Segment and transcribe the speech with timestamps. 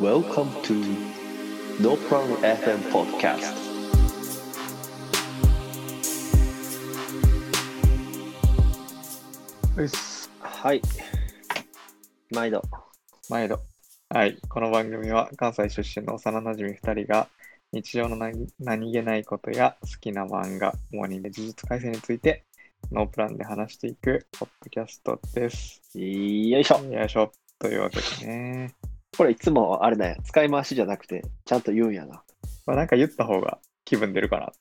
[0.00, 0.74] Welcome to
[1.78, 3.54] No Problem FM Podcast
[9.76, 10.30] うっす。
[10.40, 10.80] はい
[12.30, 12.62] 毎度
[13.28, 13.60] 毎度。
[14.08, 14.38] はい。
[14.48, 17.28] この番組は関西出身の幼馴染2人が
[17.72, 22.44] 日常の何何気ないことや好きな漫画、主に呪術改正について
[22.90, 25.82] ノープランで話していくポッドキャストです。
[25.94, 27.30] よいしょよいしょ。
[27.58, 28.91] というわけでね。
[29.16, 32.22] これいつもあれだよ使い回しじゃなくてちゃんと言うんやな
[32.66, 34.52] まあ、なんか言った方が気分出るかな。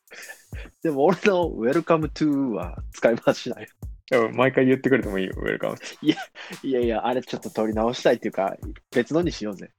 [0.84, 3.68] でも俺の Welcome to は使い回しない
[4.10, 5.78] でも毎回言ってくれてもいいよ、ウェルカム。
[6.02, 8.56] いやいやあれちょっと取り直したいっていうか
[8.92, 9.72] 別のにしようぜ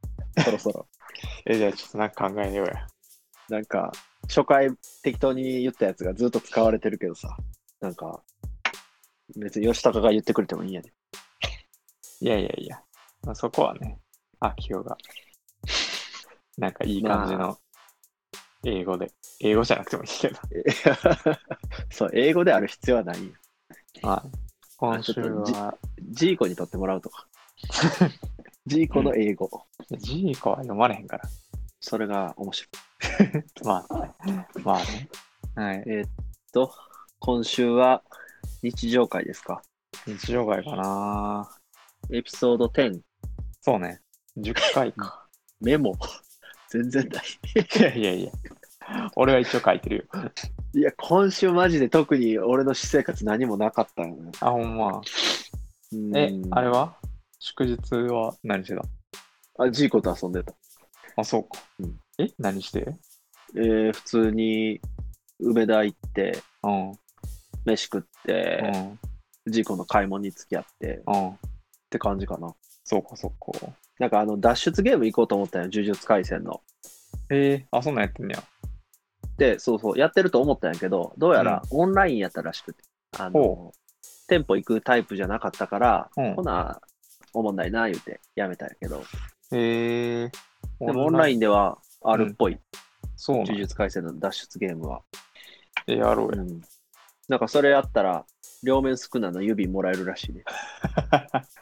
[0.42, 0.86] そろそろ
[1.44, 2.86] え、じゃあちょっとなんか考えようや。
[3.48, 3.92] なんか
[4.28, 4.70] 初回
[5.02, 7.36] 適当に言ったやつがずっと使われてるけどさ
[7.80, 8.22] なんか
[9.36, 10.92] 別に吉高が言ってくれてもいいんやね
[12.20, 12.82] いやいやいや。
[13.24, 13.98] まあ、そこはね、
[14.46, 14.96] あ、きよが。
[16.58, 17.58] なんかいい感じの
[18.64, 19.10] 英語で。
[19.40, 20.36] 英語じゃなくてもいいけど。
[21.90, 23.32] そう英語である必要はないよ
[24.02, 24.30] はい。
[24.76, 25.78] 今週は、
[26.10, 27.28] ジーコにとってもらうとか
[28.66, 29.48] ジーコの英語、
[29.98, 31.28] ジーコは読まれへんから。
[31.80, 34.46] それが面白い まあね。
[34.64, 35.08] まあね。
[35.54, 35.84] はい。
[35.86, 36.10] えーっ
[36.52, 36.72] と
[37.18, 38.02] 今週は
[38.62, 39.62] 日常会ですか？
[40.06, 41.48] 日常会かな
[42.10, 43.00] エピソード10
[43.60, 44.01] そうね。
[44.38, 45.26] 10回か。
[45.60, 45.94] メモ
[46.70, 47.24] 全然ない
[47.78, 48.32] いやいやいや。
[49.16, 50.04] 俺は一応書いてるよ。
[50.74, 55.00] いや今週マジで特に俺の私生活何もなかったよねあ、ほんま。
[55.92, 56.96] うんえ、あれは？
[57.38, 58.82] 祝日は何してた？
[59.64, 60.54] あジーコと遊んでた
[61.16, 61.60] あ、そうか。
[61.78, 62.86] うんえ何して？
[63.54, 64.80] えー普通に
[65.40, 66.92] 梅田行ってうん。
[67.64, 68.72] 飯食って、
[69.46, 71.28] ジーコの買い物に付き合ってっうん。
[71.28, 71.38] うん。
[71.90, 72.52] て感じかな
[72.84, 73.68] そうか、そうか。
[74.02, 76.60] なんかあの脱出ゲーム行こうと思ったよ呪術廻戦の。
[77.30, 78.42] えー、あ、そんなんやってんねや。
[79.36, 82.82] でそうそうやってると思ったんやけどどうやらオンラインやったらしくて、
[83.16, 83.72] あのほ
[84.26, 86.34] 店舗行くタイプじゃなかったから、うん。
[86.34, 86.80] ほな
[87.32, 89.04] おもんないな言うてやめたんやけど。
[89.52, 90.30] えー。
[90.84, 91.38] でもオンライン。
[91.38, 92.58] ではあるっぽい、
[93.14, 95.02] そうなん呪術廻戦の脱出ゲームは、
[95.86, 96.42] え、やろうや。
[96.42, 96.60] うん、
[97.28, 98.26] なんかそれやったら
[98.64, 100.42] 両面少なの指もらえるらしいね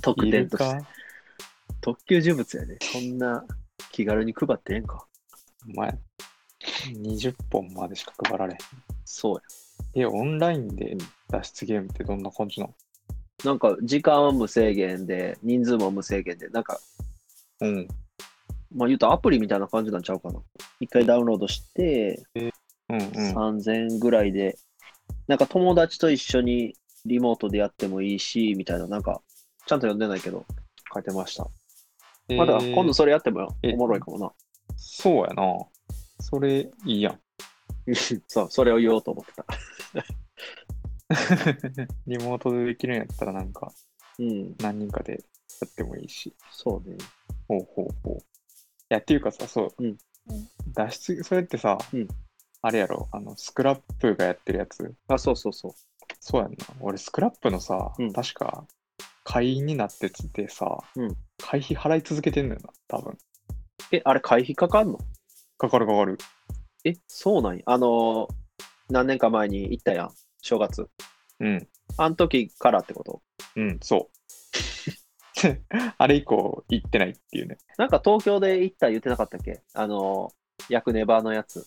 [0.00, 0.84] 特い典として。
[1.80, 3.44] 特級呪物やねそんな
[3.92, 5.06] 気軽に配ってええんか。
[5.68, 5.98] お前、
[6.92, 8.58] 20本までしか配られへん。
[9.04, 9.36] そう
[9.94, 10.02] や。
[10.02, 10.96] え、オンラインで
[11.30, 12.74] 脱出ゲームってどんな感じなの？
[13.44, 16.80] なんか時間は無制限で人数も無制限でなんか
[17.60, 17.88] うん。
[18.74, 20.40] まあ言うとアプリみたいな感じなんちゃうかな。
[20.80, 22.50] 一回ダウンロードして、うん
[22.90, 23.00] うん。
[23.08, 24.58] 3000円ぐらいで
[25.28, 26.74] なんか友達と一緒に
[27.06, 29.22] リモートでやってもいいしみたいななんか
[29.68, 30.46] ちゃんと読んでないけど
[30.94, 31.46] 書いてました
[32.34, 34.32] まだえー今度それやってもえおもろいかもな。
[34.76, 35.42] そうやな。
[36.20, 37.20] それいいやん。
[38.28, 39.46] そう、それを言おうと思ってた。
[42.06, 43.72] リモートでできるんやったらなんか
[44.18, 45.18] うん、何人かでや
[45.66, 46.34] ってもいいし。
[46.50, 46.98] そうね。
[47.46, 48.16] ほうほうほう。
[48.18, 48.20] い
[48.90, 49.74] や、っていうかさ、そう。
[49.78, 49.96] うん
[50.74, 52.08] 脱出、それってさ、うん
[52.60, 54.92] あれやろ、あの、スクラップがやってるやつ。
[55.06, 55.72] あ、そうそうそう。
[56.20, 56.56] そうやんな。
[56.80, 58.66] 俺、スクラップのさ、うん確か、
[59.30, 63.18] 会員になっててさ、うん会費払い続けてんのよな、多分。
[63.92, 64.98] え、あれ、会費かかんの？
[65.58, 66.16] かかるかかる。
[66.84, 67.62] え、そうなんや。
[67.66, 68.28] あのー
[68.90, 70.10] 何年か前に行ったやん。
[70.40, 70.88] 正月。
[71.40, 71.68] うん。
[71.98, 73.20] あの時からってこと？
[73.56, 75.48] うん、そう。
[75.98, 77.58] あれ以降、行ってないっていうね。
[77.76, 79.60] なんか東京で行った言ってなかったっけ？
[79.74, 81.66] あのー、薬ネバのやつ。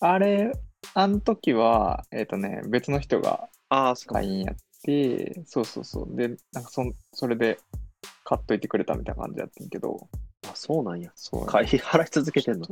[0.00, 0.50] あれ、
[0.94, 3.50] あの時は、えっ、とね、別の人が
[4.08, 6.16] 会員やって、そうそうそう。
[6.16, 7.58] で、なんかそん、それで
[8.24, 10.08] 買っといてくれたみたいな感じやってんけど、
[10.44, 11.10] あそうなんや。
[11.14, 12.66] そう、会費払い続けてんの？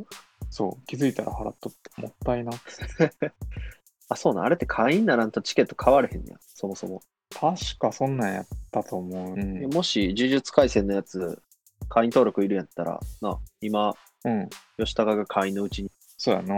[0.50, 2.53] そう、気づいたら払っとって、もったいな。
[4.09, 4.44] あ、そうなん。
[4.44, 6.38] あれって会員ならんとチケット買われへんねや。
[6.41, 7.03] そもそも。
[7.32, 9.34] 確かそんなんやったと思う。
[9.34, 9.70] うん。
[9.72, 11.41] もし、呪術廻戦のやつ、
[11.88, 13.94] 会員登録いるんやったら、な、今、
[14.25, 14.49] うん。
[14.79, 16.55] 吉高が会員のうちにそうやな。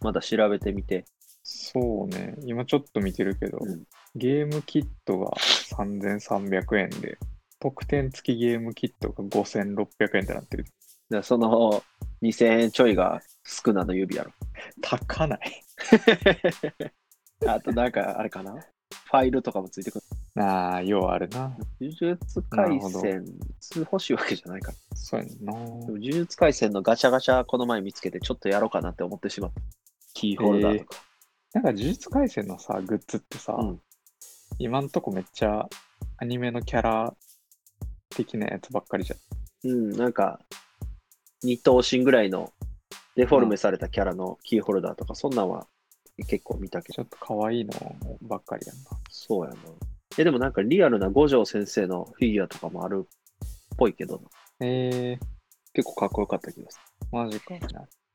[0.00, 1.04] まだ調べてみて。
[1.44, 2.34] そうね。
[2.44, 3.84] 今ちょっと見てるけど、うん
[4.16, 7.18] ゲームキットが3300円で、
[7.60, 10.64] 特典付きゲームキットが5600円ってなってる。
[11.10, 11.82] でその
[12.22, 14.32] 2000円ちょいが少なの指やろ。
[14.80, 15.62] 高ない。
[17.46, 18.54] あとなんかあれかな？
[18.54, 20.00] ファイルとかもついてく
[20.36, 20.42] る。
[20.42, 21.56] ああ、ようあるな。
[21.80, 23.24] 呪術廻戦、
[23.76, 24.78] 欲しいわけじゃないから。
[24.96, 25.52] そうやんな。
[25.52, 29.60] 呪術廻戦のガチャガチャこの前見つけてちょっとやろうかなって思ってしまった。
[30.14, 31.04] キーホルダーとか。
[31.54, 33.80] なんか呪術廻戦のさ、グッズってさ、うん
[34.58, 35.68] 今んとこめっちゃ
[36.18, 37.14] アニメのキャラ
[38.10, 39.70] 的なやつばっかりじゃん。
[39.70, 40.40] うん、なんか、
[41.42, 42.52] 二頭身ぐらいの
[43.16, 45.66] デフォルメされたキャラのキーホルダーとか、そんなんは
[46.26, 47.72] 結構見たけど、ちょっと可愛いの
[48.22, 48.82] ばっかりやんな。
[49.10, 49.56] そうやな。
[50.18, 55.26] え、でもなんかリアルな五条先生のフィギュアとかもあるっぽいけどな、えー、
[55.72, 57.06] 結構かっこよかった気がする。
[57.12, 57.54] マジか。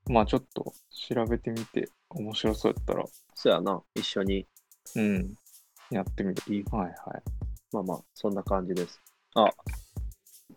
[0.07, 4.45] まあちょっと調べてみて、面白そうやったら、そうやな、一緒に。
[4.95, 5.35] うん、
[5.91, 6.41] やってみる。
[6.47, 6.93] いいはいはい。
[7.71, 9.01] まあまあ、そんな感じです。
[9.35, 9.49] あ、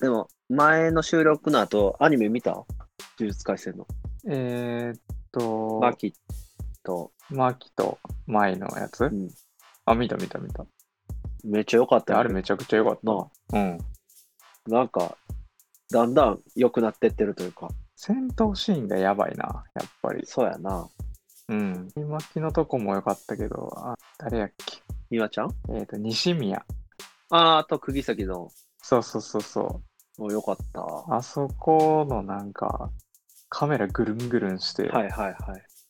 [0.00, 2.52] でも、前の収録の後、アニメ見た？
[2.52, 2.66] 呪
[3.18, 3.86] 術廻戦の。
[4.28, 5.00] えー、っ
[5.32, 6.14] と、マキ
[6.82, 9.28] と、マキとマイのやつ、うん、
[9.84, 10.64] あ、見た見た見た。
[11.44, 13.28] めっちゃ良かったよあれめちゃくちゃ良かったわ。
[13.52, 13.78] うん。
[14.66, 15.16] なんか、
[15.90, 20.24] だんだん良くなってってるというか、戦闘シーンがやばいな、やっぱり。
[20.26, 20.88] そうやな。
[21.48, 21.88] うん。
[21.96, 24.78] 今木のとこも良かったけど、あ、誰やっけ？
[25.10, 25.50] みわちゃん？
[25.70, 26.64] えー、っと、西宮。
[27.30, 28.50] あーあと、釘崎の、
[28.82, 29.82] そうそうそうそ
[30.18, 30.20] う。
[30.20, 30.80] もう良かった。
[30.80, 32.90] はあそこのなんか、
[33.48, 35.36] カメラぐるんぐるんして、いはいはい。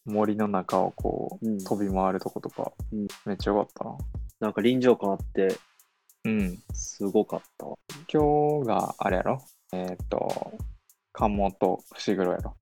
[0.05, 3.97] 森の中をこう、うん飛び回るとことか、うんめっちゃ良かったな。
[4.41, 5.57] なんか臨場感あって、
[6.25, 6.59] うん。
[6.73, 7.77] すごかったわ。
[8.13, 9.43] 今日があれやろ？
[9.73, 10.53] えーっ、と、
[11.13, 12.57] 関本伏黒やろ。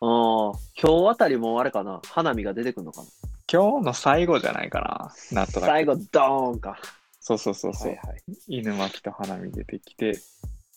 [0.00, 3.08] ああ、今日あたりもあれかな、花見が出てくるのかな？
[3.52, 5.42] 今日の最後じゃないかな。
[5.42, 5.70] なんとなく。
[5.70, 6.78] 最後、ドーンか。
[7.20, 7.88] そうそうそうそう。
[7.88, 8.22] はいはい。
[8.48, 10.14] 犬巻と花見出てきてっ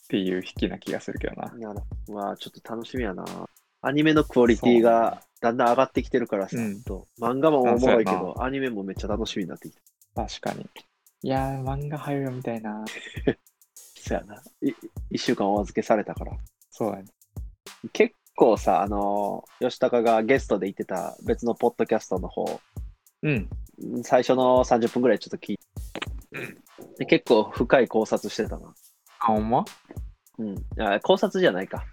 [0.09, 1.47] ていう引きな気がするけどな。
[1.53, 1.79] なる
[2.13, 3.23] まあ、ちょっと楽しみやな。
[3.81, 9.75] アニメのクオリティがだんだん上がってきてるからさ、うんと漫画もおもろいけど、アニメもめっちゃ楽しみになってき
[10.13, 10.23] た。
[10.23, 10.67] 確かに。
[11.23, 12.83] いやー、漫画入るみたいな。
[13.73, 14.35] そうやな。
[14.61, 14.73] い
[15.11, 16.33] 一週間お預けされたから。
[16.71, 17.05] そうやね。
[17.93, 22.59] 結構さ、あのー吉高がゲストで言ってた別のポッドキャストの方、
[23.23, 23.49] うん。
[24.03, 25.63] 最初の30分ぐらいちょっと聞いて、
[26.31, 26.57] うん
[26.97, 28.73] で結構深い考察してたな。
[29.19, 29.65] あ、ほんま？
[30.37, 30.55] うん。
[30.81, 31.85] あ考察じゃないか。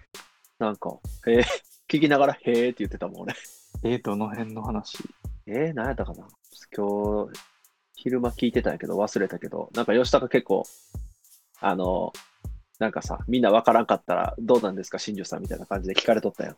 [0.59, 0.97] なんか、
[1.27, 1.43] へえ、
[1.89, 3.33] 聞きながら、へえって言ってたもん、俺。
[3.83, 4.97] えー、どの辺の話？
[5.45, 6.27] えー、何やったかな？
[6.75, 7.39] 今日、
[7.95, 10.63] 昼間聞いてたんやけど、忘れたけど、なんか吉高結構、
[11.59, 12.13] あの、
[12.83, 16.57] なんかさ、みんなわからんかったら、どうなんですか、新庄さんみたいな感じで聞かれとったよ。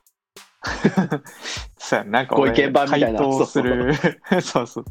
[1.77, 3.93] そうやなんかご意見番みたいなする。
[4.41, 4.85] そうそう。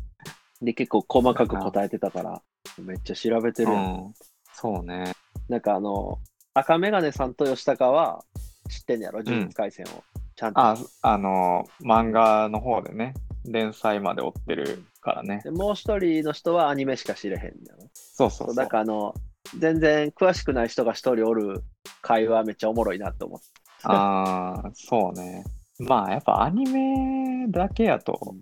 [0.63, 2.41] で、結構細かく答えてたから、
[2.79, 3.73] めっちゃ調べてる。
[3.73, 4.15] うん。
[4.53, 5.13] そうね。
[5.49, 6.21] なんかあの、
[6.55, 8.25] 赤メガネさんと吉高は
[8.71, 10.05] 知ってんねやろ、呪術廻戦を。
[10.37, 10.61] ちゃんと。
[10.61, 13.15] あ、あのー漫画の方でね、
[13.45, 15.41] 連載まで追ってるからね。
[15.43, 17.91] でもう一人の人はアニメしか知れへんねやろ？
[17.93, 18.57] そうそうそう。
[18.57, 19.15] だからあの、
[19.59, 21.63] 全然詳しくない人が一人おる
[22.03, 23.47] 会話めっちゃおもろいなと思って。
[23.85, 25.45] ああ、そうね。
[25.79, 28.37] まあ、やっぱアニメだけやと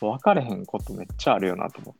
[0.00, 1.94] 分かれへんことめっちゃあるよなと思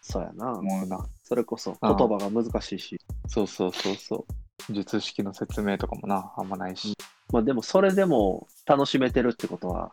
[0.00, 0.52] そうやな。
[0.52, 1.06] 思うな。
[1.22, 2.98] それこそ言葉が難しいし。
[3.26, 4.26] そうそうそうそ
[4.70, 4.72] う。
[4.72, 6.94] 術式の説明とかもな、あんまないし。
[7.30, 9.92] まあでもそれでも楽しめてるってことは、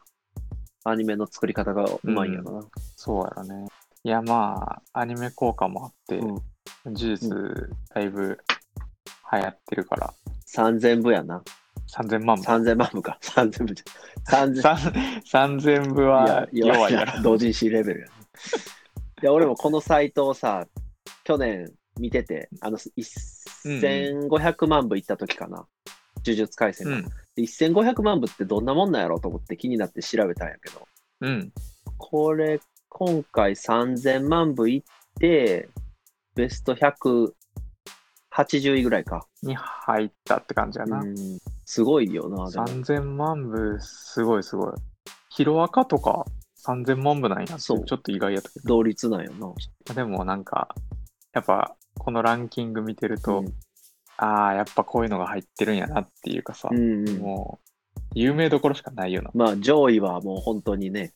[0.85, 2.67] アニメの作り方がうまいんやろな。
[2.95, 3.67] そうやろね。
[4.03, 6.41] いや、まあ、アニメ効果もあって、うん
[6.85, 8.37] 呪術だいぶ
[9.31, 10.13] 流行ってるから、
[10.55, 11.43] 3000部やな。
[11.95, 12.43] 3000万部。
[12.43, 13.17] 3000万部か。
[13.23, 14.43] 3000部じゃ。
[14.43, 14.73] 3000さ
[15.49, 17.21] ん3000部はいや弱いやろ。
[17.21, 18.11] 同人誌レベルやな。
[19.23, 20.67] いや、俺もこのサイトをさ、
[21.23, 25.65] 去年見てて、あの、1500万部いった時かな。
[26.25, 26.97] 呪術廻戦が。
[26.97, 27.03] うん。
[27.35, 30.87] で1500万部ってどんなもんなんやろうと思って気になって調べたんやけど、
[31.21, 31.51] うん。
[31.97, 34.83] これ、今回3000万部いっ
[35.19, 35.69] て、
[36.35, 39.27] ベスト180位ぐらいか。
[39.41, 40.99] に入ったって感じやな。
[40.99, 41.15] うん
[41.67, 42.67] すごいよな、でも。
[42.67, 44.73] 3000万部、すごいすごい。
[45.29, 46.25] ヒロアカとか
[46.65, 48.67] 3000万部なんやちょっと意外やったけど。
[48.67, 49.95] 同率なんよな。
[49.95, 50.69] でもなんか、
[51.33, 53.53] やっぱこのランキング見てると、うん
[54.17, 59.31] ああ、やっぱこういうのが入ってるんやなっていうかさ、うんうんもう、有名どころしかないよな。
[59.33, 61.13] まあ、上位はもう本当にね、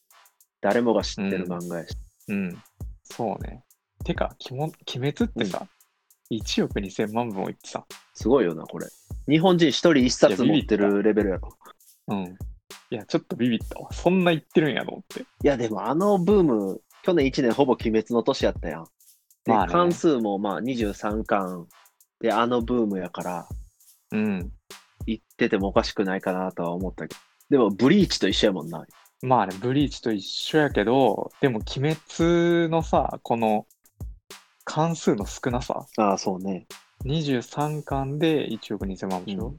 [0.62, 1.96] 誰もが知ってる漫画やし。
[2.28, 2.62] うん。
[3.04, 3.64] そうね。
[4.04, 4.74] てか、きも鬼
[5.12, 5.68] 滅ってさ、
[6.32, 8.88] 1億2000万部もいってさ、すごいよな、これ。
[9.28, 11.50] 日本人一人一冊持ってるレベルやろ。
[12.08, 12.38] うん。
[12.92, 13.92] いや、ちょっとビビったわ。
[13.92, 15.22] そんな言ってるんやと思って。
[15.22, 18.86] いや、でもあのブーム、去年1年ほぼ鬼滅の年やったやん。
[19.46, 21.68] で、まあね関数もまあ23巻
[22.20, 23.48] で、あのブームやから、
[24.12, 24.52] うん。
[25.06, 27.22] 言っててもおかしくないかなとは思ったけど。
[27.50, 28.86] でも、ブリーチと一緒やもんな。
[29.22, 33.66] まあね、ブリーチと一緒やけど、でも鬼滅のさ、この
[34.70, 36.68] 関数の少なさ、ああ、そうね。
[37.04, 39.58] 23巻で1億2000万部でしょ、うん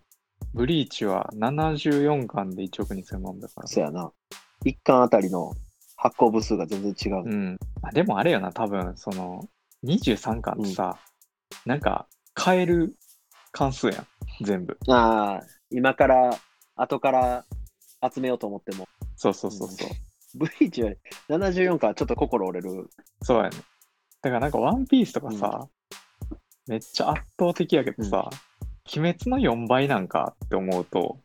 [0.55, 3.69] ブリーチは74巻で1億2000万部だから。
[3.69, 4.11] そうやな。
[4.65, 5.53] 1巻あたりの
[5.97, 7.23] 発行部数が全然違う。
[7.25, 7.59] うん。
[7.83, 9.49] あでもあれよな、多分、その、
[9.85, 10.97] 23巻ってさ、
[11.67, 12.97] なんか、買える
[13.53, 14.77] 関数やん、全部。
[14.89, 16.31] ああ、今から、
[16.77, 17.45] 後から
[18.13, 19.89] 集めようと思っても、そうそうそうそう。
[20.35, 20.93] ブリーチは
[21.29, 22.89] 74からちょっと心折れる。
[23.23, 23.57] そうやね。
[24.23, 25.69] だからなんかワンピースとかさ、
[26.67, 28.31] めっちゃ圧倒的やけどさ、
[28.97, 31.19] 鬼滅の4倍なんかって思うと、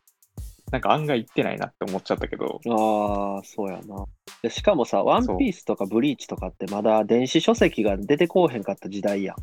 [0.72, 4.06] なんか案外いってないなって思っちゃったけど、ああ、そうやな。
[4.42, 9.36] でしかもさ、ワンピースとかブリーチとかってまだ電子書籍が出てこうへんかった時代やん。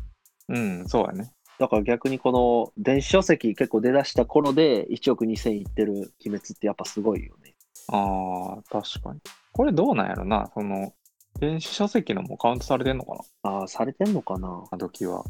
[0.54, 1.30] うん、そうやね。
[1.58, 7.54] だから逆にこの電子書籍結構出だした頃で1億2000いってる鬼滅ってやっぱすごいよね。
[7.88, 9.20] ああ、確かに。
[9.52, 10.92] これどうなんやろな、その、
[11.40, 13.50] 電子書籍のもカウントされてんのかな？
[13.50, 14.64] ああ、されてんのかな？
[14.70, 15.24] あ時は。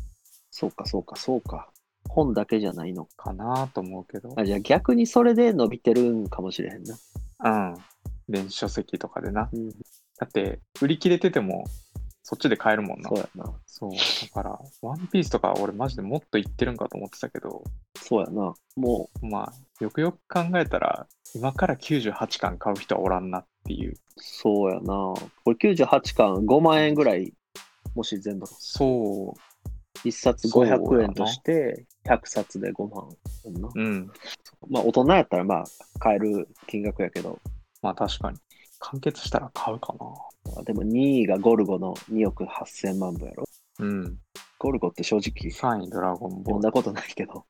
[0.50, 1.70] そうかそうかそうか。
[2.08, 3.30] 本だけじゃないのか。
[3.30, 4.34] かなと思うけど。
[4.36, 6.96] あじゃあ逆にそれで伸びてるんかもしれへんな。
[7.44, 7.74] うん。
[8.28, 9.48] 電子書籍とかでな。
[9.52, 11.64] うん、だって、売り切れてても、
[12.22, 13.18] そっちで買えるもんなそう。
[13.18, 13.52] やな。
[13.66, 13.90] そう。
[13.90, 13.96] だ
[14.32, 17.64] から、ワンピースとか俺マジでもっといってるんかと思ってたけど、
[17.96, 18.54] そうやな。
[18.76, 23.92] もまあ、よくよく考えたら、今から98巻買う人はおらんなっていう。
[23.92, 24.84] う、そうやな。
[24.84, 27.32] これ98巻5万円ぐらい、
[27.94, 29.34] もし全部、そ
[30.04, 33.08] 1うやな500円として、100冊で5万。
[33.74, 34.10] うん。
[34.68, 35.64] まあ大人やったらまあ
[35.98, 37.38] 買える金額やけど、
[37.82, 38.38] まあ確かに。
[38.80, 39.94] 完結したら買うか
[40.54, 40.62] な。
[40.64, 43.44] でも2位がゴルゴの2億8000万部やろ。
[43.78, 44.18] うん。
[44.58, 46.44] ゴルゴって正直3位ドラゴンボール。
[46.44, 47.44] 読んだことないけど、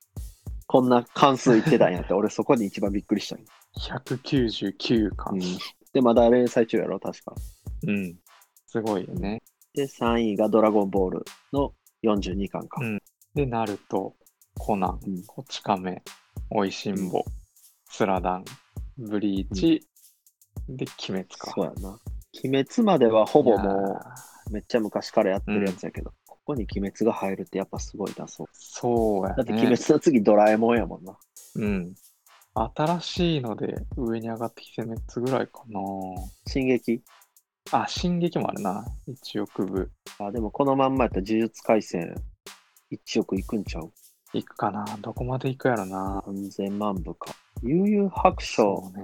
[0.67, 3.45] こんな関数いってたんやって、俺そこに一番びっくりしたんよ
[3.79, 5.35] 199巻。
[5.35, 5.41] うん
[5.93, 7.33] で、まだ連載中やろ、確か。
[7.87, 8.19] うん。
[8.67, 9.41] すごいよね。
[9.73, 12.81] で、3位がドラゴンボールの42巻か。
[12.81, 12.99] うん
[13.33, 14.13] で、ナルト、
[14.57, 16.03] コナン、うんこち亀、
[16.49, 17.23] おいしんぼ、
[17.89, 18.45] スラダン、
[18.97, 19.87] ブリーチ、
[20.67, 21.51] で、鬼滅か。
[21.51, 21.99] そうやな。
[22.43, 23.99] 鬼滅まではほぼも
[24.49, 26.13] うめっちゃ昔からやってるやつやけど、
[26.45, 28.47] ここに鬼滅が入るってやっぱすごいな、そう。
[28.53, 29.35] そうやね。
[29.37, 31.17] だって鬼滅の次ドラえもんやもんな。
[31.55, 31.95] うん。
[32.75, 35.81] 新しいので上に上がってきて3つぐらいかな。
[36.47, 37.01] 進撃？
[37.71, 38.85] あ、進撃もあるな。
[39.07, 39.91] 1億部。
[40.19, 42.15] あ、でもこのまんまやったら呪術廻戦
[42.91, 43.91] 1億いくんちゃう？
[44.33, 44.85] いくかな。
[45.01, 46.23] どこまでいくやろな。
[46.27, 47.33] ?3000 万部か。
[47.63, 49.03] 悠々白書ね。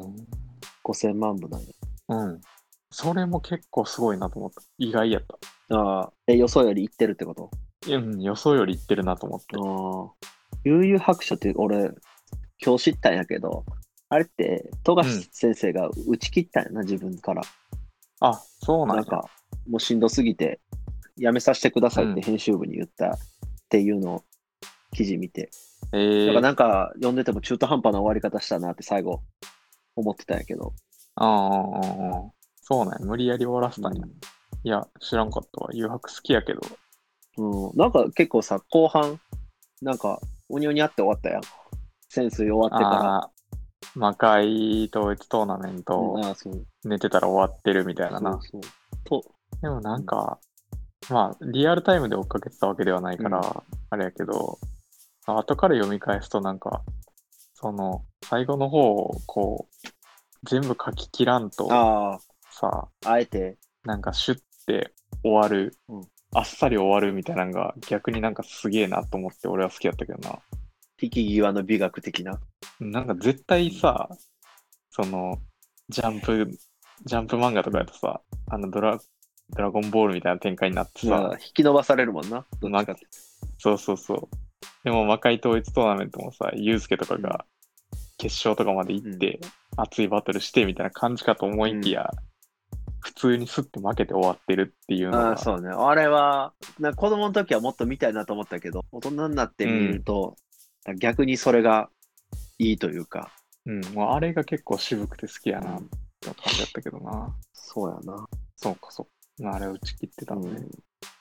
[0.84, 1.68] 5000万部なんや。
[2.10, 2.42] うん。
[2.92, 4.62] それも結構すごいなと思った。
[4.78, 5.24] 意外やっ
[5.70, 5.76] た。
[5.76, 7.50] ああ、え、予想よりいってるってこと？
[7.90, 9.56] うん、予想よりいってるなと思って。
[9.58, 10.28] ああ。
[10.64, 11.92] 悠々白書って俺、
[12.64, 13.66] 今日知ったんやけど、
[14.10, 17.42] あれって、富樫先生が打ち切ったんやな、自分から。
[18.20, 19.02] あ、そうなんや。
[19.02, 19.30] なんか、
[19.70, 20.60] もうしんどすぎて、
[21.18, 23.18] やめさせてくださいっうんて編集部に言ったっ
[23.70, 24.24] ていうのを
[24.94, 25.50] 記事見て、
[25.94, 29.22] えー、だからなんか読んでても中途半端な終わり方したなって最後
[29.96, 30.74] 思ってたんやけど、
[31.16, 32.32] ああ
[32.62, 33.06] そうなんや。
[33.06, 34.04] 無理やり終わらせたんや。
[34.06, 34.10] う
[34.64, 35.70] いや、知らんかったわ。
[35.74, 36.62] 誘白好きやけど。
[37.44, 39.20] んうん、なんか結構さ、後半、
[39.82, 41.42] なんか、おにおにあって終わったやん。
[42.10, 43.32] 潜水終わってかああ、
[43.96, 45.84] 魔界統一トーナメンら。
[45.84, 46.66] トうんああ、そう。
[46.84, 48.34] 寝てたら終わってるみたいなな。
[48.34, 48.62] そうそう
[49.06, 49.24] と、
[49.62, 50.40] でもなんか、
[51.10, 54.60] まあ、リアルタイムで追っかけてたわけではないから、あれやけど、
[55.26, 56.84] 後から読み返すとなんか、
[57.56, 59.88] その、最後の方をこう、
[60.44, 62.20] 全部書き切らんとあ
[62.62, 66.02] さ、あ、あえて、なんかシュッて終わる、うん
[66.34, 70.40] あっさり終わるみたいなのが逆になんかすげえなと思って俺は好きやったけどな。
[71.02, 72.40] 引き際の美学的な。
[72.80, 74.08] なんか絶対さ、
[74.92, 75.40] その、
[75.90, 76.50] ジャンプ、
[77.04, 78.98] ジャンプ漫画とかやとさ、あのドラ、
[79.50, 82.46] ドラゴンボールみたいな展開になってさ、まあ、引き伸ばされるもんな。
[82.62, 82.96] どっちか。
[83.58, 84.30] そうそうそう。
[84.86, 87.46] でも魔界統一トーナメントもさ、ユウスケとかが
[88.18, 89.42] 決勝とかまで行って、
[89.76, 92.10] 熱いバトルしてみたいな感じかと思いきや、
[93.02, 95.70] 普通にスッて負けて終わってるっていうのが、ああ、そうね。
[95.70, 100.36] あれは、な子供の時はもっと見たいなと思ったけど、大人になってみると、
[101.00, 101.90] 逆にそれが
[102.60, 103.32] いいというか、
[103.66, 105.82] うん、もうあれが結構渋くて好きやなっ
[106.20, 107.36] て感じだったけどな。
[107.54, 108.28] そうやな。
[108.56, 109.08] そうかそ
[109.40, 109.48] う。
[109.48, 110.62] あれ打ち切ってたうのね。
[110.62, 110.70] ん、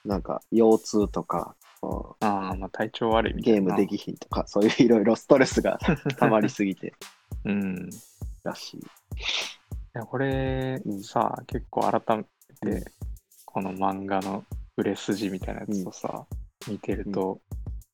[0.04, 3.60] なんか、腰痛とか、こああ、まあ体調悪いうみたいな。
[3.60, 5.78] ゲームできひんとか、そういういろいろストレスが
[6.18, 6.94] 溜まりすぎて
[7.44, 7.88] うん。
[7.88, 7.90] い
[8.44, 8.80] らしい。
[9.94, 11.02] やこれうん。
[11.02, 12.24] さ、結構改め
[12.62, 12.80] うん。
[12.80, 12.92] て、
[13.44, 14.44] この漫画の
[14.76, 16.26] 売れ筋みたいなやつをさ、
[16.68, 17.40] 見てると、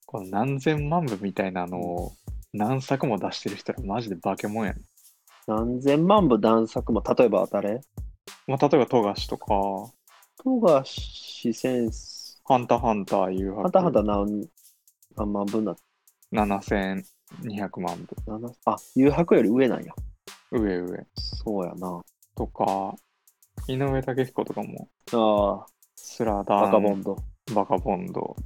[0.05, 2.13] この何千万部みたいなのを
[2.53, 4.85] 何作も出してる人らマジで化け物やねん。
[5.47, 7.81] 何千万部何作も、例えば誰？
[8.47, 9.47] まあ、例えば、富樫とか、
[10.45, 14.49] 富樫先生、ハンターハンター、誘ハンターハンタ白、ー何
[15.17, 15.77] 何万部なっ
[16.33, 18.17] 7200万部。
[18.25, 19.95] たなあ、誘白より上なんや。
[20.51, 21.07] 上上。
[21.17, 22.03] そうやな。
[22.35, 22.95] とか、
[23.69, 27.17] 井上武彦とかも、あスラあ、ダン、バカボンド。
[27.55, 28.37] バカボンド、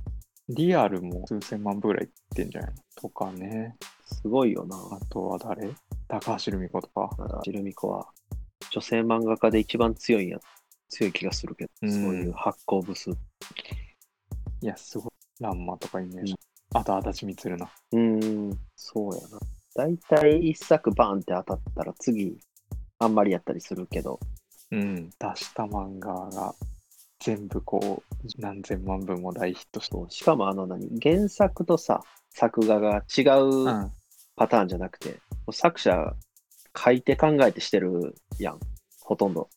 [0.49, 2.77] リアルも数千万部ぐらいいってんじゃないの？
[2.97, 3.77] とかね。
[4.05, 4.77] すごいよな。
[4.77, 5.71] あとは誰？
[6.09, 7.11] 高橋留美子とか。
[7.17, 8.09] ただ、ジルミコは
[8.71, 10.39] 女性漫画家で一番強いんや、
[10.89, 13.11] 強い気がするけど、うんそういう発行部数。
[13.11, 13.15] い
[14.63, 15.13] や、すごい。
[15.41, 16.35] ランマとかイメージ。
[16.75, 17.69] あと、足立みつるな。
[17.93, 19.39] うーん、そうやな。
[19.81, 22.37] だいたい一作バーンって当たったら次、
[22.99, 24.21] あんまりやったりするけど、
[24.71, 25.09] うん。
[25.09, 26.55] 出した漫画が
[27.19, 29.97] 全部こう、何千万部も大ヒットして。
[29.97, 33.91] そうしかもあの何、原作とさ、作画が違ううん。
[34.37, 35.19] パターンじゃなくて、
[35.51, 36.15] 作者
[36.77, 38.61] 書いて考えてしてるやん、
[39.01, 39.49] ほとんど。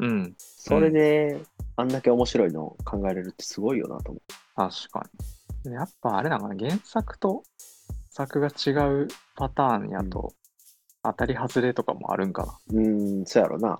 [0.00, 0.34] うん。
[0.36, 1.40] それで、
[1.76, 4.20] あんだけ面白いのを考えれるってすごいよなと思
[4.54, 5.02] 確か
[5.64, 5.72] に。
[5.72, 7.44] やっぱあれなのかな、原作と
[8.18, 8.70] 作が違
[9.04, 10.32] うパターンやと、
[11.04, 12.76] 当たり外れとかもあるんかう。
[12.76, 13.78] うーん、そうやろな。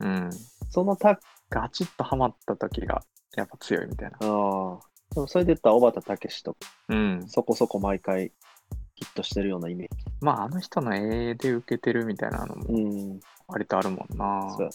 [0.00, 0.24] な。
[0.24, 0.30] うん。
[0.70, 3.04] そのた、あガチッとハマった時が
[3.36, 4.16] やっぱ強いみたいな。
[4.20, 4.80] あ、
[5.14, 6.58] でもそれで言ったら小畑武史とか、
[6.88, 7.28] うん。
[7.28, 8.32] そこそこ毎回
[8.96, 10.04] ヒットしてるようなイメージ。
[10.20, 14.50] まああの人の絵で受けてるみたいなのもうん、割とあるもんな。
[14.50, 14.70] そうや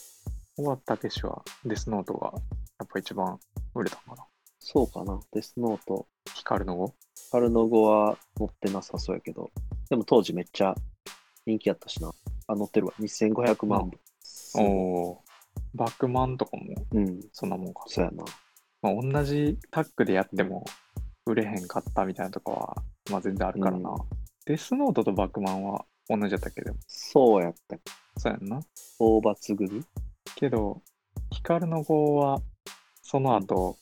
[0.56, 2.40] 小畑武史はデスノートがや
[2.86, 3.38] っぱ一番
[3.74, 4.28] 売れたのかな。
[4.60, 5.20] そうかな。
[5.34, 6.94] デスノート、光の語
[7.32, 9.50] 春の語は載ってなさそうやけど、
[9.90, 10.74] でも当時めっちゃ
[11.46, 12.12] 人気やったしな。
[12.48, 12.94] あ、載ってるわ。
[13.00, 13.98] 2500万部。
[14.56, 15.18] おおー。
[15.74, 17.84] バックマンとかもうん、そんなもんか。
[17.88, 18.24] そうやな。
[18.82, 20.64] まあ、同じタッグでやっても
[21.26, 22.76] 売れへんかったみたいなとかは、
[23.10, 23.90] まあ全然あるからな。
[23.90, 23.98] うん
[24.46, 27.78] デスノートとバックマンは同じだったけど、そうやった。
[28.16, 28.60] そうやんな。
[29.00, 29.84] 大抜組
[30.36, 30.84] けど、
[31.32, 32.40] ヒカルの語は、
[33.02, 33.76] その後、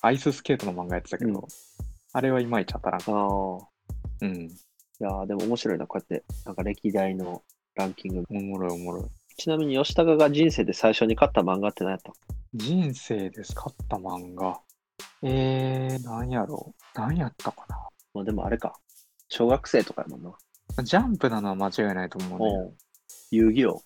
[0.00, 1.87] アイススケートの漫画やってたけど、うん
[2.18, 3.16] あれはいまいち当たらんあかっあ。
[4.18, 4.26] た。
[4.26, 4.34] うん。
[4.34, 4.50] い
[4.98, 7.44] やーでも面白いな、こうやって、なんか歴代の
[7.76, 8.24] ランキング。
[8.28, 9.04] おもろいおもろい。
[9.36, 12.12] ちなみに吉高が人生で最初に買った漫画って何やった
[12.54, 14.58] 人生で使った漫画。
[15.22, 16.74] えー、なんやろ？
[16.96, 16.98] う。
[16.98, 17.76] なんやったかな？
[18.14, 18.74] まあでもあれか。
[19.28, 20.82] 小学生とかやもんな。
[20.82, 22.46] ジャンプなのは間違いないと思うね。
[22.46, 22.74] おう
[23.30, 23.80] 遊戯王。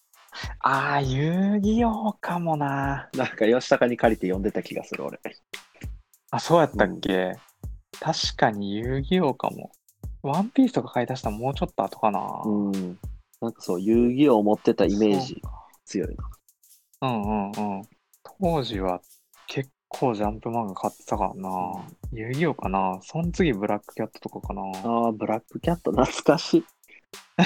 [0.60, 3.10] あー、遊戯王かもな。
[3.14, 5.20] なんか吉高に借りて読んでた気がする、俺。
[6.30, 7.36] あ、そうやったっけ、
[8.00, 9.72] 確かに遊戯王かも。
[10.22, 12.42] ワンピースとか買い出したのもうちょっと後かな。
[12.44, 12.98] うん。
[13.40, 15.40] なんかそう、遊戯王を持ってたイメージ
[15.84, 16.30] 強いな。
[17.02, 17.82] うんうんうん。
[18.40, 19.00] 当時は
[19.48, 21.50] 結構ジャンプ漫画買ってたからな。
[22.12, 23.00] 遊戯王かな。
[23.02, 24.62] その次ブラックキャットとかかな。
[24.62, 26.64] ああ、ブラックキャット懐かしい。
[27.36, 27.42] ブ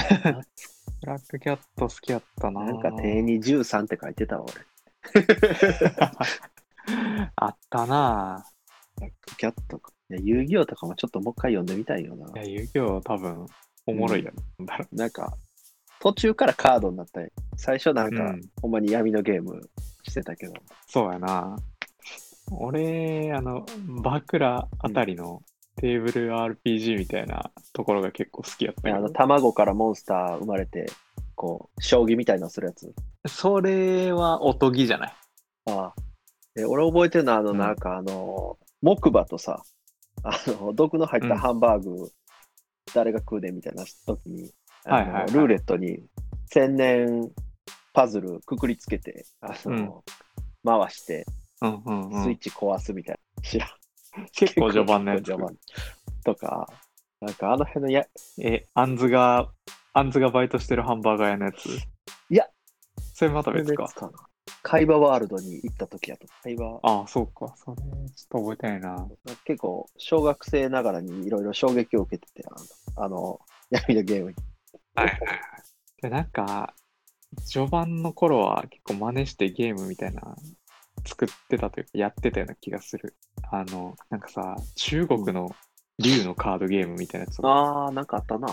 [1.07, 2.65] ラックキャット好きやったな。
[2.65, 4.67] なんか手に13って書いてたわ、俺。
[7.37, 8.45] あったな。
[8.97, 9.93] ブラックキャットか。
[10.11, 12.27] いや遊戯王とかもちょっともう一回読んでみたいよな。
[12.43, 13.47] いや、遊戯王多分
[13.87, 14.65] おもろいやろ。
[14.67, 15.33] だろなんか、
[16.01, 19.61] 途中からカードになったり、最初なんか、うんほんまに闇のゲーム
[20.05, 20.53] してたけど。
[20.87, 21.57] そうやな。
[22.53, 23.67] 俺、あの、
[24.03, 25.43] バクラあたりの
[25.77, 29.13] テーブル RPG みたいなところが結構好きやったけあの、ど。
[29.13, 30.87] 卵からモンスター生まれて、
[31.35, 32.95] こう、将棋みたいなのするやつ。
[33.27, 35.13] それはおとぎじゃない？
[35.67, 35.95] ああ。
[36.57, 39.63] え、俺覚えてるのは、あの、うんなんかあの、木馬とさ、
[40.29, 42.11] あの、毒の入ったハンバーグ、
[42.95, 44.51] 誰が食うねみたいな時に、
[44.85, 45.99] はいはいはいルーレットに
[46.47, 47.29] 千年
[47.93, 50.05] パズルくくりつけて、あの、
[50.65, 51.25] 回して、
[51.63, 52.25] うんうんうん。
[52.25, 53.43] スイッチ壊すみたいな。
[53.43, 53.69] 知らん。
[54.33, 55.25] 結構序盤のやつ。
[55.25, 55.57] 序盤
[56.25, 56.69] とか、
[57.21, 58.05] なんかあの辺のや、
[58.39, 59.51] え、アンズが、
[59.93, 61.67] アンズがバイトしてるハンバーガー屋のやつ。
[61.69, 62.47] いや、
[63.15, 63.85] それまた別か。
[63.85, 64.11] 別か
[64.47, 64.55] な。
[64.63, 66.27] 海馬ワールドに行った時やと。
[66.43, 67.55] 海馬、ああ、そうか。
[67.57, 69.09] それ、ちょっと覚えてないな。
[69.45, 72.45] 結構、小学生ながらにいろいろ衝撃を受けてて、
[72.97, 74.37] あの、あの闇のゲームに。
[74.95, 75.39] はいはいはい。
[76.03, 76.75] で、なんか、
[77.45, 80.37] 序盤の頃は結構真似してゲームみたいな
[81.05, 83.15] 作ってたというか、やってたような気がする。
[83.51, 85.51] あの、なんかさ、中国の
[85.99, 88.49] 竜のカードゲームみたいなやつをあー、なんかあったな。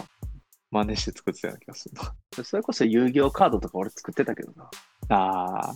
[0.71, 2.43] 真似して作ってたような気がするな。
[2.43, 4.69] それこそ遊戯王カードとか俺作ってたけどな。
[5.09, 5.73] あ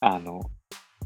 [0.00, 0.40] あ、あの、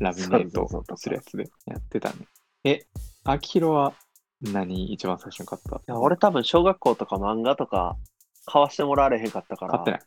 [0.01, 2.17] ラミネートするやつでやってたね。
[2.65, 2.87] え、
[3.25, 3.95] アキヒロは
[4.41, 5.77] 何一番最初に買った？
[5.77, 7.97] いや俺多分小学校とか漫画とか
[8.45, 10.01] 買わしてもらわれへんかったから、買ってない。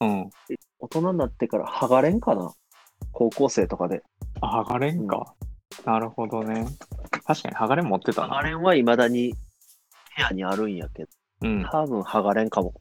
[0.00, 0.30] うん。
[0.80, 2.52] 大人になってから剥がれんかな？
[3.12, 4.02] 高校生とかで。
[4.40, 5.34] あ、ハガレンか。
[5.84, 6.66] なるほどね。
[7.24, 8.28] 確かにハガレン持ってたな。
[8.28, 9.38] 剥がれんは未だに部
[10.22, 11.10] 屋にあるんやけど、
[11.42, 11.64] うん。
[11.70, 12.74] 多分剥がれんかも。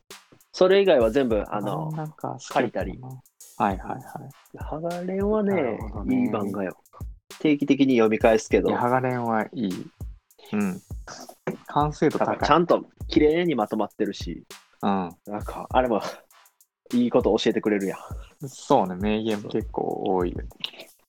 [0.51, 2.99] それ以外は全部、あの、なんか借りたり。
[3.61, 4.01] はいはいはい。
[4.57, 6.75] 剥がれんはねねいい漫画よ。
[7.37, 9.87] 定期的に読み返すけどハガレンはいい。
[10.53, 10.81] うん。
[11.67, 12.39] 完成度高い。
[12.39, 14.45] ちゃんと綺麗にまとまってるし、
[14.81, 15.15] うん。
[15.27, 16.01] なんか、あれも、
[16.91, 17.97] いいこと教えてくれるや
[18.41, 18.49] ん。
[18.49, 20.47] そうね、名言結構多いよね。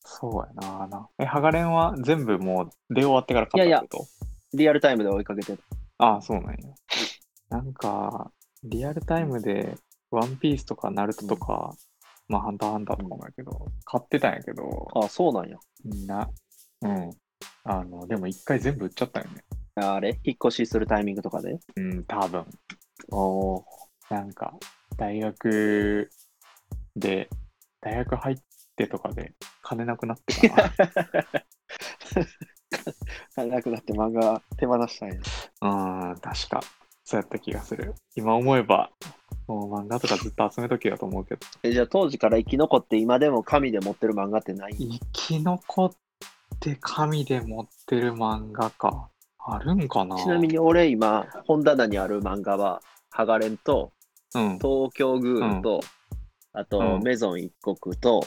[0.04, 1.08] そうやなな。
[1.18, 4.04] え、ハガレンは全部もう出終わってから買ったってこ
[4.52, 4.58] と？
[4.58, 5.58] リアルタイムで追いかけてる。
[5.96, 6.56] ああ、そうなんや。
[7.48, 8.30] なんか、
[8.62, 9.74] リアルタイムで、
[10.10, 11.74] ワンピースとかナルトとか、
[12.32, 15.58] まあ、ハンターハンターとかもやけど、買ってたんやけど、あ、そうなんや。
[15.84, 16.30] みんな、
[16.80, 17.10] うん。
[17.64, 19.44] あの、でも一回全部売っちゃったよね。
[19.74, 20.18] あれ？
[20.24, 21.58] 引っ越しするタイミングとかで？
[21.76, 22.46] うん、多分。
[23.10, 23.64] おー
[24.08, 24.54] なんか、
[24.96, 26.10] 大学
[26.96, 27.28] で、
[27.82, 28.36] 大学入っ
[28.76, 30.72] てとかで、金なくなってか
[33.44, 35.16] なくなって漫画手放したんや。
[35.60, 36.10] な。
[36.10, 36.62] うん、確か。
[37.04, 37.94] そうやった気がする。
[38.14, 38.90] 今思えば、
[39.46, 41.40] もう漫画とかずっと集めときだと思うけど。
[41.62, 44.74] えじゃあ当時から生き残って今でも紙で持ってる漫画ってない？
[44.76, 45.90] 生き残っ
[46.60, 49.08] て紙で持ってる漫画か。
[49.44, 50.16] あるんかな？
[50.16, 53.92] ちなみに俺今、本棚にある漫画は、ハガレンと、
[54.34, 54.58] うん。
[54.58, 55.80] 東京グールと、
[56.52, 58.24] あと、うんメゾン一国と、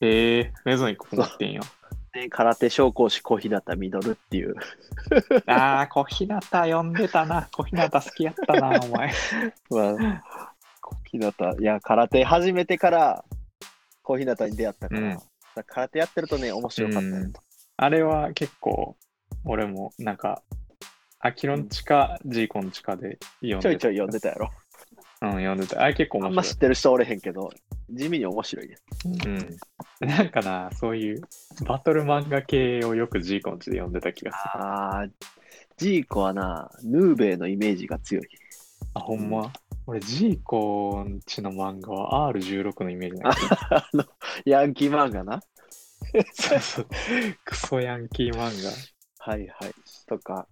[0.00, 1.62] えー、メゾン一個持ってんよ。
[2.12, 4.54] で空手昇降士小日向ミドルっていう。
[5.46, 7.48] あー、小日向読んでたな。
[7.52, 9.12] 小日向好きやったな、 お前。
[9.70, 10.22] まあ、
[10.80, 13.24] 小日向、いや、空手始めてから、
[14.02, 17.32] 小日向に出会ったから、うんだから空手やってるとね、面白かったよ、うん
[17.78, 18.96] あれは結構、
[19.44, 20.42] 俺もなんか、
[21.18, 24.50] アキロンチかジーコンチかで読んでちょいちょい読んでたやろ。
[25.22, 25.80] うん、読んでた。
[25.82, 26.56] あれ結構面白いあんま知っ。
[26.58, 27.50] てる人おれへんけど、
[27.90, 28.76] 地味に面白いね。
[29.04, 29.58] うん。
[30.08, 31.20] なんかな、そういう
[31.64, 34.64] バトル漫画系をよくジーコンチで読んでた気がする。
[34.64, 35.10] あー、
[35.76, 38.24] ジーコはな、ヌーベイのイメージが強い。
[38.94, 39.52] あ、ほんま？
[39.86, 44.04] 俺、ジーコンチの漫画は R16 のイメージなんだけど あの、
[44.44, 45.40] ヤンキー漫画な。
[46.34, 46.86] そうそう。
[47.44, 48.50] クソヤンキー漫
[49.18, 49.74] はいはい。
[50.06, 50.46] とか、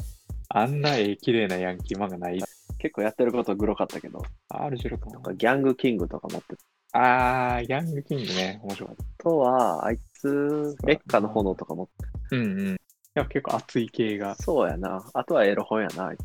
[0.48, 0.62] 画。
[0.62, 2.40] あんな絵綺麗なヤンキー漫画ない？
[2.80, 6.62] 結構やってることグロかったけど、R16 とのかギャングキングとか持ってた。
[6.92, 8.60] あー、ヤングキングね。
[8.62, 9.02] 面白かった。
[9.02, 12.74] あとは、あいつ、劣化の炎とか持ってうんうん。
[12.74, 12.76] い
[13.14, 14.34] や、結構熱い系が。
[14.34, 15.04] そうやな。
[15.14, 16.22] あとはエロ本やな、あいつ。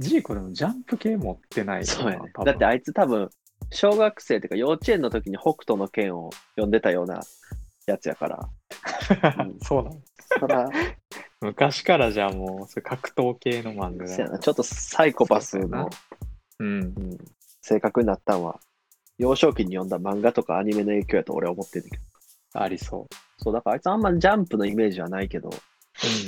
[0.00, 3.30] ジーコでもジャンプ系持ってないそうやねだってあいつ多分、
[3.70, 7.20] 小学生というか幼稚園の時に北斗の剣を読んでたような
[7.86, 8.48] やつやから。
[9.38, 10.00] う んそうなの。
[10.40, 10.68] そら、
[11.42, 14.08] 昔からじゃあもう、それ格闘系の漫画が。
[14.08, 14.38] そうやな。
[14.38, 15.90] ちょっとサイコパスの、
[16.58, 16.68] うん。
[16.68, 17.18] うん、
[17.60, 18.60] 性格になったんは、
[19.18, 22.02] 幼少期に読んだ漫画とかアニメの影響やと俺は思ってるけど。
[22.54, 25.52] ありそそう、だからあいつあんまジャンプのイメージはないけど、う。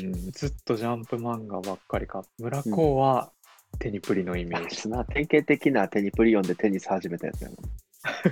[0.05, 2.25] うん、ずっとジャンプ漫画ばっかりか。
[2.39, 3.31] 村子は
[3.79, 4.65] テニプリのイメージ。
[4.65, 7.59] あいつな、典型的なテニプリ読んでテニス始めたやつやもん。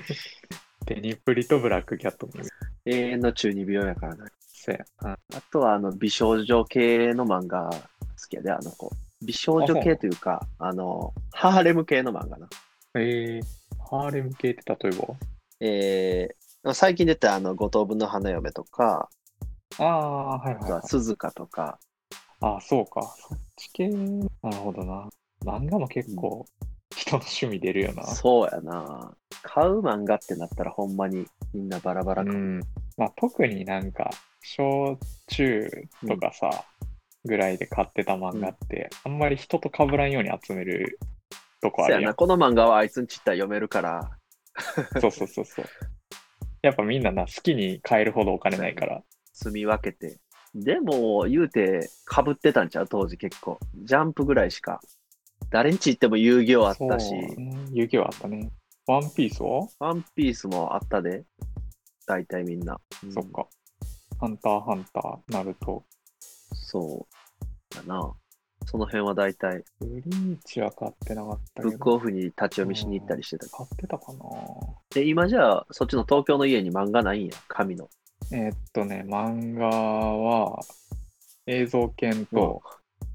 [0.86, 2.50] テニプリとブラックキャットのイメージ。
[2.86, 4.26] 永遠の中二病やからな。
[4.64, 5.18] せやうんあ
[5.52, 7.78] とは、あの、美少女系の漫画好
[8.28, 8.90] きやで、あの子。
[9.20, 12.48] 美少女系というか、あの、ハーレム系の漫画な。
[12.94, 13.42] えー、
[13.90, 15.14] ハーレム系って例えば？
[15.60, 19.08] えー、最近出たあの、五等分の花嫁とか、
[19.78, 20.82] ああ、はいはい、はい。
[20.86, 21.78] 鈴鹿とか、
[22.40, 23.02] ああ、そうか。
[23.18, 23.88] そっち系？
[23.88, 25.08] なるほどな。
[25.44, 26.44] 漫画も結構
[26.94, 28.04] 人の趣味出るよな。
[28.04, 29.14] そうやな。
[29.42, 32.30] 買う漫画ってなったらほんまにみんなバラバラか。
[32.30, 32.60] うん。
[32.96, 34.10] まあ特になんか、
[34.42, 35.70] 小中
[36.06, 36.64] とかさ、
[37.24, 40.98] ぐらいで買ってた漫画って、あんまり人と被らんように集める
[41.60, 41.98] とこあそうやな。
[41.98, 42.14] るやん。
[42.14, 44.10] この漫画はあいつんちったら読めるから、
[45.00, 45.64] そうそうそうそう。
[46.62, 49.02] やっぱみんなな、好きに買えるほどお金ないから。
[49.32, 50.18] 住み分けて。
[50.54, 53.58] でも、言うて、被ってたんちゃう当時結構。
[53.84, 54.80] ジャンプぐらいしか。
[55.50, 58.50] 誰んち行っても遊戯王あったし、そうね遊戯王あったね。
[58.86, 61.24] ワンピースは、ワンピースもあったで。
[62.06, 62.78] 大体みんな。
[63.04, 63.46] うんそっか。
[64.22, 65.82] ハンターハンター、ナルト。
[66.52, 67.74] そう。
[67.74, 68.14] だな。
[68.66, 71.70] その辺は大体、ブリーチは買ってなかったけど。
[71.70, 73.48] ブックオフに立ち読みしに行ったりしてた。
[73.48, 74.20] 買ってたかな
[74.94, 77.32] で、今じゃあ、そっちの東京の家に漫画ないんや。
[77.48, 77.90] 紙の。
[78.30, 80.60] えーっとね、漫画は
[81.48, 82.62] 映像犬と、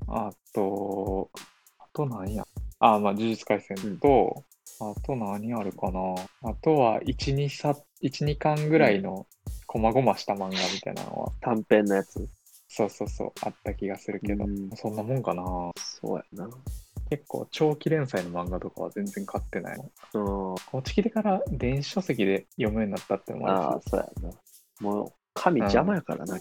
[0.10, 1.32] あと、
[1.80, 2.46] あと何や
[2.80, 4.44] あ、まあ、呪術廻戦と、
[4.80, 6.00] あと何あるかな
[6.44, 9.26] あとは1、2冊、1、2巻ぐらいの
[9.68, 12.28] 細々した漫画みたいなのは、短編のやつ。
[12.70, 15.44] そうそうそう、あった気がするけど、うんそんなもんかな
[15.78, 16.50] そうやな。
[17.10, 19.78] 結構長期連載の漫画とかは全然買ってない。
[19.78, 19.86] うん。
[20.14, 24.36] こっち来てから電子書籍で読むようになったってのもあああるし、そうやな。
[24.82, 26.40] もう、紙邪魔やからな、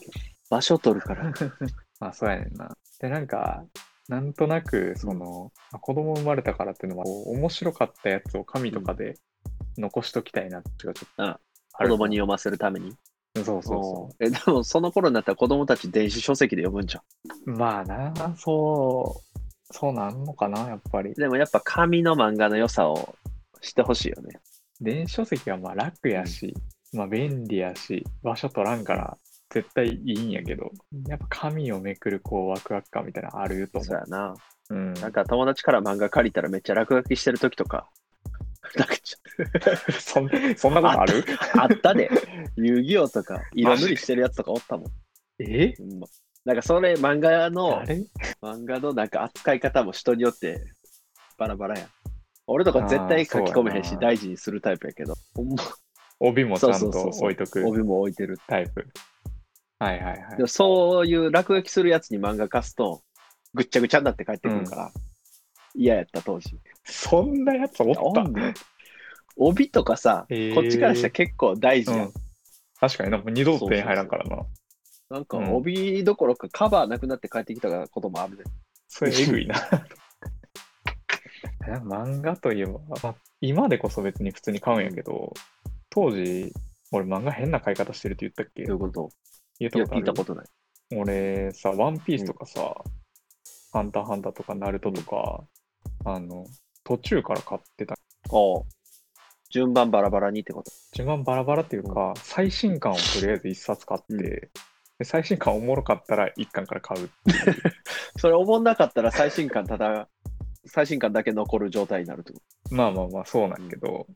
[0.51, 1.33] 場所取るから。
[2.01, 2.77] まあそうやねんな。
[3.01, 3.65] で、なんか、
[4.09, 9.15] なんとなく、その、まあ子供生まれたからっていうのは、面白かったやつを紙とかで
[9.79, 11.41] 残しときたいなっていうのがちょっとあ
[11.75, 12.95] ある子供に読ませるために？
[13.35, 17.03] そうそうそえ、でも、その頃になったら子供たち電子書籍で読むんじゃ
[17.47, 17.51] う。
[17.51, 19.39] まあな、そう、
[19.75, 21.13] そうなんのかな、やっぱりん。。
[21.13, 23.15] でもやっぱ紙の漫画の良さを
[23.61, 24.39] 知ってほしいよね。
[24.81, 26.55] 電子書籍はまあ楽やし、
[26.95, 29.19] まあ便利やし、場所取らんから
[29.51, 30.73] 絶対いいんやけど、
[31.09, 33.85] やっぱ紙をめくるこうワクワク感みたいなのあると思う。
[33.87, 34.35] そうやな。
[34.69, 37.89] うん、なんか友達から漫画借りたらめっちゃ落書きしてる時とか、
[40.01, 41.25] そんそんなことある？
[41.59, 42.11] あったで、
[42.57, 44.87] 遊戯王とか色塗りしてるやつとかおったもん。
[45.39, 45.75] え？
[45.77, 46.07] ほんま。
[46.45, 47.83] なんかそれ漫画の
[48.43, 50.73] 漫画のなんか扱い方も人によって
[51.39, 51.89] バラバラやん。
[52.49, 55.57] 俺とか絶対書き込めへんし大事にするタイプやけど、ほんま。
[56.21, 57.67] 帯もちゃんと置いとく。
[57.67, 58.39] 帯も置いてる。
[58.47, 58.87] タイプ。
[59.79, 60.43] はいはいはいで。
[60.43, 63.03] もそういう落書きするやつに漫画貸すと、
[63.55, 64.93] ぐっちゃぐちゃになって帰ってくるから、
[65.75, 66.59] 嫌やった当時。
[66.85, 68.23] そんなやつおった？
[68.23, 68.55] なんで
[69.37, 72.01] 帯とかさ、へーこっちからしたら結構大事やん。
[72.01, 72.13] うん
[72.79, 74.45] 確かになんか二度と手に入らんからな。
[75.09, 78.45] なんかうん帯どころかカバーなくなって帰ってきたこともあるで。
[78.87, 79.55] それえぐいな。
[81.85, 85.33] 漫画といえば、まあ、今でこそ別に普通に買うんやけど、
[85.89, 86.53] 当時、
[86.93, 88.65] 俺漫画変な買い方してるって言ったっけ？
[88.65, 89.11] どういうこと？
[89.59, 90.01] 言ったことある？
[90.01, 90.47] 聞いたことない。
[90.97, 92.75] 俺さ、ワンピースとかさ、
[93.73, 95.45] ハンターハンターとかナルトとか、
[96.05, 96.47] あの、
[96.85, 97.97] 途中から買ってた。
[98.31, 98.65] おう
[99.51, 100.71] 順番バラバラにってこと？
[100.93, 104.21] 順番バラバラっていうか、最新刊をとりあえず一冊買って、うん。
[104.21, 104.51] で
[105.05, 107.11] 最新刊おもろかったら一巻から買う。
[108.19, 110.09] それ思んなかったら最新刊ただ、
[110.67, 112.41] 最新刊だけ残る状態になるってこ
[112.71, 114.07] まあまあまあそうなんやけど、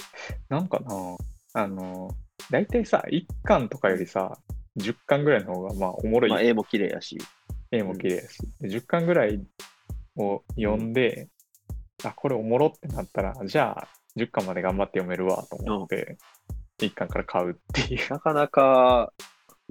[0.48, 1.16] なんかな、
[1.53, 2.11] あの、
[2.50, 4.38] 大体さ、1巻とかよりさ、
[4.81, 6.29] 10巻ぐらいの方がまあおもろと。
[6.29, 7.19] い、まあ、絵も綺麗やし。
[7.71, 9.40] 絵も綺麗やし、で10巻ぐらい
[10.16, 11.29] を読んで、
[12.05, 16.19] あ、これおもろってなったら、じゃあ10巻まで頑張って読めるわと思って、
[16.79, 18.11] 1巻から買うっていう。
[18.11, 19.12] なかなか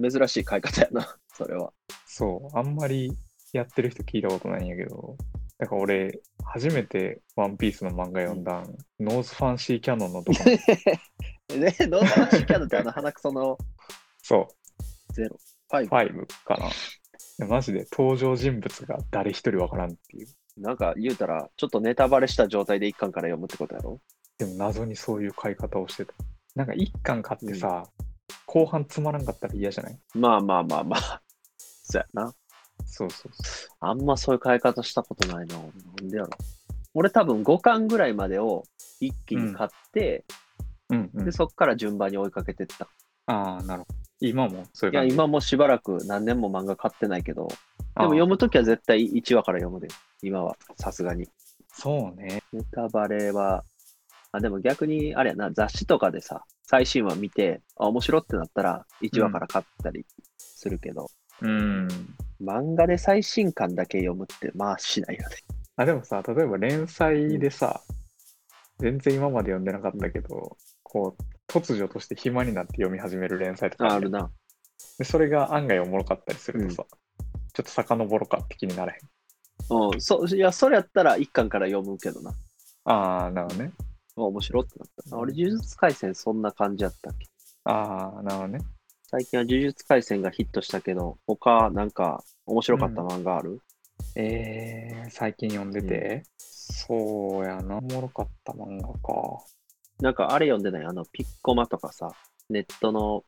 [0.00, 1.72] 珍しい買い方やな、 それは。
[2.06, 3.12] そう、あんまり
[3.52, 5.16] やってる人聞いたことないんやけど、
[5.58, 13.58] だから俺、初めてワンピースの漫画読んだん、 Nose Fancy Cannon のとか、 ね、ノートラシキャノってあの鼻くその。
[14.22, 14.54] そう、
[15.12, 15.36] ゼロ。
[15.70, 16.22] Five。
[16.22, 16.56] 5か
[17.38, 17.46] な。
[17.46, 20.28] マジで登場人物が誰一人わからんっていう。
[20.58, 24.00] なんか言うたら、ちょっとネタバレした状態で一巻から読むってことやろ？
[24.38, 26.12] でも謎にそういう買い方をしてた。
[26.54, 27.84] なんか一巻買ってさ、
[28.46, 29.98] 後半つまらんかったら嫌じゃない？
[30.14, 31.22] まあまあまあまあ。
[31.58, 32.34] そうやな。
[32.84, 35.56] そうそうそあんまそういう買い方したことないな。
[35.56, 35.62] な
[36.06, 36.30] んでやろ。
[36.94, 38.64] 俺多分5巻ぐらいまでを
[39.00, 40.24] 一気に買って、
[40.90, 40.96] う。
[40.96, 41.32] うんうんで、。
[41.32, 42.88] そっから順番に追いかけてった。
[43.26, 43.99] ああ、なるほど。
[44.20, 45.14] 今もそういういや、感じ。
[45.14, 47.54] 今もうしばらく何年も漫画買ってないけど、で
[48.04, 49.88] も読むときは絶対1話から読むで。
[50.22, 51.28] 今は、さすがに。
[51.72, 52.42] そうね。
[52.52, 53.64] ネタバレは、
[54.32, 60.04] あ、でも逆に、あれやな、雑誌とかでさ、最新話見て、あ、面白ってなったら、1話から買ったり
[60.38, 61.08] するけど、
[61.42, 61.88] うん。
[62.40, 65.36] 漫画で最新刊だけ読むって、まあしないよね。
[65.76, 67.80] あ、でもさ、例えば連載でさ、
[68.78, 74.30] 全然今まで読んでなかったけど、こう、突如として暇になって読み始める連載とかああるな。
[74.98, 76.84] でそれが案外おもろかったりするとさ、
[77.52, 79.00] ちょっと遡ろうかって気にならへん。
[79.92, 82.32] うん、そう、いや、それやったら1巻から読むけどな。
[82.84, 83.72] ああ、なるほどね。
[84.16, 85.16] あ面白ってなった。
[85.16, 87.26] 俺、呪術廻戦そんな感じやったっけ？
[87.64, 88.60] ああ、なるほどね。
[89.10, 93.60] 最近は呪術廻戦がヒットしたけど、他なんか面白かった漫画ある、
[94.14, 99.44] えー、最近読んでて、そうやな、おもろかった漫画か。
[100.00, 100.86] なんかあれ読んでない？
[100.86, 102.10] あの、ピッコマとかさ、
[102.48, 103.24] ネットの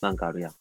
[0.00, 0.52] なんかあるやん。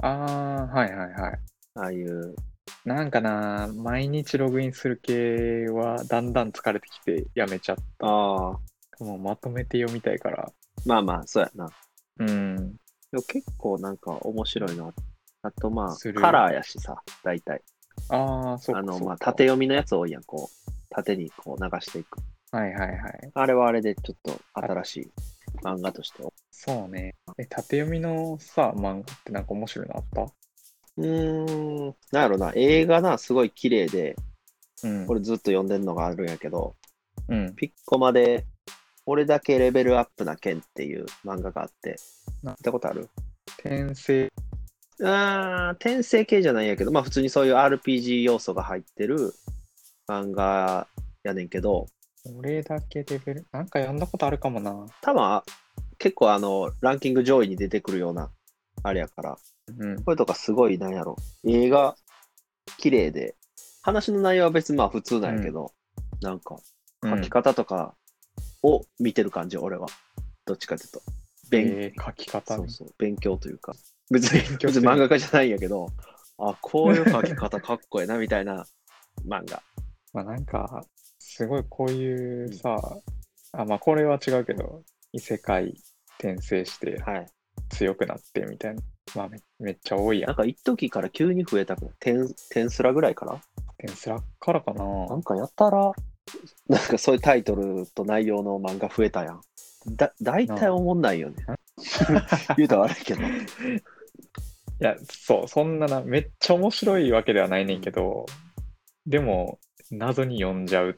[0.00, 1.38] ああ、はいはいはい。
[1.74, 2.36] ああいう、
[2.84, 8.06] なんかな、毎日ログインする系はだんだん疲れてきてやめちゃった。
[8.06, 8.58] ああ、
[9.00, 10.52] もうまとめて読みたいから。
[10.86, 11.68] まあまあ、そうやな。
[12.20, 12.72] うん。
[13.10, 14.92] でも結構なんか面白いの。
[15.42, 17.62] あとまあ、カラーやしさ、大体。
[18.08, 20.70] ああ、そうかあの、まあ、縦読みのやつ多いやん、こう。
[20.90, 22.18] 縦にこう流していく。
[22.50, 23.30] はいはいはい。
[23.34, 25.10] あれはあれでちょっと新しい
[25.62, 26.22] 漫画として。
[26.50, 27.14] そうね。
[27.38, 30.22] え、縦読みのさ、漫画ってなんか面白いのあった？
[30.22, 34.16] うーん、なんやろな、映画な、すごい綺麗で、
[34.82, 35.06] うん。
[35.06, 36.74] これずっと読んでんのがあるんやけど、
[37.28, 37.54] うん。
[37.54, 38.46] ピッコマで、
[39.04, 41.96] 俺だけレベルアップな剣っていう漫画があって、
[42.42, 43.08] な見たことある？
[43.58, 44.32] 転生？
[45.02, 49.32] あー転生系じゃないんやけど、まあ普通にそういう RPG 要素が入ってる
[50.08, 50.88] 漫画
[51.22, 51.86] やねんけど、
[52.36, 54.86] 俺だけレベル、なんか読んだことあるかもな。
[55.00, 55.44] 多分あ
[55.98, 58.30] 結構あの、ランキング上位に出てくるような、
[58.82, 59.38] あれやから、
[59.78, 60.02] うん。
[60.04, 61.96] これとかすごいなんやろ、映画
[62.78, 63.36] 綺麗で、
[63.82, 65.72] 話の内容は別にまあ普通なんやけど、
[66.20, 66.56] なんか
[67.04, 67.94] 書き方とか
[68.62, 69.86] を見てる感じ、俺は。
[70.44, 71.02] どっちかというと。
[71.50, 73.74] 勉えー書き方ねそうそう、勉強というか。
[74.10, 75.88] 別に、勉強別に漫画家じゃないんやけど、
[76.38, 78.64] あ、こういう書き方かっこいいな、みたいな
[79.26, 79.62] 漫画。
[80.12, 80.84] まあなんか、
[81.38, 82.76] すごいこういうさ、
[83.52, 85.72] あ、まあこれは違うけど、異世界
[86.18, 87.26] 転生してはい。
[87.68, 88.82] 強くなってみたいな。
[89.14, 90.28] まあめめっちゃ多いやん。
[90.30, 91.94] なんか一時から急に増えたくない。
[92.00, 93.40] テンテンスラぐらいから
[93.76, 94.84] テンスラからかな？
[94.84, 95.92] なんかやったら、
[96.68, 99.40] なんかそういうタイトルと内容の漫画増えたやん。
[99.94, 101.36] だ、大体思んないよね。
[102.58, 103.20] 言うたら悪いけど。
[103.22, 103.24] い
[104.80, 108.26] や、そう、そんなな、めっちゃ面白いわけではないねんけど、
[109.06, 109.60] でも、
[109.92, 110.94] 謎に読んじゃうっ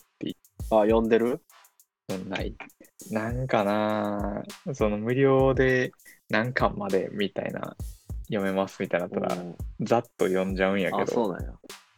[0.70, 1.42] あ、読んでる？
[2.28, 2.54] ない。
[3.11, 4.42] なんかな、
[4.74, 5.92] その無料で
[6.28, 7.76] 何巻までみたいな、
[8.26, 11.52] 読めますみたいなったら、うんざっと読んじゃうんやけあ、そど、うなんや。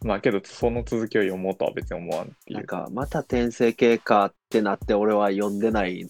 [0.05, 2.59] まあけど、その続きを読もうとは別に思わんっていう。
[2.59, 6.07] なんか、また転生系かってなって、俺は読んでない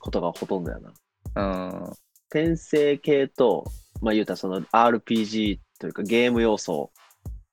[0.00, 0.92] ことがほとんどやな。
[1.34, 1.42] う
[1.78, 1.92] ん。
[2.28, 3.64] 転生系と、
[4.00, 6.90] まあ言うたらその RPG というかゲーム要素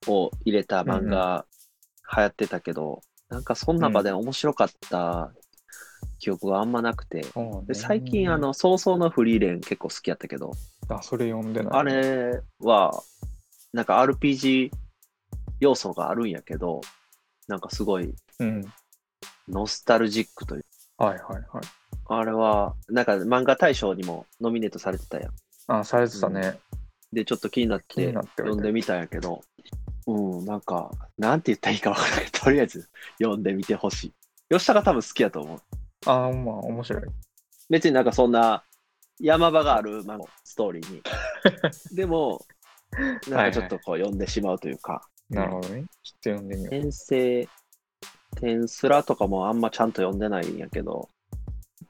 [0.08, 1.46] を入れた漫画
[2.16, 3.02] 流行ってたけど、
[3.34, 5.32] なんかその中で面白かった
[6.20, 10.52] 記憶があんまなくて、そうねで最近あ、の、早々のフリーレン結構好きやったけど、
[10.88, 11.74] あ、それ読んでない。
[11.74, 13.04] あれは、
[13.74, 14.70] なんか RPG
[15.60, 16.82] 要素があるんやけど、
[17.48, 18.72] なんかすごいうん。
[19.50, 20.66] ノスタルジックという。
[20.98, 21.44] はいはいはい。
[22.06, 25.32] あれは、なんか漫画大賞にもノミネートされてたやん。
[25.80, 26.60] あ、されてたね。
[27.12, 29.42] で、ちょっと気になって読んでみたんやけど、
[30.08, 32.90] うん、なんか、なんて言ったらいいかわからない とりあえず
[33.20, 34.14] 読んでみてほしい。
[34.50, 35.62] 吉田が多分好きやと思う。
[36.06, 37.04] あ、まあ面白い。
[37.70, 38.64] 別になんかそんな
[39.20, 41.02] 山場がある漫画ストーリーに。
[41.96, 42.46] でも、
[43.30, 45.86] なんかちょっとこう読んでしまうというか、なるほどね。
[46.04, 46.76] ちょっと読んでみよう。
[46.76, 47.50] 転生、
[48.36, 51.10] 転スラとかもあんまちゃんと読んでないんやけど、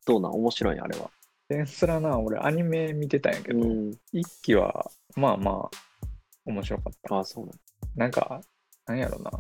[0.06, 0.34] どうなん？
[0.34, 0.84] 面白いん？
[0.84, 1.10] あれは。
[1.50, 3.92] テンスラな、俺アニメ見てたんやけど、うん。
[4.12, 5.70] 一期は、まあまあ、
[6.46, 7.16] 面白かった。
[7.16, 7.60] ああ、そうなん
[7.96, 8.42] なんか、
[8.86, 9.32] なんやろな。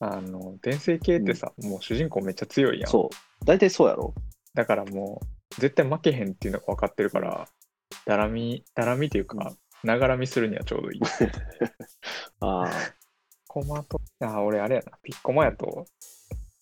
[0.00, 2.90] あの、転生系ってさ、もう主人公めっちゃ強いやん。
[2.90, 3.44] そう。
[3.44, 4.14] 大体そうやろ
[4.54, 5.20] だからも
[5.56, 7.48] う、絶対負けへんっていうのが分かってるから、
[8.06, 9.52] だらみ、だらみっていうか、
[9.84, 11.00] ながらみするにはちょうどいい。
[12.40, 12.70] ああ。
[13.46, 15.86] コマと、あ、俺あれやな、ピッコマやと、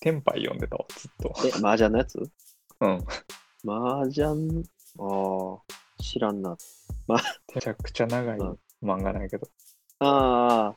[0.00, 1.32] テンパイ読んでたわ、ずっと。
[1.46, 2.18] え、麻雀のやつ？
[2.80, 3.06] うん。
[3.64, 4.64] 麻雀、
[4.98, 6.56] ああ、知らんな。
[7.54, 9.48] めちゃくちゃ長いうん漫画なんやけど。
[10.00, 10.76] ああ、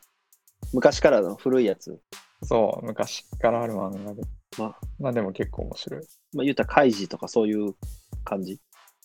[0.74, 2.00] 昔からの古いやつ。
[2.44, 4.24] そう、昔からある漫画で。
[4.58, 6.02] ままあでも結構面白い。
[6.34, 7.76] まあ、言うたら、カイジとかそういう
[8.24, 8.60] 感じ？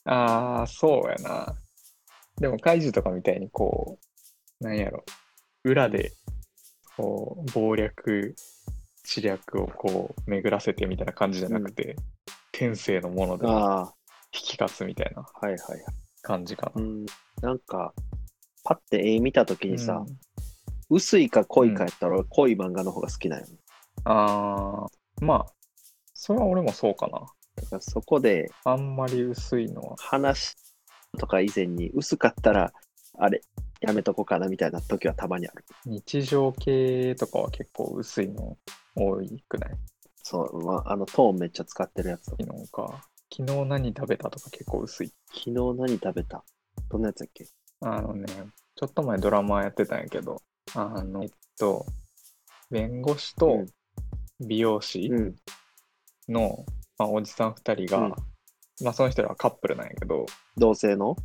[0.04, 1.54] ああ、そうやな。
[2.36, 3.98] でも、怪獣とかみたいにこ
[4.60, 5.04] う、なんやろ、
[5.62, 6.12] 裏で、
[6.96, 8.34] こう、謀略、
[9.04, 11.96] 知略をこう、巡らせてみたいな感じじゃなくて、
[12.52, 13.94] 天性のもので引ああ、
[14.32, 15.84] き勝つみたいなはいはいはい。
[16.22, 16.82] 感じかな。
[16.82, 17.06] うん、
[17.42, 17.92] なんか、
[18.64, 20.18] パッて絵見たときにさ、うん
[20.90, 23.52] 薄いか濃いかやったら、濃い漫画の方が好きなんよね。
[24.04, 25.52] ああ、まあ、
[26.14, 27.20] それは俺もそうかな。
[27.56, 29.96] だからそこであんまり薄いのは。
[29.98, 30.56] 話
[31.18, 32.72] とか以前に薄かったら、
[33.18, 33.42] あれ、
[33.80, 35.64] やめとこうかなみたいな時はたまにある。
[35.84, 38.56] 日常系とかは結構薄いの
[38.96, 39.70] 多いくない？
[40.22, 42.30] そう、まあ、あのトーンめっちゃ使ってるやつ。
[42.30, 43.08] 昨昨日か。
[43.30, 45.12] 昨日何食べたとか結構薄い。
[45.32, 46.42] 日何食べた？
[46.88, 47.46] どんなやつやっけ？
[47.80, 48.26] あのね、
[48.74, 50.42] ちょっと前ドラマやってたんやけど、
[50.74, 51.86] あの、えっと、
[52.70, 53.64] 弁護士と
[54.40, 55.36] 美容師うん。
[56.28, 56.64] の、
[56.98, 58.14] まあ、おじさん二人が、うん
[58.80, 60.24] まあその人らはカップルなんやけど、
[60.56, 61.16] 同性の？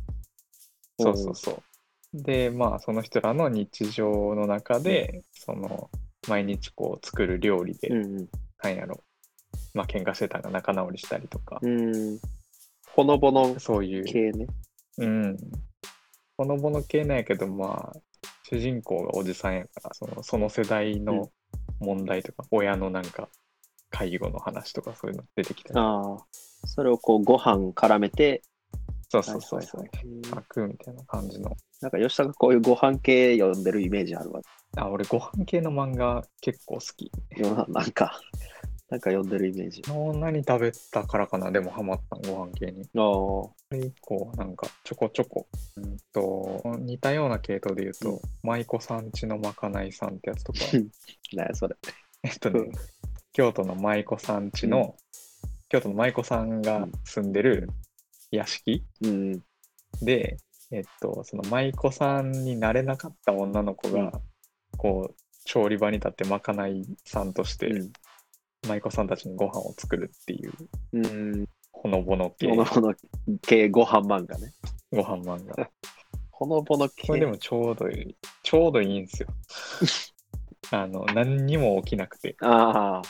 [0.98, 1.62] そうそうそ
[2.12, 2.22] う。
[2.22, 5.88] で、まあその人らの日常の中で、その、
[6.26, 8.28] 毎日こう作る料理で、うんうん。
[8.60, 9.04] なんやろ、
[9.72, 12.18] まあ喧嘩してたら仲直りしたりとか、うん。
[12.88, 14.48] ほのぼのそういう、系ね。
[14.98, 15.36] うん。
[16.36, 18.00] ほのぼの系なんやけど、まあ、
[18.48, 21.30] 主人公がおじさんやから、そのその世代の
[21.80, 23.28] 問題とか、親のなんか、
[23.90, 25.80] 介護の話とかそういうの出てきたり。
[25.80, 26.26] ああ。
[26.66, 28.42] それをこうご飯絡めて、
[29.08, 30.42] そうそうそうそう。
[30.48, 31.56] くみたいな感じの。
[31.80, 34.40] なんか吉田がこういうご飯系読んでるイメージあるわ。
[34.76, 37.12] あ、俺、ご飯系の漫画結構好き。
[37.40, 38.20] ななんか、
[38.94, 39.82] なんか読んでるイメージ。
[40.20, 42.82] 何食べたからかな、でもハマったのご飯系に。
[42.82, 42.88] ああ。
[42.92, 50.60] それ以降、なんかちょこちょこ、うんと、似たような系統で言うと、舞妓さんちのまかないさんってやつとか、
[51.32, 51.74] なそれ。
[52.22, 52.70] えっとね、
[53.32, 54.94] 京都の舞妓さんちの、
[55.68, 57.68] 京都の舞妓さんが住んでる
[58.30, 59.42] 屋敷うん。
[60.02, 60.36] で、
[60.70, 64.12] えっと、その舞妓さんになれなかった女の子が、うん
[64.76, 65.14] こう、
[65.44, 67.92] 調理場に立ってまかないさんとして、うん。
[68.66, 70.52] 舞妓さんたちにご飯を作るっていう、
[70.92, 71.48] うん。
[71.72, 72.94] ほのぼの系ほのぼの
[73.42, 74.52] 系ご飯漫画ね。
[74.90, 75.70] ご飯漫画。
[76.30, 77.08] ほのぼの系。
[77.08, 79.28] これでもちょうどいい、ちょうどいいんですよ。
[80.70, 82.36] あの、何にも起きなくて。
[82.40, 83.02] ああ。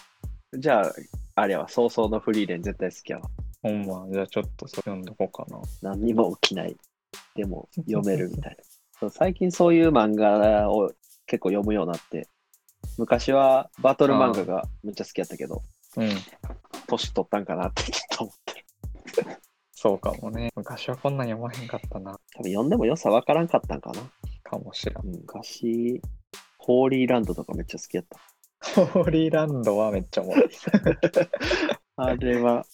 [0.59, 0.93] じゃあ、
[1.37, 3.31] あれは、早々のフリーレン絶対好きやわ。
[3.63, 5.61] ほんま、じゃあちょっとそれ読んどこうかな。
[5.83, 6.77] 何にも起きない。
[7.35, 8.57] でも、読めるみたい
[8.99, 10.93] そう最近そういう漫画を
[11.27, 12.29] 結構読むようになって、
[12.99, 15.63] 昔はバトル漫画がめっちゃ好きやったけど、
[15.97, 16.09] うん。
[16.87, 18.55] 年取ったんかなってちょっと思っ
[19.15, 19.37] てる。
[19.73, 20.51] そうかもね。
[20.57, 22.19] 昔はこんなん読まへんかったな。
[22.37, 24.01] 多分読んでも良さわからんかったんかな。
[24.43, 25.07] かもしらん。
[25.07, 26.01] 昔、
[26.59, 28.19] ホーリーランドとかめっちゃ好きやった。
[28.87, 30.49] ホーリーランドはめっちゃおもろい。
[31.97, 32.65] あれは、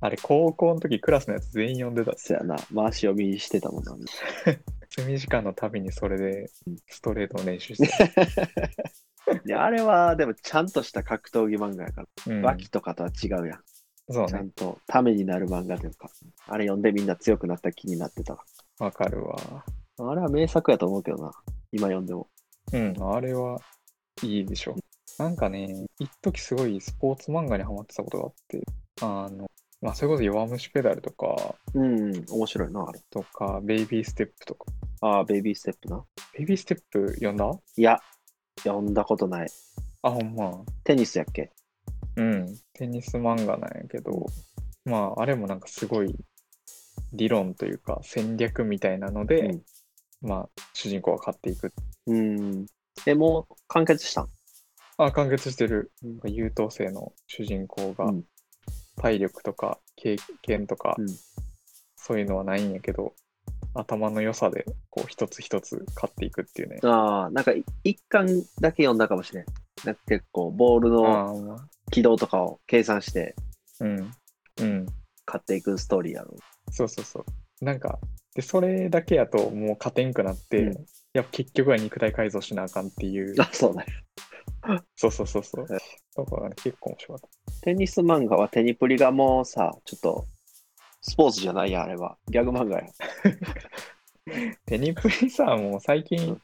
[0.00, 2.16] あれ、高校の時クラスのやつ全員読んでた。
[2.16, 3.94] そやな、回し読みしてたもんな。
[4.96, 6.50] 休み時間のたびにそれで
[6.86, 7.88] ストレートの練習して
[9.46, 12.30] いやあれは、でもちゃんとした格闘技漫画やから、た。
[12.30, 13.62] うんバキとかとは違うやん。
[14.10, 14.28] そうね。
[14.28, 16.10] ちゃんとためになる漫画というか、
[16.46, 18.44] あれ読んでみんな強くなった気になってたわ。
[18.78, 19.36] わかるわ。
[20.00, 21.32] あれは名作やと思うけどな、
[21.72, 22.28] 今読んでも。
[22.72, 23.60] うん、あれは
[24.22, 24.76] いいでしょ。
[25.18, 28.62] なんかね、一時すごいスポーツ漫画にハマってたことがあって、
[29.02, 29.50] あの、
[29.80, 33.00] まあ、それこそ弱虫ペダルとか、うん、面白いな、あれ。
[33.10, 34.66] とか、ベイビーステップとか。
[35.00, 36.04] ああ、ベイビーステップな。
[36.36, 37.50] ベイビーステップ読んだ？
[37.76, 38.00] いや、
[38.68, 39.50] 読んだことない。
[40.02, 40.64] あ、ほんま。
[40.84, 41.50] テニスやっけ？
[42.16, 42.56] うん。
[42.72, 44.26] テニス漫画なんやけど、
[44.84, 46.14] まあ、あれもなんかすごい
[47.12, 49.62] 理論というか戦略みたいなので、うん
[50.28, 51.72] まあ、主人公が勝っていく。
[52.06, 52.66] うん。
[53.06, 54.28] え、もう完結したん？
[54.98, 56.32] あ、完結してるうん。
[56.32, 58.24] 優等生の主人公がうん
[58.96, 61.06] 体力とか経験とか、うん
[62.00, 63.12] そういうのはないんやけど、
[63.74, 66.78] 頭の良さでこう一つ一つ勝っていくっていうね。
[66.82, 68.26] ああ、なんかい一巻
[68.60, 69.44] だけ読んだかもしれん。
[69.84, 71.58] なんか結構、ボールあの
[71.90, 73.34] 軌道とかを計算して
[73.80, 74.10] うん。
[74.60, 74.86] うん。
[75.24, 76.36] 買っていくストーリーやろ。
[76.70, 77.64] そうそうそう。
[77.64, 77.98] なんか、
[78.34, 83.34] で、それだけやともう勝てんくなって、うんやっぱ結局は肉体改造しなあかんっていう。
[83.40, 83.86] あ、そうね。
[84.94, 85.64] そうそうそうそう。
[85.64, 85.80] はい
[86.14, 87.30] だからね、結構面白かっ
[87.62, 90.26] テニス漫画はテニプリがもうさ、ちょっと、
[91.08, 92.16] スポーツじゃないやん、あれは。
[92.28, 92.86] ギャグ漫画や。
[92.86, 92.92] た。
[94.66, 96.40] テニプリさ、もう最近、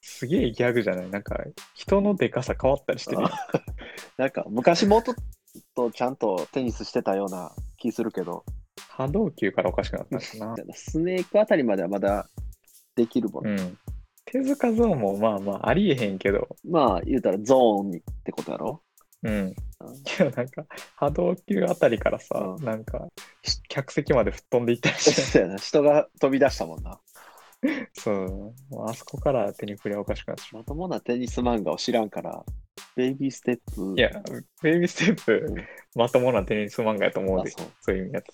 [0.00, 1.10] すげえギャグじゃない？
[1.10, 1.36] なんか、
[1.74, 3.30] 人のでかさ変わったりしてるやん。
[4.16, 5.14] なんか、昔もっと
[5.74, 8.44] とちゃんとテニスしてたような気するけど、
[8.90, 10.74] 波動球からおかしくなったんかな。
[10.74, 12.28] スネークあたりまではまだ
[12.94, 13.46] できるもん。
[13.46, 13.78] うん。
[14.24, 18.82] 手塚ゾーンもまあまあありえへんけど、まあ、言うたらゾーンにってことやろ？
[19.22, 19.54] うん。
[20.34, 20.66] なんか、
[20.96, 23.08] 波動球あたりからさ、うんなんか、
[23.42, 25.56] し客席まで吹っ飛んでいったりして。
[25.58, 27.00] 人が飛び出したもんな。
[27.92, 28.54] そう、
[28.88, 32.44] あそこからテニプリはおかしくなってしまともなテニス漫画を知らんから、
[32.94, 33.94] ベイビーステップ。
[33.96, 34.10] いや、
[34.62, 35.54] ベイビーステップ、
[35.96, 38.32] まともなテニス漫画やと思うで、あそうそういう意味やと。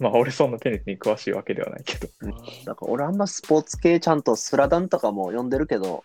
[0.00, 2.08] まあ、俺そんなテニスに詳しいわけではないけど。
[2.64, 6.04] だから俺あんまスポーツ系ちゃんとスラダンとかも読んでるけど、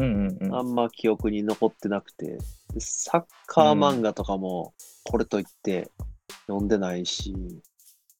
[0.00, 0.54] うんうんうん。
[0.54, 2.38] あんま記憶に残ってなくて、
[2.72, 4.74] でサッカー漫画とかも
[5.04, 5.90] これといって
[6.46, 7.34] 読んでないし、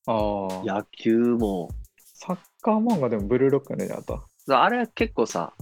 [0.06, 0.62] ああ。
[0.64, 1.68] 野球も、
[2.14, 4.60] サッカー漫画でもブルーロックの出あった。
[4.60, 5.54] あれは結構さ、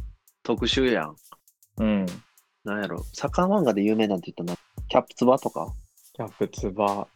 [0.42, 1.16] 特殊やん。
[1.78, 2.06] うん。
[2.64, 4.58] なんやろ、サッカー漫画で有名なんて言ったら、
[4.88, 5.72] キャップツバとか？
[6.14, 7.06] キャップツバ、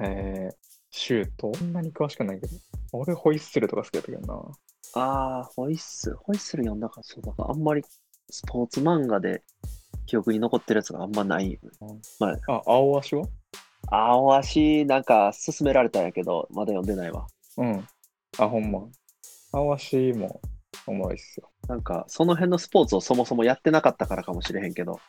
[0.00, 0.54] えー、
[0.90, 1.52] シュート？
[1.54, 2.52] そんなに詳しくないけど。
[2.92, 4.42] 俺、ホイッスルとか好きだったけどな。
[4.94, 7.82] ああ、ホイッスル、ホイッスル読んだから、そうだから、あんまり
[8.30, 9.42] スポーツ漫画で
[10.06, 11.70] 記憶に残ってるやつがあんまないよね。
[12.48, 13.26] あ、青足は？
[13.88, 17.26] 青足、なんか勧められたんやけど、まだ読んでないわ。
[17.56, 17.86] うん。
[18.38, 18.80] あ、ほんま。
[19.52, 20.40] 青足も
[20.86, 21.50] おもろいっすよ。
[21.68, 25.00] なんか、その辺のスポーツをそもそもやってなかったからかもしれへんけど、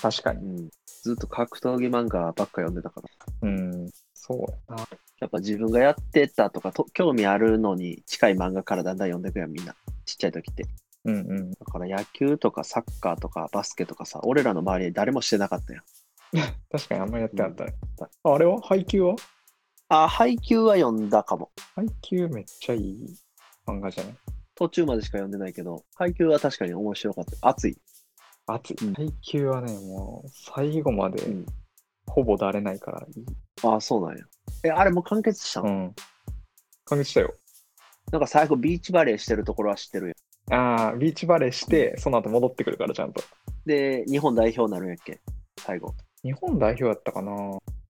[0.00, 0.46] 確かに。
[0.46, 0.70] うん、
[1.02, 3.08] ずっと格闘技漫画ばっか読んでたから。
[3.42, 3.90] うん。
[4.14, 4.88] そうやな。
[5.20, 9.74] やっぱ自分がやってたとかと、興味あるのに近い漫画からだんだん読んでいくやん、みんな。
[10.04, 10.64] ちっちゃい時って。
[11.04, 11.50] うんうん。
[11.52, 15.82] だから野球とかサッカーとかバスケとかさ、俺らの周りに誰もしてなかったやん。
[16.70, 17.74] 確かにあんまりやってなかったね。
[18.22, 18.60] ああれは？
[18.60, 19.16] 配給は？
[19.88, 21.50] あ、配給は読んだかも。
[21.74, 23.16] 配給めっちゃいい
[23.66, 24.14] 漫画じゃない？
[24.54, 27.48] 途中までしか読んでないけど、配給は確かに面白かった。
[27.48, 27.76] 熱い。
[28.46, 28.76] 熱い。
[28.82, 31.46] うん配給はね、もう最後までうん
[32.06, 33.24] ほぼだれないからいい。
[33.62, 34.24] ああ、そうなんや。
[34.64, 35.94] え、あれもう完結したの、うん。
[36.84, 37.34] 完結したよ。
[38.12, 40.14] なんか最後ビーチバレーしてるところは知ってるやん。
[40.50, 43.22] ああ、ビーチバレーして、その後戻ってくるから、ちゃんと。
[43.66, 45.20] で、日本代表になるんやっけ？
[45.58, 45.94] 最後。
[46.22, 47.32] 日本代表やったかな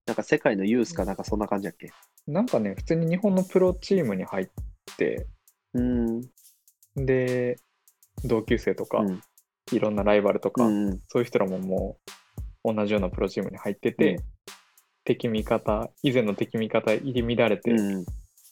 [0.06, 1.90] なんか世界のユースかなんかそんな感じやっけ？
[2.26, 4.48] なんかね、普通に日本のプロチームに入っ
[4.96, 5.26] て、
[5.74, 7.06] うーん。
[7.06, 7.56] で、
[8.24, 9.20] 同級生とか、うん
[9.72, 11.00] いろんなライバルとか、うん。
[11.06, 11.98] そういう人らもも
[12.64, 14.24] う同じようなプロチームに入ってて、うん
[15.02, 18.04] 敵味方、以前の敵味方入り乱れて、うん。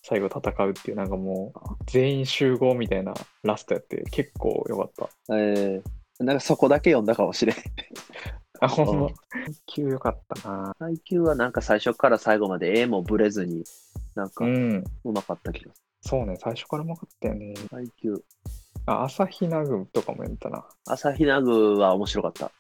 [0.03, 5.37] 最後戦うっていう、なんかもう、全員集合みたいなラストやって、結構良かった。
[5.37, 7.57] えー、なんかそこだけ読んだかもしれん。
[8.61, 9.15] あ、ほんまうん。
[9.67, 10.75] 急良かったな。
[10.79, 13.65] 配球はなんか最初から最後まで絵もブレずに、
[14.15, 14.49] なんかう。
[14.49, 17.55] うんまかった気がすそうね、最初からうまかったよね。
[17.55, 17.69] る。
[17.71, 18.25] 配球。
[18.87, 20.65] あ、朝日奈軍とかもやったな。
[20.87, 22.51] 朝日奈具は面白かった。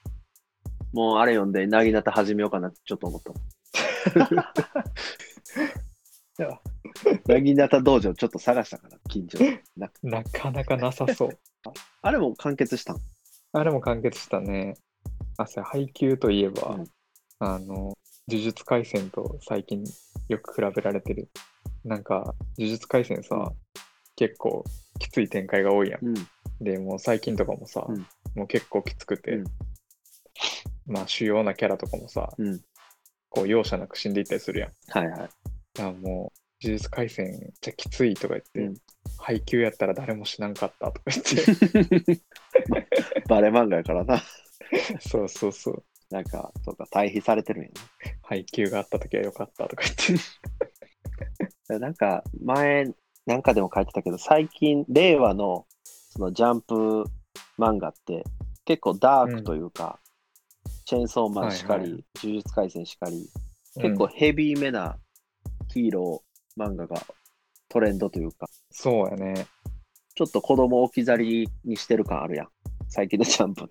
[0.92, 3.32] もうあれ読んで、なぎなた始めようかなってちょっと思った
[7.26, 9.62] なぎなた道場ちょっと探したから、近所で。
[9.76, 11.38] ななかなかなさそう。
[12.02, 12.98] あれも完結したん？
[13.52, 14.74] あれも完結したね。
[15.36, 16.84] あ、そうや配給といえば、うん
[17.40, 17.96] あの、
[18.28, 19.84] 呪術廻戦と最近
[20.28, 21.30] よく比べられてる。
[21.84, 23.56] なんか、呪術廻戦さ、うん
[24.16, 24.64] 結構
[24.98, 26.04] きつい展開が多いやん。
[26.04, 26.14] うん。
[26.60, 29.44] で、もう最近とかもさ、うんもう結構きつくて、うん
[30.86, 32.60] まあ主要なキャラとかもさ、うん。
[33.28, 34.72] こう容赦なく死んでいったりするやん。
[34.88, 35.30] はいはい。
[35.78, 38.74] だからもう、呪術廻戦めっちゃきついとか言って、うん
[39.20, 42.20] 配給やったら誰も死なんかったとか言って、
[43.28, 44.22] バレ漫画やからな。
[45.00, 47.70] そうそうそう、なんか、そうか、対比されてるんや
[48.22, 51.72] 配給があった時はよかったとか言って。
[51.72, 51.78] な。
[51.80, 52.86] なんか、前、
[53.26, 57.04] なんかでも書いてたけど、最近、令和の、そのジャンプ
[57.58, 58.24] 漫画って、
[58.66, 60.00] 結構ダークというか、
[60.84, 63.28] チェーンソーマンしかり、はいは呪術廻戦しかり、
[63.74, 64.98] 結構ヘビーめな
[65.68, 67.02] ヒーロー漫画が
[67.68, 69.46] トレンドというか、そうやね。
[70.14, 72.48] ちょっと子供置き去りにしてる感あるやん。
[72.88, 73.68] 最近のジャンプ。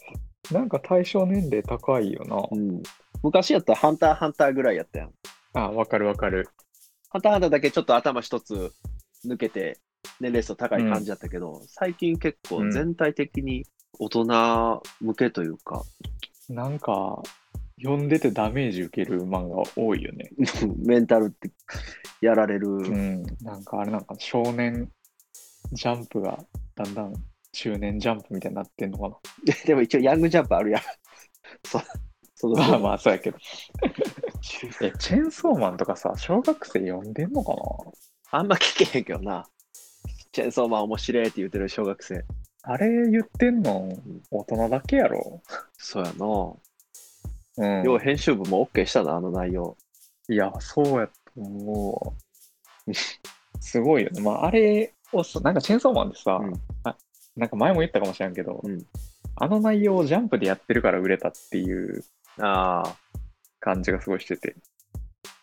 [0.51, 2.37] なんか対象年齢高いよな。
[2.51, 2.81] うん。
[3.21, 5.11] 昔やったらハンターハンターぐらいやったやん。
[5.53, 6.47] あ、わかるわかる。
[7.09, 8.71] ハンターハンターだけちょっと頭一つ
[9.25, 9.79] 抜けて
[10.19, 13.65] 年齢層高い感じだったけど、最近結構うん全体的に
[13.99, 15.83] 大人向けというか、
[16.49, 17.21] なんか、
[17.81, 20.31] 読んでてダメージ受ける漫画多いよね。
[20.85, 21.51] メンタルって
[22.21, 22.69] やられる。
[22.69, 23.23] うん。
[23.41, 24.91] なんかあれなんか少年
[25.71, 26.43] ジャンプが
[26.75, 27.13] だんだん
[27.51, 29.17] 中年ジャンプみたいになってんのかな。
[29.65, 30.81] でも一応ヤングジャンプあるやん。
[31.65, 31.81] そ
[32.39, 33.37] そのまあまあ、そうやけど。
[34.81, 37.53] え、チェーンソーマンとかさ、小学生読んでんのか
[38.31, 38.39] な？
[38.39, 39.47] あんま聞けへんけどな。
[40.31, 42.23] チェーンソーマン面白いって言ってる小学生。
[42.61, 43.89] あれ言ってんの
[44.29, 45.41] 大人だけやろ。
[45.77, 46.66] そうやな。
[47.57, 47.83] うん。
[47.83, 49.75] 要は編集部も OK したな、あの内容。
[50.29, 52.13] いや、そうやと思うわ。
[53.59, 54.21] すごいよね。
[54.21, 56.53] まあ、あれをさ、なんかチェーンソーマンってさ、うん
[56.83, 56.95] あ
[57.35, 58.85] なんか前も言ったかもしれんけど、うん
[59.39, 62.03] あの内容をジャンプでやってるから売れたっていう
[62.39, 62.95] ああ。
[63.59, 64.55] 感じがすごいしてて。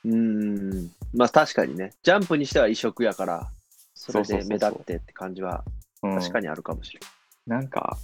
[0.04, 0.90] うーん。
[1.14, 1.92] まあ確かにね。
[2.02, 3.48] ジャンプにしては異色やから、
[3.94, 5.64] それで目立ってって感じは
[6.02, 7.00] うん、確かにあるかもしれ
[7.46, 7.60] ない。
[7.60, 7.96] なんか、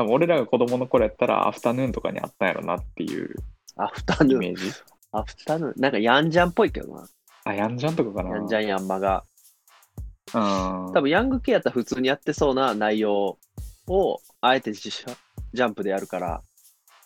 [0.00, 3.34] 多分俺らが子供の頃やったらアフタヌーンとかにあったんやろなっていう
[3.76, 4.44] アフタヌーン。
[4.44, 4.72] イメージ。
[5.12, 5.74] アフタヌーン？
[5.76, 7.06] なんかヤンジャンっぽいけどな。
[7.44, 8.36] あ、ヤンジャンとかかな。
[8.36, 9.24] ヤンジャンヤンマが。
[10.32, 10.40] うん。
[10.94, 13.38] 多分ヤング系やったら普通にやってそうな内容
[13.88, 15.06] を、あえて自社
[15.52, 16.42] ジャンプでやるから、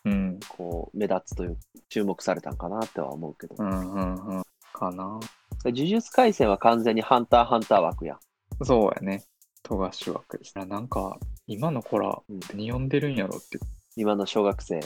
[0.05, 0.39] うん。
[0.49, 3.57] こう、目立つという、注目されたんかなっては思うけど。
[3.59, 4.43] うんうんうん。
[4.73, 5.19] かな。
[5.65, 8.19] 呪術廻戦は完全にハンターハンター枠やん。
[8.65, 9.25] そうやね。
[9.65, 10.57] 富樫枠です。
[10.59, 13.59] なんか、今の子らうん何読んでるんやろって、
[13.97, 14.81] 今の小学生。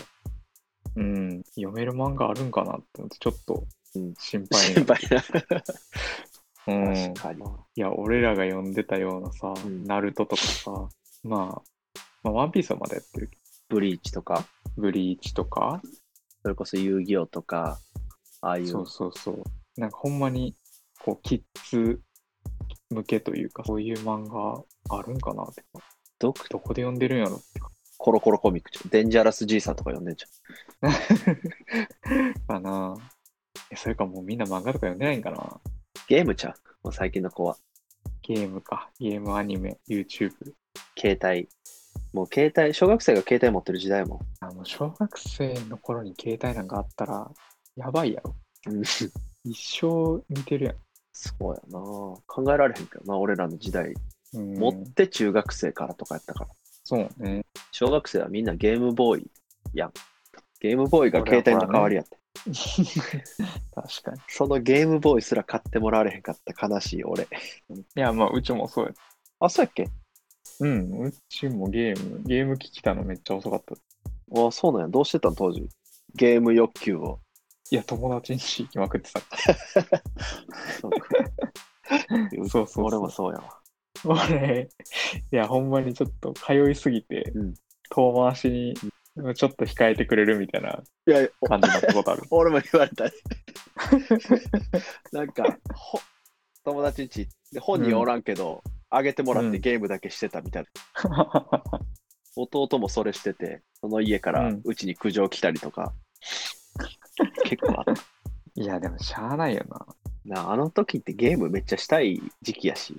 [0.97, 4.95] うん、読める漫画あるんかなって思って、ちょっとうん心配心な。
[4.95, 5.63] 配な。
[6.69, 7.15] うん。
[7.15, 7.43] 確かに。
[7.77, 10.71] いや、俺らが読んでたようなさ、うんナルトとかさ、
[11.23, 13.39] まあ、まあ、ワンピースはまだやってるけ
[13.69, 14.47] ブリーチとか、
[14.77, 15.81] ど、ブリーチとか、
[16.43, 17.79] それこそ遊戯王とか、
[18.41, 18.69] ああいう。
[18.69, 19.43] そうそうそう。
[19.81, 20.55] なんかほんまに、
[21.01, 22.01] こう、キッズ
[22.91, 24.65] 向けというか、そういう漫画
[24.97, 25.65] あるんかなって。
[26.19, 27.41] どどこで読んでるんやろ。
[27.97, 28.91] コロコロコミックちゃん。
[28.91, 30.25] デンジャラス G さんとか読んでんじ
[32.47, 32.97] か な
[33.71, 35.61] えそれかもうみんな漫画とか読んでないんかなゃん。
[36.09, 36.55] ゲームちゃん。
[36.83, 37.57] もう最近の子は。
[38.23, 38.91] ゲームか。
[38.99, 40.33] ゲーム、アニメ、YouTube。
[40.99, 41.49] 携帯。
[42.13, 44.21] もう携帯、小学生が携帯持ってる時代も。
[44.41, 47.31] あの、小学生の頃に携帯なんかあったら、
[47.77, 48.35] やばいやろ。
[48.67, 48.83] うん
[49.45, 50.77] 一生見てるやん。
[51.13, 51.81] そうやな
[52.27, 53.95] 考えられへんけどな、俺らの時代。
[54.35, 56.51] うん持って中学生からとかやったから。
[56.85, 57.45] そうね。
[57.73, 59.31] 小学生はみんなゲームボーイ
[59.75, 59.93] やん。
[60.61, 62.19] ゲームボーイが携帯の代わりやって。
[63.75, 64.21] 確かに。
[64.29, 67.25] そのゲームボーイすら買ってもらわれへんかった悲しい俺。
[67.25, 67.27] い
[67.95, 68.93] や、まあ、うちもそうや。
[69.41, 69.89] あ、そうやっけ？
[70.61, 73.75] うん、うちもゲーム、ゲーム機来たのめっちゃ遅かった。
[74.47, 74.89] あ、そうなんや。
[74.89, 75.69] どうしてたん当時？
[76.15, 77.21] ゲーム欲求を。
[77.71, 79.21] いや、友達に行きまくってた。
[80.81, 81.09] そうか
[82.31, 83.58] そうそうそう俺もそうやわ。
[84.05, 84.69] 俺、
[85.33, 87.55] いや、ほんまにちょっと通いすぎて、うん
[87.91, 88.75] 遠回しに
[89.35, 92.23] ちょっと控えてくれるみたいないや、お感じになったことある。
[92.31, 93.05] 俺も言われた。
[95.11, 95.99] なんか、ほ
[96.65, 100.65] 友達んちで本人おらんけど、あげてもらっうんてゲームだけしてたみたい
[101.05, 101.31] な。
[102.37, 105.95] 弟もそれしてて、その家からうんうちに苦情来たりとか、
[107.45, 108.03] 結構あった。
[108.55, 109.87] いや、でもしゃあないよな。
[110.25, 112.95] なあの時ってゲームめっちゃしたい時期やし、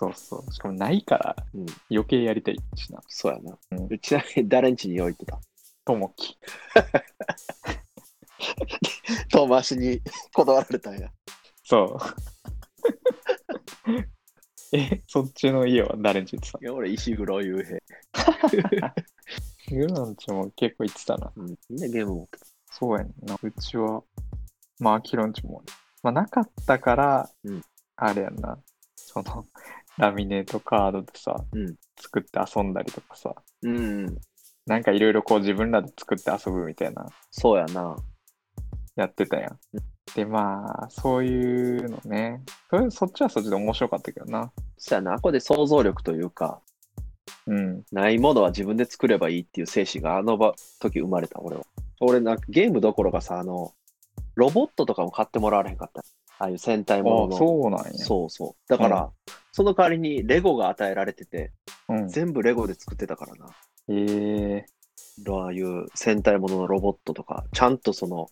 [0.00, 0.52] そうそう。
[0.52, 3.02] しかもないからうん、余計やりたいしな。
[3.06, 3.58] そうやな。
[3.72, 5.38] うんちなみに誰んちに置いてた？
[5.84, 6.38] ともき。
[9.30, 10.00] 遠回しに
[10.32, 11.10] 断られたんや。
[11.64, 11.98] そう。
[14.72, 16.58] え、そっちの家は誰んち行ってた？
[16.62, 17.78] いや、俺、石黒雄平。
[19.68, 21.30] グランチも結構行ってたな。
[21.36, 22.46] うん、みんなゲーム持ってた。
[22.72, 23.36] そうやねんな。
[23.42, 24.02] うちは、
[24.78, 25.62] まあ、アキロンチも、
[26.02, 27.62] まあ、なかったから、うん
[27.96, 28.58] あれやんな。
[28.96, 29.44] その、
[30.00, 34.06] ラミネートカードでさ、うん作って遊んだりとかさ、うん、
[34.66, 37.96] なんかいろいろこう自分らで作って遊ぶみたいな、そうやな。
[38.96, 39.58] やってたやん。
[40.14, 42.42] で、まあ、そういうのね。
[42.90, 44.50] そっちはそっちで面白かったけどな。
[44.78, 45.16] そうやな。
[45.16, 46.60] ここで想像力というか、
[47.46, 47.82] うん。
[47.92, 51.62] ないものは自分で作ればいいっていう精神があの場時生まれた、俺は。
[52.00, 53.72] 俺なんかゲームどころかさ、あの、
[54.34, 56.02] ロボットとかも買ってもらわれへんかった。
[56.40, 57.36] ああいう戦隊ものあの。
[57.36, 57.92] そうなんや。
[57.92, 58.68] そうそう。
[58.68, 59.10] だから、
[59.52, 61.52] その代わりにレゴが与えられてて、
[61.88, 62.08] うん。
[62.08, 63.50] 全部レゴで作ってたからな。
[63.88, 64.66] ええ
[65.28, 68.28] ああいう戦隊もののロボットとか、ちゃんとその、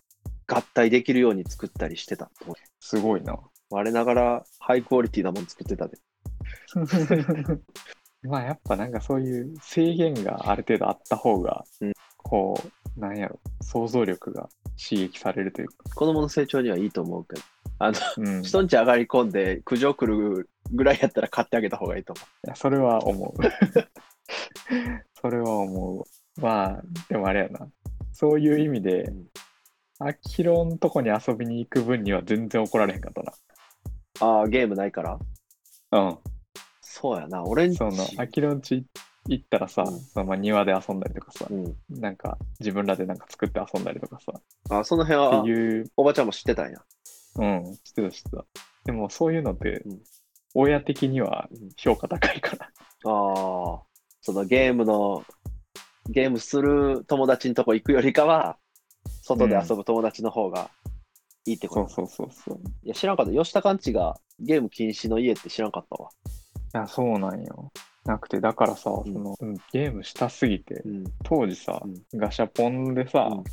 [0.47, 2.31] 合体できるように作ったりしてた。
[2.81, 3.39] すごいな。
[3.69, 5.99] 我ながらハイクオリティなもの作ってたで。
[8.23, 12.61] まあやっぱなんかそういう制限がある程度あった方が、うんこ
[12.97, 15.75] う、なんやろ、想像力が刺激されるというか。
[15.95, 17.43] 子供の成長にはいいと思うけど、
[17.79, 18.41] あの、うん。
[18.41, 23.43] い人んち上がり込んで苦情来るぐらいやったら買ってあげた方がいいと思やそれは思う。
[25.21, 26.41] それは思う。
[26.41, 27.69] まあ、でもあれやな。
[28.13, 29.11] そういう意味でう
[30.05, 33.27] ん、アキロんとこに遊びに行く分には全然怒られへんかったう。
[34.21, 35.19] ああ、ゲームないから？
[35.91, 36.01] な。
[36.01, 36.19] うん。
[36.81, 37.45] そうやな。
[37.45, 37.77] 俺んち。
[37.77, 38.85] その、アキロんち
[39.29, 41.77] 行ったらさ、うんそのまあ庭で遊んだりとかさ、うん。
[41.91, 44.33] なんか自分らでなんか作って遊んだりとかさ、
[44.71, 46.83] あその辺はっていうおばちゃんも知ってたんや。
[47.39, 48.45] うん、知ってた知ってた。
[48.85, 49.99] でもそういうのって、うん
[50.55, 52.67] 親的にはうん評価高いから。
[52.67, 52.71] あ
[53.05, 53.83] あ、
[54.23, 55.23] そのゲームの、
[56.09, 58.57] ゲームする友達のとこ行くよりかは、
[59.23, 60.71] 外で遊ぶ友達の方が
[61.45, 62.61] いいってこと、そうそうそうそう。
[62.83, 63.33] いや、知らんかった。
[63.33, 66.11] 吉田かんちがゲーム禁止の家って知らんかったわ。
[66.75, 67.71] いや、そうなんよ。
[68.07, 71.05] なくて、だからさ、んその、うんゲームしたすぎてう、ん。
[71.25, 73.45] 当時さ、うんガシャポンでさ、うん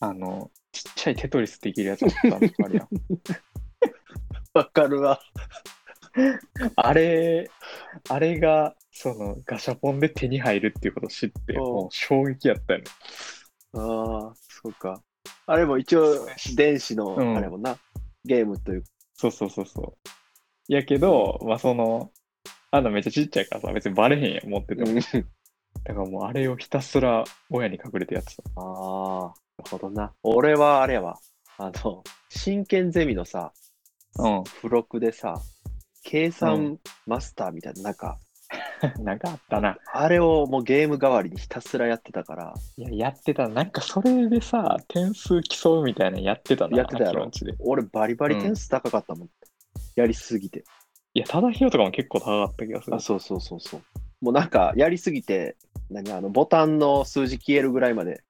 [0.00, 0.50] あの、
[0.84, 2.88] ちっちゃいテトリスできるやつあったのあるやん。
[4.54, 5.20] わかるわ。
[6.76, 7.50] あれ、
[8.08, 12.84] あれが、その、ガシャポンで手に入るっていうことを知って、おうもう衝撃やったよね。
[13.74, 15.02] ああ、そうか。
[15.46, 16.26] あれも一応、
[16.56, 17.78] 電子の、うんあれもな、
[18.24, 18.88] ゲームというか。
[19.14, 20.72] そうそうそうそう。
[20.72, 22.10] やけど、まあその、
[22.70, 25.00] あんなめっちゃちっちゃいからさ、別にバレへんやん、持ってても。
[25.84, 28.42] だからもうあれをひたすら親に隠れてやってた。
[28.56, 30.12] ああ、なるほどな。
[30.22, 31.18] 俺はあれやわ。
[31.58, 33.52] あの、真剣ゼミのさ、
[34.18, 34.44] うん。
[34.44, 35.40] 付録でさ、
[36.02, 38.18] 計算マスターみたいな、なんか、
[39.02, 39.76] なんかあったな。
[39.92, 43.48] あれをもうゲーム代わりにひたすらやってたから、いや、やってた。
[43.48, 46.76] なんかそれでさ、点数競うみたいなのやってたな。
[46.78, 49.28] やってたやろ秋のうちで俺バリバリ点数高かったもん。
[49.96, 50.64] やりすぎて。
[51.14, 53.00] いや、ただひよとかも結構高かった気がするあ、。
[53.00, 53.82] そうそうそうそう。
[54.20, 55.56] もうなんか、やりすぎて、
[55.90, 58.22] 何あの、ボタンの数字消えるぐらいまで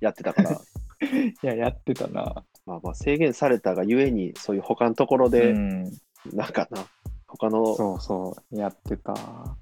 [0.00, 2.44] やってたから、 いや、やってたな。
[2.66, 5.84] まあまあ制限されたがゆえに、そういう他のところうで、ん。
[6.32, 6.86] なんかな、
[7.26, 9.14] 他の、そうそう、やってた。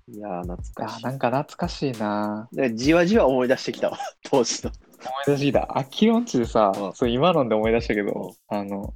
[0.09, 2.49] いやー、懐かあ、しなんか懐かしいな。
[2.75, 4.71] じわじわ思い出してきたわ、 当時の。
[4.71, 5.79] 思い出してきた。
[5.79, 8.95] アキロンチでさ、うんそう今のんで思い出したけど、あの、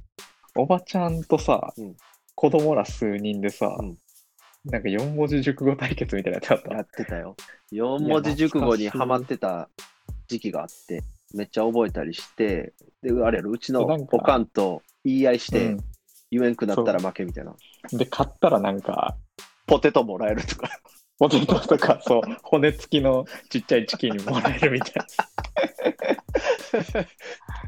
[0.55, 1.95] おばちゃんとさ、うん
[2.33, 3.97] 子供ら数人でさ、うん
[4.63, 6.73] なんか四文字熟語対決みたいなやつあった。
[6.75, 7.35] やってたよ。
[7.71, 9.69] 四文字熟語にハマってた
[10.27, 11.01] 時期があって、
[11.33, 15.77] めっちゃ覚えたりして、で、あれやろ、うちのそうなんかおかんと言い合いして、うん
[16.31, 17.53] 言えんくなったら負けみたいな。
[17.91, 19.17] で、買ったらなんか、
[19.67, 20.69] ポテトもらえるとか。
[21.19, 25.05] ポテトとか、そう、骨付きのちっちゃいチキンもらえるみたいな。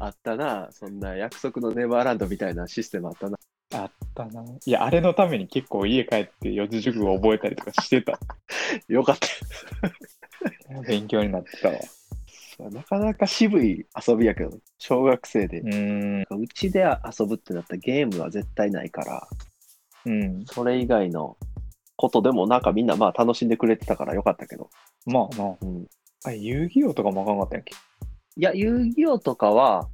[0.00, 3.38] あったな、そんな約束のネバーランドみたいなシステムあったな。
[3.74, 4.42] あったな。
[4.64, 8.18] いや、あれのために結構家帰って四字熟語覚えたりとかしてた。
[8.88, 11.78] よかった勉強になってたわ。
[12.62, 12.70] よ。
[12.70, 16.24] なかなか渋い遊びやけど、小学生でう。
[16.54, 16.84] ちで
[17.18, 19.28] 遊ぶってなったらゲームは絶対ないから、
[20.06, 20.44] うん。
[20.46, 21.36] それ以外の
[21.96, 24.70] ことでもなんかみんなまあ楽しんでくれてたからよかったけど。
[25.06, 25.56] まあまあ。
[25.60, 25.86] うん、
[26.24, 27.74] あ、遊戯王とかもあかんかったんやっけ？
[28.36, 29.88] いや、遊戯王とかは、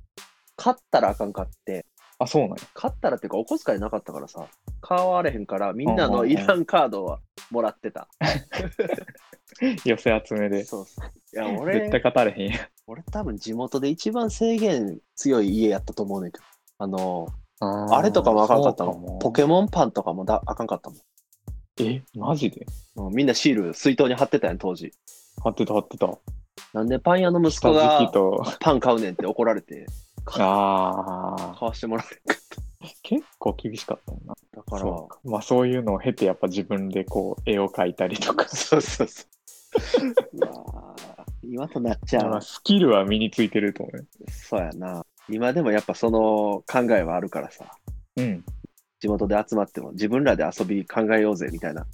[0.56, 1.86] 勝ったらあかんかって、
[2.23, 2.57] あ、そうなんや。
[2.75, 4.47] 勝ったらっていうかお小遣いなかったからさ、
[4.83, 8.09] 買われへんからみんなのいらんカードはもらってた。
[9.85, 10.64] 寄せ集めで。
[10.64, 11.07] そうそう。
[11.35, 12.61] いや、絶俺対、勝たれへんやん。
[12.87, 16.45] 俺多分地元で一番制限強い家やったと思うねんけど、
[16.79, 17.29] あの、
[17.61, 18.95] ああれとかもあかんかったもん。
[18.95, 20.97] そうもポケモンパンとかもだあかんかったも
[21.81, 22.66] え、マジで？
[22.97, 23.07] ん。
[23.07, 24.93] うんみんなシール水筒に貼ってたやん、当時。
[25.43, 26.09] 貼ってた貼ってた。
[26.75, 28.11] なんでパン屋の息子が。
[28.61, 29.87] パン買うねんって怒られて、
[30.27, 31.57] ああ。
[31.59, 32.61] 買わしてもらえなかっ
[33.03, 34.35] 結構厳しかったよな。
[34.35, 34.57] た。
[34.57, 38.49] だから、まあそういうのを経てやっぱ自分でこう絵を描いたりとか。
[38.55, 39.29] そうそうそう。
[40.35, 42.41] うわー今となっちゃうまあ。
[42.41, 44.05] スキルは身についてると思うよ。
[44.31, 45.05] そうやな。
[45.29, 47.71] 今でもやっぱその考えはあるからさ、
[48.16, 48.45] うん。
[48.99, 51.87] 地元で集まっても自分らで遊び考えようぜみたいな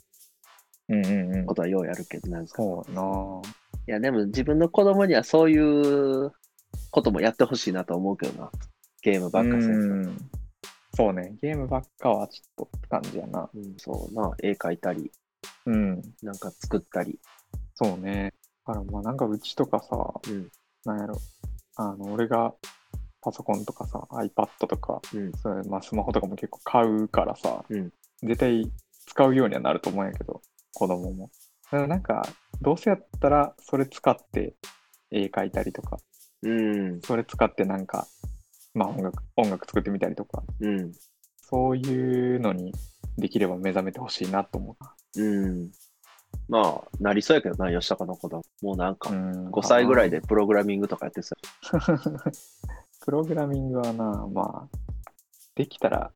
[0.88, 1.54] うんうんうんこ。
[1.54, 2.54] とはようやるけど、なんか。
[2.56, 3.42] そうやな。
[3.88, 6.32] いや、でも自分の子供にはそういう
[6.90, 8.50] こともやってほしいなと思うけどな。
[9.02, 10.18] ゲームばっかせん
[10.94, 11.36] そうね。
[11.42, 13.50] ゲームばっかはちょっとって感じやな。
[13.54, 14.34] うんそうな。
[14.42, 15.10] 絵描いたり、
[15.66, 16.02] うん。
[16.22, 17.18] なんか作ったり。
[17.74, 18.32] そうね。
[18.66, 19.96] だからまあなんかうちとかさ、
[20.28, 20.48] うん。
[20.84, 21.18] なんやろ。
[21.76, 22.54] あの、俺が
[23.20, 25.32] パソコンとかさ、iPad とか、うん。
[25.32, 28.70] それまあ、スマホとかも結構買うからさ、うん絶対
[29.06, 30.40] 使うようにはなると思うんやけど、
[30.72, 31.30] 子供も。
[31.64, 32.26] だからなんか、
[32.62, 34.54] どうせやったらそれ使って
[35.10, 35.98] 絵描いたりとか、
[36.42, 37.00] うん。
[37.02, 38.06] それ使ってなんか、
[38.74, 40.92] まあ音楽、音楽作ってみたりとか、うん。
[41.36, 42.72] そういうのに
[43.18, 44.76] できれば目覚めてほしいなと思
[45.16, 45.70] うん。
[46.48, 48.42] まあ、なりそうやけどな、吉高の子供。
[48.62, 48.96] もうなんう。
[48.96, 50.20] か、うん5歳ぐらいで。
[50.20, 51.36] プログラミングとかやってさ。
[53.04, 54.78] プログラミングはな、まあ、
[55.54, 56.12] できたら、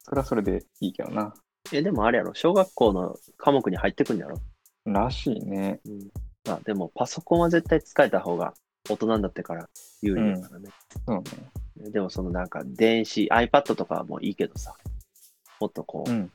[0.00, 1.34] それはそれでいいけどな。
[1.72, 4.38] え、でもあれやろ、小学校の科目に入ってくんやろ。
[4.84, 5.80] らしいね。
[5.86, 6.10] うん。
[6.46, 8.54] まあ、でもパソコンは絶対使えた方が
[8.88, 9.68] 大人になってから
[10.02, 10.70] 有利だからね。
[11.06, 11.22] そう
[11.82, 11.90] ね。
[11.90, 14.74] でもそのなんか電子、iPad とかはもういいけどさ、
[15.60, 16.30] もっとこう、うん。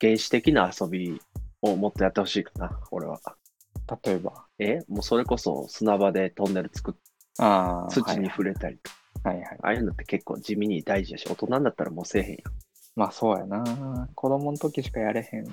[0.00, 1.20] 原始的な遊び
[1.60, 3.20] をもっとやってほしいかな、俺は。
[4.04, 4.44] 例えば。
[4.58, 4.80] え？
[4.88, 6.94] もうそれこそ砂場でトンネル作っ
[7.38, 7.90] ああ。
[7.90, 8.90] 土に触れたりと
[9.22, 9.58] か、はいはい。
[9.62, 12.38] ああいうのって結構地味に大事やし、大人になったらもうせえへんやん。
[12.96, 14.08] まあそうやな。
[14.14, 15.44] 子供の時しかやれへん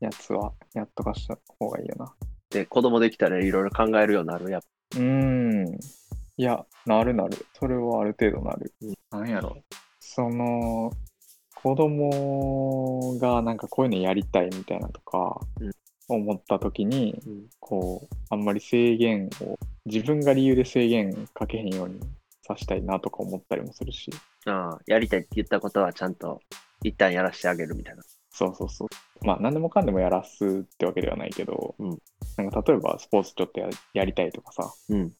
[0.00, 2.12] やつはやっとかした方がいいよな。
[2.50, 4.62] で、子供できたらいろいろ考えるようになるやっ
[4.96, 5.78] うーん。
[6.36, 7.46] いや、なるなる。
[7.52, 8.72] それはある程度なる。
[8.82, 9.56] うんなんやろ。
[10.00, 10.90] その、
[11.54, 15.70] 子供がなんかこういうのやりたいみたいなとかうん、
[16.08, 22.00] 思った時に、うんこう、あんまり制限を、自分が理由で制限かけへんように
[22.42, 24.10] さしたいなとか思ったりもするし。
[24.46, 26.40] ああ、やりたいって言ったことはちゃんと
[26.82, 28.02] 一旦やらしてあげるみたいな。
[28.30, 28.88] そうそうそう。
[29.24, 31.98] まあ、何でもかんでもやらすってわけではないけど、うん
[32.36, 35.12] なんか例えばスポーツちょっとややりたいとかさ、うん。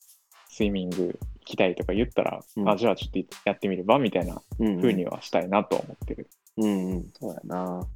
[0.54, 6.28] スイミング行きたいとか言ったら、うんあ、じゃあちょっとやってみればみたいなうん、風にはしたいなとは思ってる。
[6.56, 7.86] うんうん、そうやな。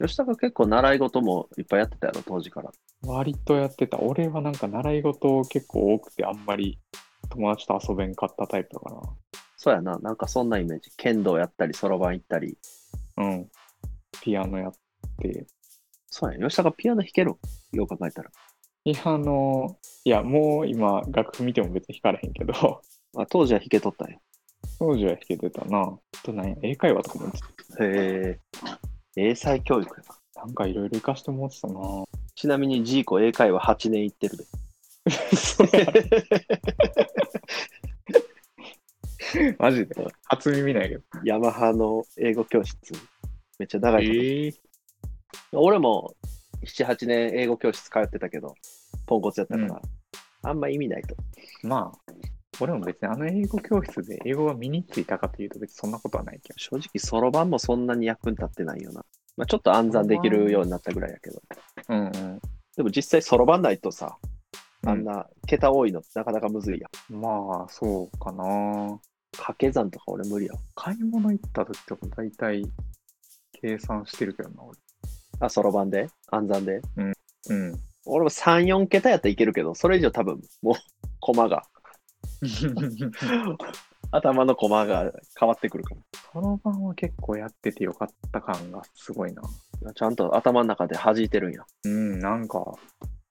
[0.00, 2.70] 吉高結構習い事もいっぱいやってたやろ、当時から。
[3.02, 3.98] 割とやってた。
[4.00, 6.78] 俺はなんか習い事結構多くてあんまり
[7.28, 9.02] 友達と遊べんかったタイプだか
[9.58, 9.98] そうやな。
[9.98, 10.90] なんかそんなイメージ。
[10.96, 12.58] 剣道やったり、そろばん行ったり。
[13.16, 13.26] ら。
[13.26, 13.48] うん。
[14.22, 14.72] ピアノやっ
[15.20, 15.46] て。
[16.08, 17.34] そうや、吉高ピアノ弾ける？
[17.72, 18.30] よう考えたら。
[18.86, 22.52] いや、あの、いや、もう今楽譜見ても別に弾かれへんけど、
[23.18, 24.18] あ当時は弾けとったんや。
[24.78, 25.80] 当時は弾けてたな。
[25.80, 27.32] あとなんや、英会話とかも
[27.80, 28.40] へえ。
[29.16, 30.04] 英才教育や
[30.36, 30.42] な。
[30.44, 32.04] なんかいろいろ活かしてもらってたな。
[32.36, 34.44] ちなみにジーコ英会話8年行ってるで。
[39.58, 39.96] マジで？
[40.26, 41.02] 初耳ないけど。
[41.24, 42.78] ヤマハの英語教室。
[43.58, 44.20] めっちゃ長いこと。
[44.22, 46.14] え俺も
[46.66, 48.54] 7、8年英語教室通ってたけど、
[49.06, 49.80] ポンコツやったから、うん
[50.42, 51.16] あんま意味ないと。
[51.64, 52.12] まあ、
[52.60, 56.58] 俺も別にあの英語教室で英語が身についたかというと別にそんなことはないけど。
[56.58, 59.04] 正直、そろばんもそんなに役に立ってないよな。
[59.36, 61.42] まあ、ちょっと暗算できるようになったぐらいやけど。
[61.88, 62.40] うんうん。
[62.76, 64.16] でも実際そろばんないとさ、
[64.86, 67.14] あんうな桁多いのなかなかむずいやん。
[67.14, 69.00] ん、まあ、そうかな。
[69.32, 70.60] 掛け算とか俺無理やわ。
[70.76, 72.64] 買い物行った時とか大体
[73.60, 74.78] 計算してるけどな、俺。
[75.40, 76.08] あ、そろばんで？
[76.30, 76.80] 暗算で？
[77.48, 77.74] うん。
[78.06, 80.74] 俺も3、4桁やったらいけるけど、それ以上多分、もう、
[81.20, 81.64] コマが、
[84.12, 85.94] 頭のコマが変わってくるか
[86.32, 89.42] そろばんは結構やっててよかった感がすごいな。
[89.82, 89.92] ら。
[89.92, 91.64] ちゃんと頭の中で弾いてるんや。
[91.84, 92.64] うん、なんか、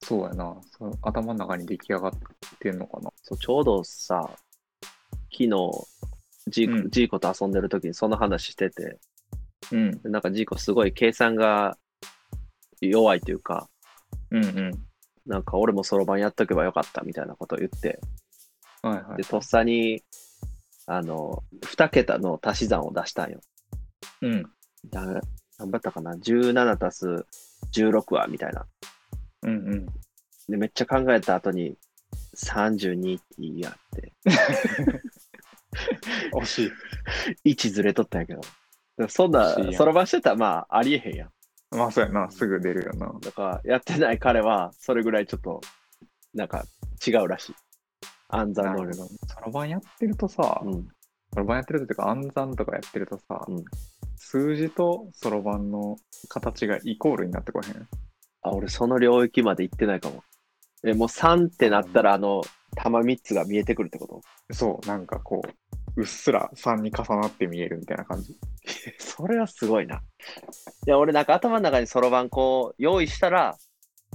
[0.03, 0.55] そうやな。
[0.77, 2.11] その頭の中に出来上がっ
[2.59, 3.11] てんのかな。
[3.23, 4.29] そうちょうどさ、
[5.31, 5.47] 昨日、
[6.47, 8.99] ジーコ,、うんジーコと遊んでる時にその話してて、
[9.71, 10.01] うん。
[10.03, 11.77] なんかジーコすごい計算が
[12.81, 13.69] 弱いというか、
[14.35, 14.71] うんうん。
[15.25, 17.99] なんか俺もそろばんやっとけばよかったみたいなことを言って、
[18.81, 19.23] はいはいで、。
[19.23, 20.03] とっさに、
[20.85, 23.39] あの、2桁の足し算を出したんよ。
[24.21, 24.43] うん。
[24.89, 25.01] だ
[25.57, 27.25] 頑張ったかな ?17 足す
[27.73, 28.65] 16はみたいな。
[29.43, 29.85] うんうん。
[30.47, 31.77] で、めっちゃ考えた後に、
[32.35, 34.13] 32って言いやって、
[36.33, 36.71] 惜し
[37.43, 37.51] い。
[37.55, 38.41] 1ずれとったんやけど、
[38.97, 41.29] らそんなそろばんしてたらまあありえへんやん。
[41.71, 43.13] まあそうやな、すぐ出るよな。
[43.19, 45.61] だから、やってない彼は、それぐらいちょっと、
[46.33, 46.65] なんか
[47.05, 47.55] 違うらしい。
[48.29, 49.07] 暗算能力の。
[49.07, 50.87] そろばんやってるとさ、うん。
[51.33, 53.63] そろばんやってるとっていうか暗算とかやってるとさ、うん
[54.17, 55.97] 数字とそろばんの
[56.29, 57.87] 形がイコールになってこへん？
[58.41, 60.23] あ、俺その領域まで行ってないかも。
[60.83, 62.41] え、もう3ってなったら、あの、
[62.75, 64.21] 玉3つが見えてくるってこと？
[64.53, 65.49] そう、なんかこう、
[65.97, 68.37] うっすら3に重なって見えるみたいな感じ。
[68.99, 69.97] それはすごいな。
[69.97, 69.99] い
[70.89, 73.57] や、俺なんか頭の中にそろばんこう、用意したら、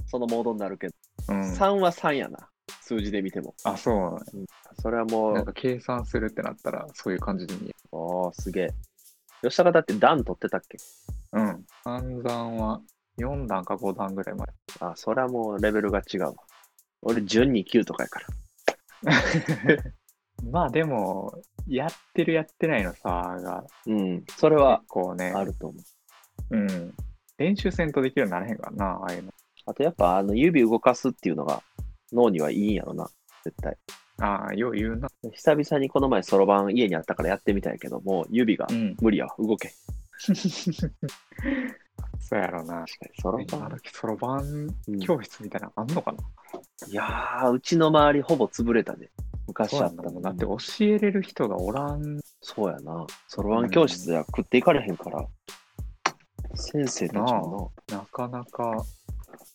[0.07, 0.95] そのモードになるけど、
[1.29, 1.53] うん。
[1.53, 2.49] 3は3やな。
[2.81, 3.55] 数字で見ても。
[3.63, 4.45] あ、そうなのね
[4.79, 7.75] それはもう、なんか計算するってなったら、そういう感じで見える。
[7.91, 8.69] おー、すげえ。
[9.41, 10.77] 吉高だって段取ってたっけ？
[11.33, 11.65] うん。
[11.83, 12.81] 暗算は
[13.17, 14.53] 4段か5段ぐらいまで。
[14.79, 16.33] あ、それはもうレベルが違うわ。
[17.01, 18.27] 俺、順2級とかやから。
[20.51, 24.23] まあでも、やってるやってないの差がうん。
[24.37, 25.79] それは結構ね、あると思
[26.51, 26.57] う。
[26.57, 26.93] うん。
[27.37, 29.31] 練習せんとできるようにならへんからな、ああいうの。
[29.65, 31.61] あとやっぱ、あの、指動かすっていうのが
[32.11, 33.09] 脳にはいいんやろな。
[33.43, 33.77] 絶対。
[34.19, 35.09] ああ、よう言うな。
[35.31, 38.95] 久々にこの前、そろばん家にあったからやってみたいけど、もう指がうん。
[39.01, 39.35] 無理やわ。
[39.39, 39.71] 動け。
[42.19, 42.85] そうやろな。
[42.85, 43.79] 確かに、そろばん。
[43.91, 44.45] そろばん
[44.87, 46.19] うん教室みたいなのあんのかな、
[46.87, 49.09] いやー、うちの周りほぼ潰れたね。
[49.47, 50.29] 昔あったもんやんな。
[50.29, 52.19] だって教えれる人がおらん。
[52.41, 53.05] そうやな。
[53.27, 55.25] そろばん教室では食っていかれへんから。
[56.55, 58.83] 先生たちもなかなか、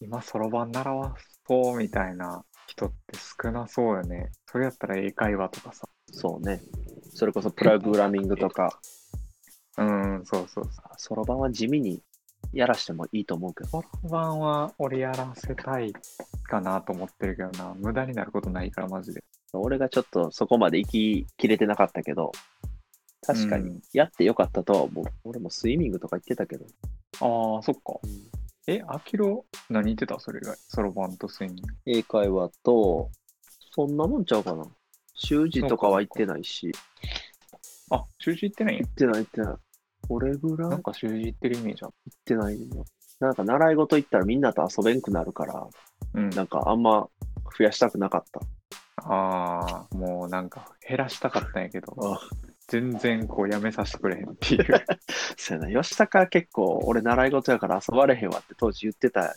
[0.01, 1.15] 今そろばん習わ
[1.47, 2.97] そうみたいな人って
[3.43, 4.31] 少なそうよね。
[4.47, 5.87] それやったら英会話とかさ。
[6.13, 6.61] な、そうね。
[7.15, 8.81] それこそプログラミングとか、
[9.79, 10.73] うん、そうそうそう。
[10.97, 12.03] そろばんは地味に
[12.53, 13.71] やらしてもいいと思うけど。
[13.71, 15.93] そろばんは俺やらせたい
[16.45, 17.75] かなと思ってるけどな。
[17.75, 19.25] 無駄になることないから、マジで。
[19.53, 22.33] 俺がちょっとそこまで行ききれてなかったけど、
[23.27, 25.05] 確かにうんやってよかったとは思う。
[25.25, 26.67] 俺もスイミングとか行ってたけど。
[27.21, 27.99] ああ、そっか。
[28.67, 30.19] え、アキロ、何言ってた？
[30.19, 30.57] それ以外。
[30.69, 31.75] そろばんとスイミング。
[31.87, 33.11] 英会話と、
[33.75, 34.67] そんなもんちゃうかな。
[35.15, 36.73] 習字とかは行ってないし。
[37.91, 38.91] あ、習字行ってないんや行。
[38.91, 39.55] ってない行ってない。
[40.09, 41.95] これぐらい行っなんか習字行ってるイメージある。
[42.25, 42.85] てないの。
[43.21, 45.67] なんか習い事行ったらみんなと遊べんくなるから、
[46.15, 46.31] うん。
[46.31, 47.09] なんかあんま
[47.57, 48.41] 増やしたくなかった。
[49.09, 52.21] ああ、もうなんか減らしたかったんやけど、あ
[52.69, 54.67] 全然こうやめさせてくれへんっていう。
[55.37, 55.83] そうやな。
[55.83, 59.37] 吉高結構俺習い事やから遊ばれへんわって当時言ってた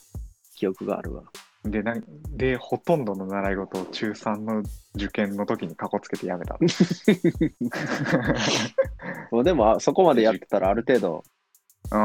[0.55, 1.23] 記憶があるわ。
[1.65, 2.03] で、なん
[2.35, 4.63] で、ほとんどの習い事を中3の
[4.95, 6.57] 受験の時にかこつけてやめた。
[9.31, 11.23] もうでもあそこまでやってたらある程度、
[11.91, 11.99] うん、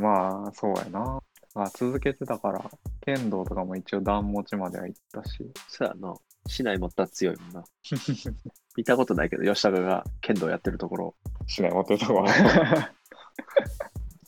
[0.00, 1.19] まあ、そうやな。
[1.54, 2.70] まあ、続けてたから、
[3.00, 5.50] 剣道とかも一応段持ちまでは行ったし。
[5.68, 6.14] そうやな。
[6.46, 7.64] 市内持ったら強いもんな。
[8.76, 11.14] 見たことないけど、吉高が剣道やってるところ。
[11.46, 12.24] しない持ってるとこ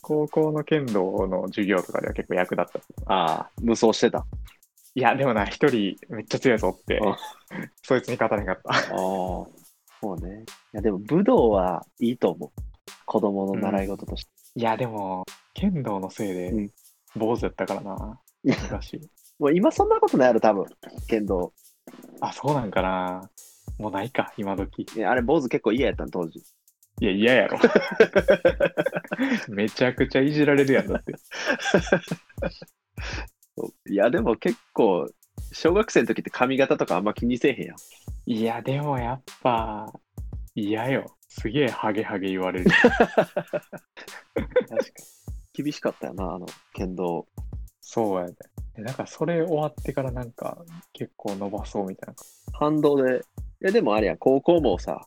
[0.02, 3.14] 高校の剣道の授業とかでは結構役立った。
[3.14, 4.18] ああ、無双してた。
[4.18, 4.26] あ
[4.94, 7.16] いや、でもな、一人めっちゃ強いぞってあ、
[7.82, 8.70] そいつに勝たれんかった。
[8.74, 8.82] あ。
[8.90, 10.44] そうね。
[10.74, 12.50] いや、でも武道はいいと思う。
[13.06, 14.30] 子供の習い事として。
[14.56, 16.72] いや、でも、剣道のせいうんで、
[17.16, 19.00] 坊主やったからな、昔。
[19.38, 20.64] もう今そんなことないやろ、多分。
[21.08, 21.52] 剣道。
[22.20, 23.30] あ、そうなんかな。
[23.78, 24.86] もうないか、今時。
[24.96, 26.38] いやあれ、坊主結構嫌やったの、当時。
[27.00, 27.58] いや、嫌やろ。
[29.48, 31.12] めちゃくちゃいじられるやんだって。
[33.90, 35.08] いや、でも結構、
[35.52, 37.76] 小学生の時って髪型とかあんま気にせえへんやん。
[38.26, 39.92] いや、でもやっぱ、
[40.54, 41.16] 嫌よ。
[41.28, 42.70] すげえハゲハゲ言われる。
[42.76, 45.41] 確かに。
[45.52, 47.26] 厳しかったよな、あの、剣道。
[47.80, 48.34] そうやね。
[48.76, 52.14] でなんかそれ終わってからなんか結構伸ばそうみたいな。
[52.58, 53.18] 反動で。
[53.60, 55.06] いや、でもあれや、高校もさ、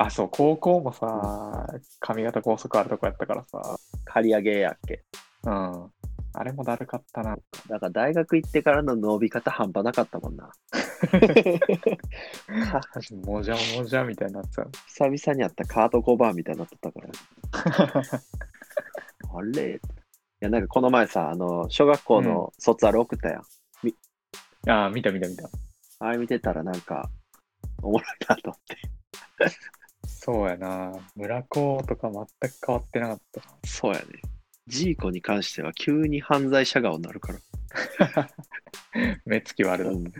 [0.00, 1.66] あ、そう、高校もさ、
[1.98, 5.02] 髪型高速あるとこやったからさ、刈り上げやっけ。
[5.44, 5.90] うん。
[6.34, 7.36] あれもだるかったな。
[7.68, 10.52] だから大学行ってからの伸び方半端なかったもんな。
[13.26, 14.66] もじゃもじゃみたいになってた。
[14.86, 17.08] 久々にあったカート・コバーンみたいになってたから。
[19.34, 19.76] あれ？
[19.76, 19.78] い
[20.40, 23.42] や、なんかこの前さ、あの、小学校の卒アル送ったやん。
[24.70, 25.48] ああ、見た見た見た。
[26.00, 27.10] あれ見てたらなんか、
[27.82, 28.76] おもろいなと思って。
[30.06, 30.92] そうやな。
[31.16, 33.42] 村子とか全く変わってなかった。
[33.66, 34.06] そうやね。
[34.66, 38.28] ジーコに関しては急に犯罪者顔になるから。
[39.24, 39.88] 目つき悪い。
[39.88, 40.12] うん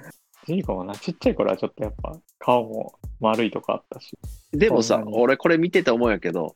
[0.47, 4.17] ジーコもな、ちっちゃい頃はちょっとやっぱ顔も丸いとこあったし。
[4.53, 6.55] でもさそん、なに俺これ見てて思うんやけど、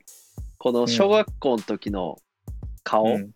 [0.57, 2.16] この小学校の時の
[2.83, 3.05] 顔？
[3.05, 3.33] っうん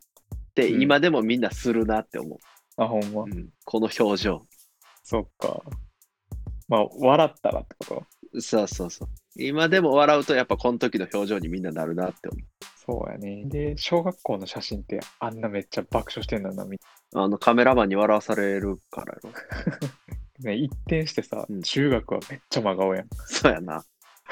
[0.55, 2.39] てうん今でもみんなするなって思
[2.77, 3.23] あ、ほんま？
[3.23, 3.25] う。。
[3.27, 4.47] うんこの表情。
[5.03, 5.63] そっか。
[6.69, 8.41] まあ、笑ったらってこと？
[8.41, 9.09] そうそうそう。
[9.37, 12.39] 今でも笑うとやっぱこの時の表情にみんななるなって思
[12.87, 13.45] そうやね。
[13.47, 17.19] で、小学校の写真ってあんなめっちゃ爆笑してんだな、みう。
[17.19, 19.31] あのカメラマンに笑わされるからやろ。
[20.51, 23.09] ね、一転してさ、うん中学はめっちゃ真顔やん。
[23.27, 23.85] そうやな。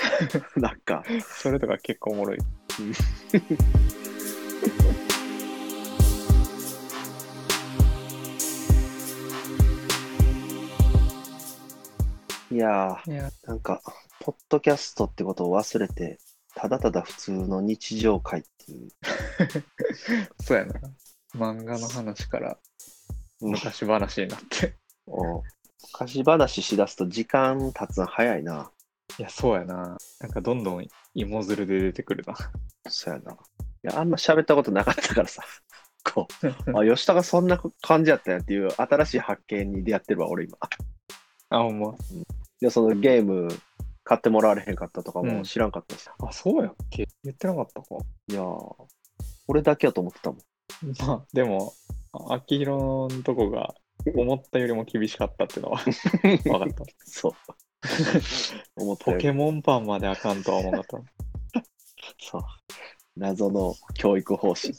[0.57, 2.39] なんか、それとか結構おもろい。
[12.55, 13.83] いやいや、ー、なんか、
[14.21, 16.21] ポッドキャストってことを忘れて、
[16.55, 18.91] ただただ普通の日常会っていう。
[20.41, 20.75] そうやな。
[21.35, 22.57] 漫画の話から
[23.41, 24.77] うん昔話になって。
[25.09, 25.43] お
[25.95, 28.71] 昔話しだすと時間経つの早いな。
[29.19, 29.99] いや、そうやな。
[30.21, 32.35] なんかどんどん芋づるで出てくるな。
[32.89, 33.33] そうやな。
[33.33, 33.37] い
[33.83, 35.43] や、あんま喋ったことなかったからさ。
[36.05, 36.29] こ
[36.67, 40.57] う、あ、吉田がそんな感じやったんやっていう新しい発見に出会ってるわ、俺今。
[41.51, 41.95] あ、ほんま。
[42.65, 43.49] で、そのゲーム
[44.05, 46.09] 買ってもらわれへんかったとかうんも知らんかったし。
[46.19, 47.89] あ、そうやっけ言ってなかったか。
[48.29, 48.75] いやー、
[49.49, 50.41] 俺だけやと思ってたもん。
[51.07, 51.75] まあ、でも、
[52.13, 53.75] あ秋広のとこが
[54.17, 56.85] 思ったよりも厳しかったっていうのは 分かった。
[57.05, 57.33] そう。
[58.81, 61.03] 思ったポよりケモンパンまであかんとは思わなかっ
[61.53, 61.63] た。
[62.19, 62.43] そう。
[63.15, 64.73] 謎の教育方針。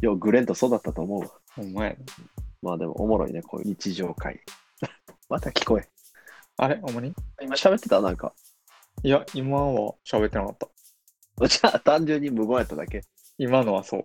[0.00, 1.30] よう、グレンとそうだったと思うわ。
[1.54, 1.96] ほんまやな。
[2.62, 4.40] まあでもおもろいね、こういう日常会。
[5.28, 5.88] また聞こえ。
[6.56, 8.00] あれほんまに今喋ってた？
[8.00, 8.32] なんか。
[9.02, 10.68] いや、今は喋ってなかった。
[11.48, 13.02] じゃあ単純に無言やっただけ。
[13.38, 14.04] 今のはそう。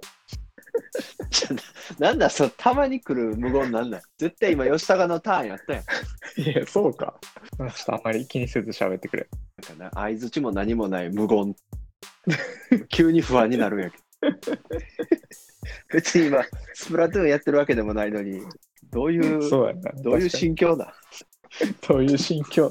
[1.99, 4.03] なんだ、そう、たまに来る無言なんだよ。
[4.17, 5.83] 絶対今、吉高のターンやったやん。
[6.41, 7.19] いや、そうか。
[7.57, 9.27] ちょっとあんまり気にせず喋ってくれ。
[9.69, 11.55] なんかな、相づちも何もない無言。
[12.89, 14.03] 急に不安になるんやけど。
[15.89, 16.43] 別に今、
[16.73, 18.41] スプラトゥーンやってるわけでもないのに、
[18.91, 19.91] どういう、そうやな。
[20.01, 20.93] どういう心境だ？
[21.87, 22.69] どういう心境？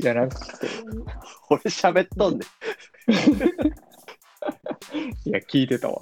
[0.00, 0.38] いや、なんか、
[1.50, 3.12] 俺喋っとんねん。
[5.24, 6.00] いや、聞いてたわ。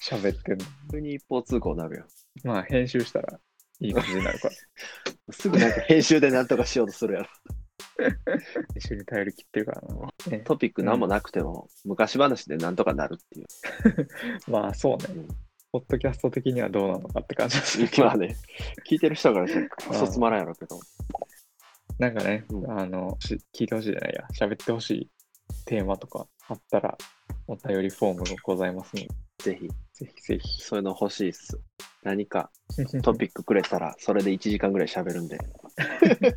[0.00, 0.64] 喋ってんの。
[0.92, 2.06] 急に一方通行になるよ。
[2.42, 3.38] まあ、編集したら
[3.80, 4.54] いい感じになるから。
[5.32, 7.28] すぐなんか編集でなんとかしようとするやろ。
[7.96, 10.08] 編集に頼り切ってるからな。
[10.30, 13.46] ね、トピック何もなくても、昔話でなんとかなるっていう。
[14.50, 15.28] まあ、そうねうん。
[15.74, 18.06] ポッドキャスト的にはどうなのかって感じでするけど。
[18.06, 18.36] まあね、
[18.88, 20.78] 聞いてる人からしたらクソつまらんやろうけど。
[21.98, 22.78] なんかね、うん。
[22.78, 25.10] あの、し聞いてほしいじゃないや、喋ってほしい
[25.64, 26.96] テーマとかあったら、
[27.48, 29.08] お便りフォームがございますので、
[29.38, 30.62] ぜひ、ぜひぜひ。
[30.62, 31.60] そういうの欲しいっす。
[32.04, 32.52] 何か
[33.02, 35.40] トピックくれたら、それで1時間ぐらい喋るんで、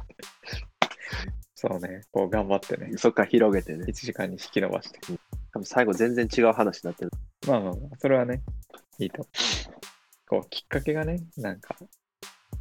[1.54, 3.86] そうね、こう頑張ってね、そっから広げてね。
[3.86, 3.94] 1。
[3.94, 5.00] 時間に引き伸ばして。
[5.58, 7.12] 多分最後全然違う話になってる。
[7.48, 8.44] まあまあまあ、それはね、
[9.00, 9.26] いいと。
[10.30, 11.76] こう、きっかけがね、なんか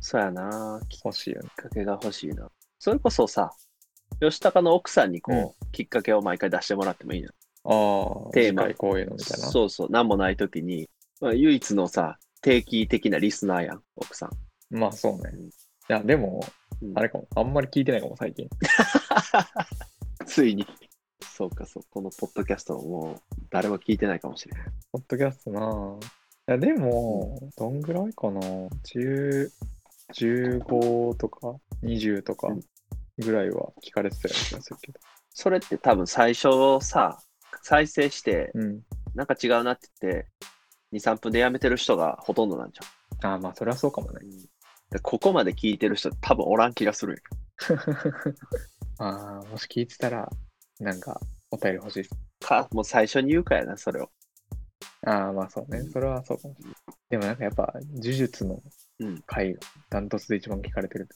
[0.01, 1.51] そうやなきっ欲しいよね。
[1.57, 2.51] かけが欲しいな。
[2.79, 3.51] それこそさ、
[4.21, 7.29] 吉高の奥さんにこう、きっかけを毎回出してもらってもいいな。
[7.65, 9.47] ああ、テーマ次回こういうのみたいな。
[9.49, 10.89] そうそう、なんもないときに、
[11.21, 14.31] まあ、唯一のさ、定期的なリスナーやん、奥さん。
[14.71, 15.31] まあそうね。
[15.35, 15.51] うん
[15.89, 16.45] いや、でも、
[16.83, 18.49] うんあれかも、あんまり聞いてないかも、最近。
[20.27, 20.67] ついに。
[21.27, 21.83] そうか、そう。
[21.91, 23.20] このポッドキャストもう
[23.51, 24.68] 誰も聞いてないかもしれない。
[24.93, 26.05] ポッドキャストなぁ。
[26.05, 26.09] い
[26.47, 29.51] や、でも、どんぐらいかな ?10、
[30.14, 32.61] 15とか20とかうん
[33.18, 35.01] ぐらいは聞かれてたような気がするけど。
[35.31, 36.49] それって多分最初
[36.81, 37.18] さ、
[37.62, 38.81] 再生して、うん。
[39.14, 40.29] なんか違うなって言って、
[40.93, 42.81] 2、3分でやめてる人がほとんどなんじ
[43.22, 44.24] ああ、まあ、それはそうかもねゃ。
[44.24, 44.31] ん。
[44.91, 47.18] でここまで聞いてる人多分おらん気がするよ。
[48.99, 50.31] ああ、もし聞いてたら、
[50.81, 51.20] なんか、
[51.51, 52.11] お便り欲しいです。
[52.41, 54.11] か、もう最初に言うかやな、それを。
[55.07, 55.83] ああ、まあそうね。
[55.91, 56.74] それはそうかもしれない。
[57.11, 58.61] でもなんかやっぱ、呪術の
[58.99, 59.61] うん回が
[59.91, 61.09] ダントツで一番聞かれてる。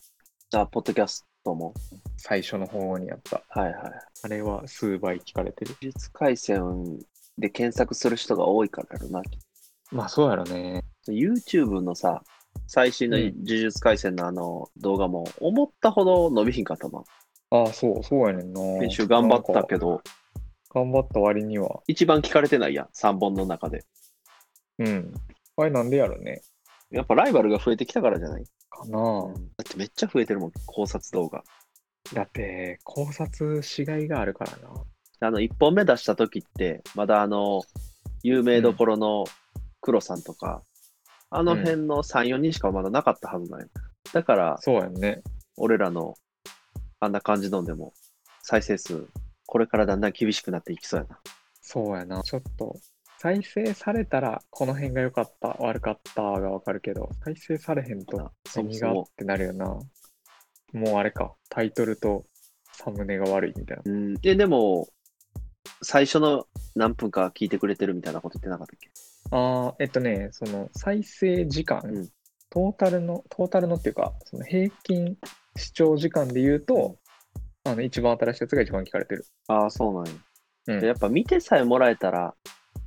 [0.54, 1.74] あ、ポッドキャストも。
[2.16, 3.42] 最初の方にやった。
[3.48, 3.92] はいはい。
[4.22, 5.74] あれは数倍聞かれてる。
[5.80, 6.98] 技術回線
[7.38, 9.22] で検索する人が多いからやろな。
[9.90, 10.84] まあそうやろね。
[11.08, 12.22] YouTube のさ、
[12.66, 17.02] 最新のうん呪術回戦のあの動画も思ったほど伸びひんかったな。
[17.50, 18.60] ああ、そう、そうやねんな。
[18.80, 19.96] 編集頑張ったけど。
[19.96, 20.02] ど、
[20.72, 21.80] 頑張った割には。
[21.88, 23.84] 一番聞かれてないやん、3本の中で。
[24.78, 25.12] うん。
[25.56, 26.42] あれなんでやろね。
[26.90, 28.44] やっぱライバルが増えてきたからじゃない？
[28.70, 29.32] かなだ
[29.62, 31.42] ってめっちゃ増えてるもん、考察動画。
[32.14, 34.84] だって、考察しがいがあるからな。
[35.22, 37.62] あの、1本目出した時って、まだあの、
[38.22, 39.24] 有名どころの
[39.80, 40.62] 黒さんとか、
[41.30, 43.66] あの辺の3、4人しかまだなかったはずない。
[44.12, 45.22] だから、そうやんね。
[45.56, 46.14] 俺らの
[47.00, 47.94] あんな感じのでも、
[48.42, 49.06] 再生数、
[49.46, 51.18] これからだんだん厳しくなっていきそうやな。
[51.62, 52.22] そうやな。
[52.22, 52.76] ちょっと、
[53.18, 59.64] 再生されたら、この辺が良かった、悪かったがわかるけど、再生されへんと何がってなるよな。
[59.64, 59.82] も
[60.74, 62.26] うあれか、タイトルと
[62.72, 63.82] サムネが悪いみたいな。
[63.86, 64.14] うん。
[64.14, 64.88] で、でも、
[65.82, 68.90] 最初の何分か聞いてくれてるみたいなこと言ってなかったっけ？
[69.30, 72.08] ああ、えっとね、その再生時間、うん
[72.52, 75.16] トータルの、トータルのっていうか、その平均
[75.56, 76.98] 視聴時間で言うと、
[77.64, 79.24] あの、一番新しいやつが一番聞かれてる。
[79.48, 80.12] ああ、そうなんや。
[80.12, 82.34] うんでやっぱ見てさえもらえたら、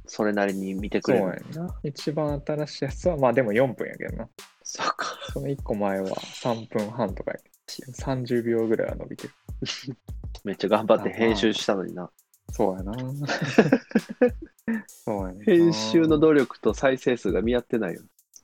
[0.05, 1.79] それなりに見てくそうれるやねんな。
[1.83, 4.29] 一番新しいやつは、まあでも4分やけどな。
[4.63, 5.17] そうか。
[5.33, 9.33] その1個前は3分半とかや30秒ぐらいは伸びてる。
[10.43, 12.09] めっちゃ頑張って編集したのにな。
[12.51, 12.93] そうやな。
[14.87, 15.45] そうやね。
[15.45, 18.01] 編集の努力と再生数が見合ってないよ。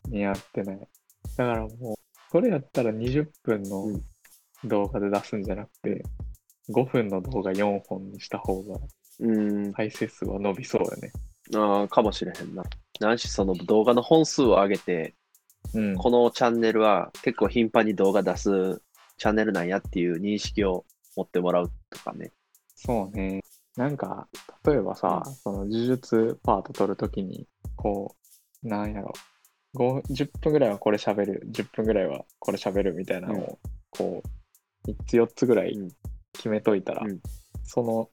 [0.08, 0.80] 似合ってない。
[0.80, 0.88] だ
[1.36, 1.99] からもう、
[2.32, 4.02] これやったら20分のうん
[4.66, 6.04] 動画で出すんじゃなくて、
[6.70, 8.78] 5分の動画4本にした方が
[9.20, 9.74] うん。
[9.74, 11.12] 再生数は伸びそうよね。
[11.56, 12.64] ああ、かもしれへんな。
[13.00, 15.16] なんしその動画の本数を上げて、
[15.74, 15.96] うん。
[15.96, 18.82] このチャンネルは結構頻繁に動画出す
[19.18, 22.32] チャンネルなんやっていう認識を持ってもらうとかね。
[22.76, 23.42] そうね。
[23.76, 24.28] なんか、
[24.66, 28.16] 例えばさ、その呪術パート撮るときに、こ
[28.64, 29.14] う、なんやろ、5
[29.76, 33.60] 10分ぐらいはこれ喋る、10分ぐらいはこれ喋るみたいなのを、
[33.92, 34.24] こ
[34.86, 35.90] う、3つ4つぐらいうん
[36.34, 37.20] 決めといたら、うん
[37.64, 38.10] その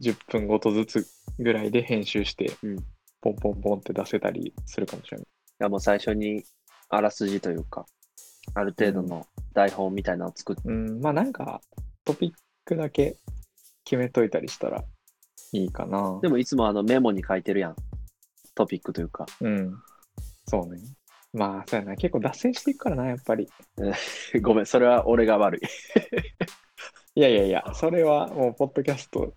[0.00, 1.06] 10分ごとずつ
[1.40, 2.76] ぐらいで編集して、うん
[3.20, 5.26] ポンポンポンって出せたりするかもしれない。
[5.26, 5.28] い
[5.60, 6.42] やもう最初に
[6.88, 7.86] あらすじというか、
[8.54, 11.60] ある程度の台本みたいなのを作って、うん、まあなんか、
[12.04, 12.32] トピッ
[12.64, 13.16] クだけ
[13.84, 14.84] 決めといたりしたら
[15.52, 16.18] いいかな。
[16.20, 17.76] でもいつもあのメモに書いてるやん。
[18.54, 19.26] トピックというか。
[19.40, 19.74] うん。
[20.46, 20.80] そうね。
[21.32, 21.96] まあ、そうやな。
[21.96, 23.48] 結構脱線していくからな、やっぱり。
[24.42, 25.60] ごめん、それは俺が悪い。
[27.14, 29.34] いやいやいや、それはもう、ポッドキャスト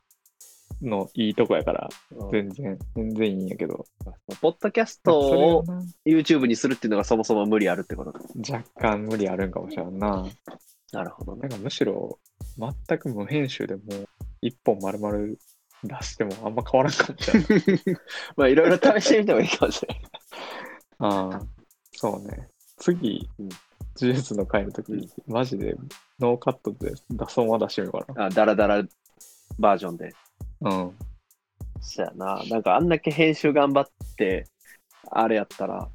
[0.81, 1.89] のいいとこやから、
[2.31, 3.85] 全然、全然いいんやけど。
[4.41, 8.19] ポッドキャストそれはをな YouTube にするっていうのがそもそも無理あるってことだ。
[8.49, 10.25] 若干無理あるんかもしれんな。
[10.91, 11.41] なるほどね。
[11.43, 12.19] なんかむしろ、
[12.57, 14.07] 全く無編集でもう、
[14.41, 15.17] 一本丸々
[15.83, 17.97] 出してもあんま変わらんかもしれない。
[18.35, 20.11] まあいろいろ試してみてもいいかもしれない。
[20.99, 21.41] ああ、
[21.91, 22.49] そうね。
[22.77, 23.49] 次、うん
[23.97, 25.75] 呪術の回の時、うんマジで
[26.19, 28.25] ノーカットで出そうは出してみようかな。
[28.25, 28.83] あ、ダラダラ
[29.57, 30.13] バージョンで。
[30.61, 30.97] うん。
[31.79, 32.43] そやな。
[32.49, 33.87] なんかあんだけ編集頑張っ
[34.17, 34.45] て、
[35.11, 35.89] あれやったら、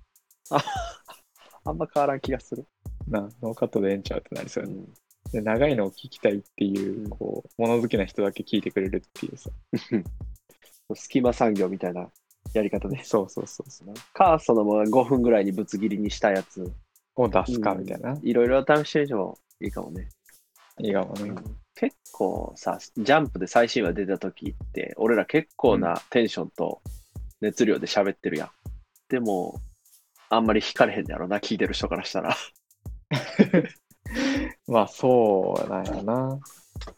[0.51, 0.65] あ
[1.65, 2.67] あんま変わらん気がする。
[3.07, 4.93] な、ノーカットでええんちゃうってなりそうやねうん
[5.33, 9.51] で長いのを聞きたいっていう、うんこう、物好きな人だけ聞いてくれるっていうさ。
[10.95, 12.11] 隙間産業みたいな
[12.53, 13.03] やり方で。
[13.05, 13.95] そうそうそうそう。
[14.13, 16.73] か、そのまま5分ぐらいにぶつ切りにしたやつ、
[17.17, 18.19] を出すかみたいな。
[18.23, 20.09] いろいろ試してみてもいいかもね。
[20.81, 21.35] いいかもね。
[21.75, 26.83] 結構さ、ジャンプで最新話出た時って、俺ら結構なテンションと
[27.41, 28.51] 熱量で喋ってるやん。
[29.09, 29.61] でも、
[30.29, 32.37] あんまり惹かれへんやろな、聞いてる人からしたら。
[34.69, 36.39] まあ、そうなんやな。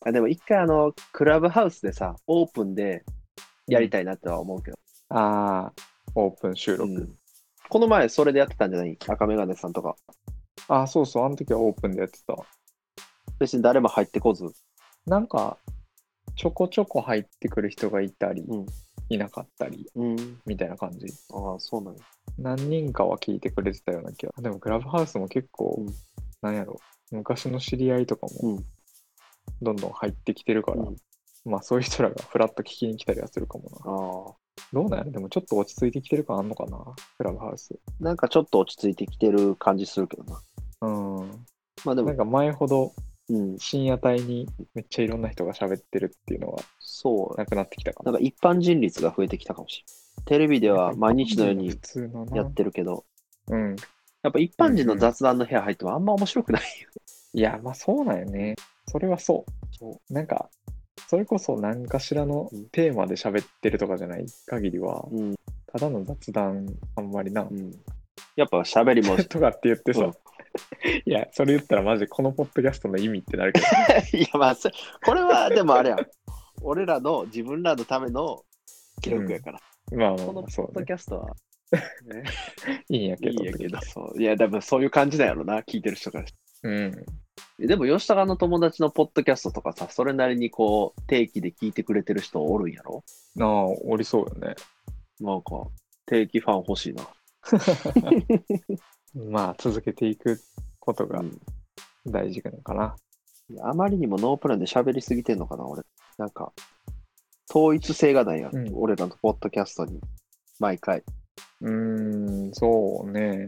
[0.04, 3.04] あでも一回あの、クラブハウスでさ、オープンで
[3.66, 4.78] やりたいなとは思うけど。
[5.14, 5.72] ああ、
[6.14, 6.90] オープン収録。
[6.92, 7.18] うん
[7.68, 8.98] この前それでやってたんじゃない？
[9.08, 9.96] 赤メガネさんとか。
[10.68, 12.36] ああ、そうそう、あの時はオープンでやってた。
[13.38, 14.44] 別に誰も入ってこず。
[15.06, 15.56] なんか、
[16.36, 18.66] ちょこちょこ入ってくる人がいたり、うん
[19.08, 20.16] いなかったり、うん。
[20.44, 21.06] みたいな感じ。
[21.32, 22.02] ああ、そうなんや。
[22.36, 24.32] 何人かは聞いてくれてたような気が。
[24.38, 25.94] でも、クラブハウスも結構、うん
[26.42, 26.78] なんやろ、
[27.10, 28.64] 昔の知り合いとかもうん。
[29.62, 30.96] どんどん入ってきてるから、うん
[31.50, 34.30] まあそういう人らがフラッと聞きに来たりはするかもな。
[34.30, 34.41] ああ。
[34.72, 36.78] どうなんやろでもちょっと落ち着いてきてる感あんのかな
[37.18, 37.78] クラブハウス。
[38.00, 40.40] なんかちょっと落ち着いてきてる感じするけどな。
[40.82, 41.46] うん。
[41.84, 42.92] まあでも、なんか前ほど
[43.28, 47.38] うん、深夜帯にめっちゃいろんな人が喋ってるっていうのはそう。
[47.38, 48.18] なくなってきたかなな。
[48.18, 49.92] んか一般人率が増えてきたかもしれな
[50.22, 50.26] い。
[50.26, 52.36] テレビでは毎日のように普通のな。
[52.36, 53.04] やってるけど、
[53.48, 53.76] うん。
[54.22, 56.88] やっぱ一般人の雑談の部屋入ってもあんま面白くないよ。
[57.34, 58.54] いや、まあそうなんよね。
[58.86, 59.46] それはそ
[59.80, 60.12] う。
[60.12, 60.50] なんか、
[61.08, 65.34] それこそ何かしらのうんテーマで喋ってるとかじゃない限りは、うん。
[65.66, 66.66] ただの雑談
[66.96, 67.52] あんまりなう。
[67.52, 67.72] ん。
[68.36, 70.12] やっぱ喋りも、とかって言ってさ、うん
[71.06, 73.66] いや、それ言ったらマジこのポッドキャストの意味ってなるけど、
[74.18, 74.70] いやまあ、そ
[75.04, 76.06] これはでもあれやん。
[76.62, 78.44] 俺らの自分らのための
[79.00, 79.60] 記録やから。
[79.92, 80.42] まあまあこの。
[80.42, 81.26] ポッドキャストは、
[82.04, 82.24] ね、
[82.88, 83.30] いいんやけど。
[83.30, 84.20] いいんやけど、そう。
[84.20, 86.92] いや、多分そういう感じなんやろな、聞いてる人からしうん。
[87.58, 93.04] てでも、吉高の友達のポッドキャストとかさ、それなりにこう、定期で聞いてくれてる人おるんやろ？
[93.36, 94.54] なあ、おりそうよね。
[95.20, 95.68] なんか、
[96.06, 97.08] 定期ファン欲しいな。
[99.30, 100.40] まあ、続けていく
[100.78, 101.40] ことがうん
[102.06, 102.96] 大事なのかな。
[103.62, 105.82] あまりにもノープランで喋りすぎてんのかな、俺。
[106.18, 106.52] なんか、
[107.50, 110.00] 統一性がないやん、うん俺らのポッドキャストに。
[110.58, 111.02] 毎回。
[111.60, 113.46] うーん、そうね。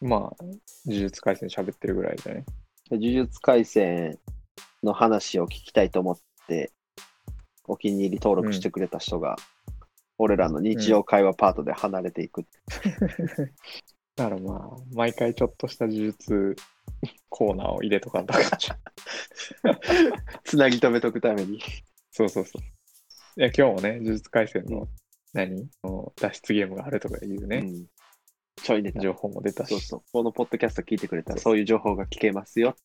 [0.00, 0.44] まあ、
[0.86, 2.44] 呪術廻戦喋ってるぐらいじゃね。
[2.90, 4.18] 呪術廻戦
[4.82, 6.72] の話を聞きたいと思っって、
[7.64, 9.36] お気に入り登録してくれた人が、
[10.18, 12.44] 俺らの日常会話パートで離れていく。
[14.14, 16.54] だからまあ、毎回ちょっとした呪術
[17.30, 18.40] コーナーを入れとかんとか。
[20.44, 21.60] つなぎ止めとくために。
[22.10, 23.40] そうそうそう。
[23.40, 24.88] いや、今日もね、呪術廻戦のうん
[25.32, 27.86] 何、の脱出ゲームがあるとかいうね、うん
[28.62, 29.00] ちょいネタ。
[29.00, 29.70] 情報も出たし。
[29.70, 30.02] そうそう。
[30.12, 32.76] このポッドキャスト聞いてくれたら、そういう情報が聞けますよ。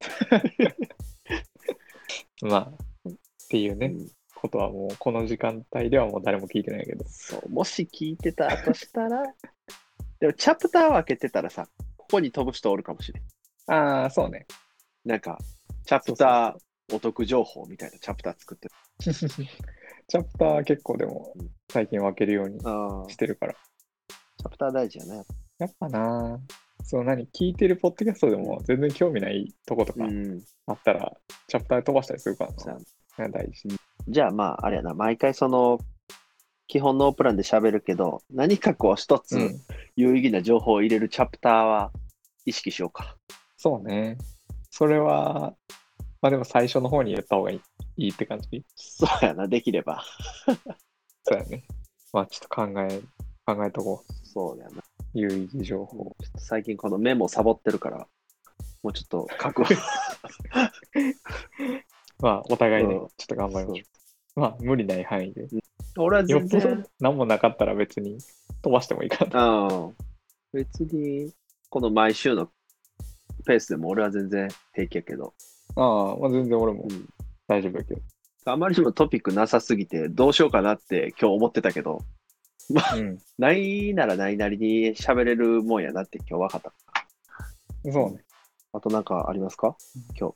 [2.42, 2.74] ま
[3.06, 3.14] あ、っ
[3.48, 4.08] ていうね、うん
[4.44, 7.04] ことはもう、この時間帯ではもう誰も聞いてないけど。
[7.08, 7.48] そう。
[7.48, 9.22] もし聞いてたとしたら、
[10.20, 11.66] でもチャプターを開けてたらさ、
[11.96, 13.22] ここに飛ぶ人おるかもしれん。
[13.72, 14.46] ああ、そうね。
[15.04, 15.38] なんか、
[15.86, 18.74] チャプターお得情報みたいなチャプター作ってる。
[20.06, 23.10] チャプター結構でもうん最近分けるようにああ。
[23.10, 23.54] してるから。
[24.38, 25.24] チャプター大事やね。
[25.58, 26.38] やっぱな、
[26.84, 30.40] そう何、聞いてるポッドキャストでも全然興味ないとことかうん。
[30.68, 31.12] あったら、
[31.48, 32.52] チャプター飛ばしたりするから
[33.26, 33.28] な。
[33.28, 33.76] 大事。
[34.06, 35.80] じゃあまあ、あれやな、毎回その、
[36.68, 39.60] 基本ノープランで喋るけど、何かこう一つうん。
[39.96, 41.90] 有意義な情報を入れるチャプターは
[42.46, 43.16] 意識しようか。
[43.56, 44.16] そうね。
[44.70, 45.56] それは、
[46.22, 47.60] まあでも最初の方に言った方がいい
[47.96, 48.64] いいって感じ？
[48.76, 50.04] そうやな、できれば。
[51.24, 51.64] そうやね。
[52.12, 53.00] まあちょっと考え、
[53.46, 54.12] 考えとこう。
[54.26, 54.82] そうやな。
[55.14, 56.14] 有意義情報。
[56.20, 58.06] ちょっと最近このメモサボってるから、
[58.82, 59.62] もうちょっと書く。
[62.20, 63.84] まあお互いね、うんちょっと頑張りましょ
[64.36, 64.40] う。
[64.40, 65.46] まあ無理ない範囲で。
[65.96, 68.18] 俺はよっぽど全然、何もなかったら別に
[68.62, 69.68] 飛ばしてもいいかな。
[69.68, 69.96] うん。
[70.52, 71.32] 別に、
[71.70, 72.50] この毎週の
[73.46, 75.32] ペースでも俺は全然平気やけど、
[75.76, 77.08] ああ、まあ全然俺もうん
[77.46, 78.00] 大丈夫やけど。
[78.46, 82.02] あまりにもトピックなさすぎてどうしようかなって今日思ってたけど、
[82.96, 83.18] うん。
[83.38, 86.72] ないならないなりに喋れるもんやなって今日分かった。
[87.92, 88.24] そうね。
[88.72, 89.76] あとなんかありますか？
[90.18, 90.34] 今日。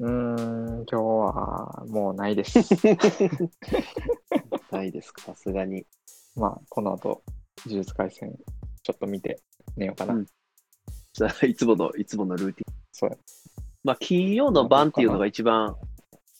[0.00, 2.58] うーん、今日はもうないです。
[4.70, 5.22] ないですか？
[5.22, 5.84] さすがに。
[6.34, 7.22] まあ、この後、
[7.66, 8.34] 呪術廻戦、
[8.82, 9.40] ちょっと見て
[9.76, 10.14] 寝ようかな。
[10.14, 10.26] うん
[11.14, 12.74] じゃあいつもの、いつものルーティン。
[12.90, 13.16] そうや。
[13.84, 15.76] まあ、金曜の晩っていうのが一番、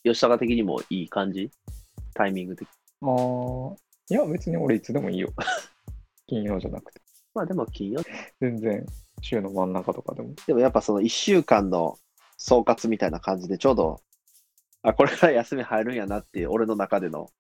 [0.04, 1.50] 吉高的にもいい感じ？
[2.14, 2.68] タイミング的。
[3.02, 3.76] あー
[4.10, 5.32] いや、別に俺いつでもいいよ。
[6.26, 7.00] 金曜じゃなくて。
[7.34, 8.02] まあでも金曜。
[8.40, 8.84] 全然、
[9.20, 10.34] 週の真ん中とかでも。
[10.46, 11.98] でもやっぱその1週間の
[12.36, 14.02] 総括みたいな感じでちょうど、
[14.82, 17.30] あ、これから休み入るんやなっていう俺の中での、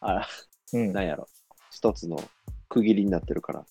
[0.00, 0.26] あ、
[0.72, 0.92] うん。
[0.92, 1.28] なんやろ、
[1.70, 2.16] 一つの
[2.68, 3.66] 区切りになってるから。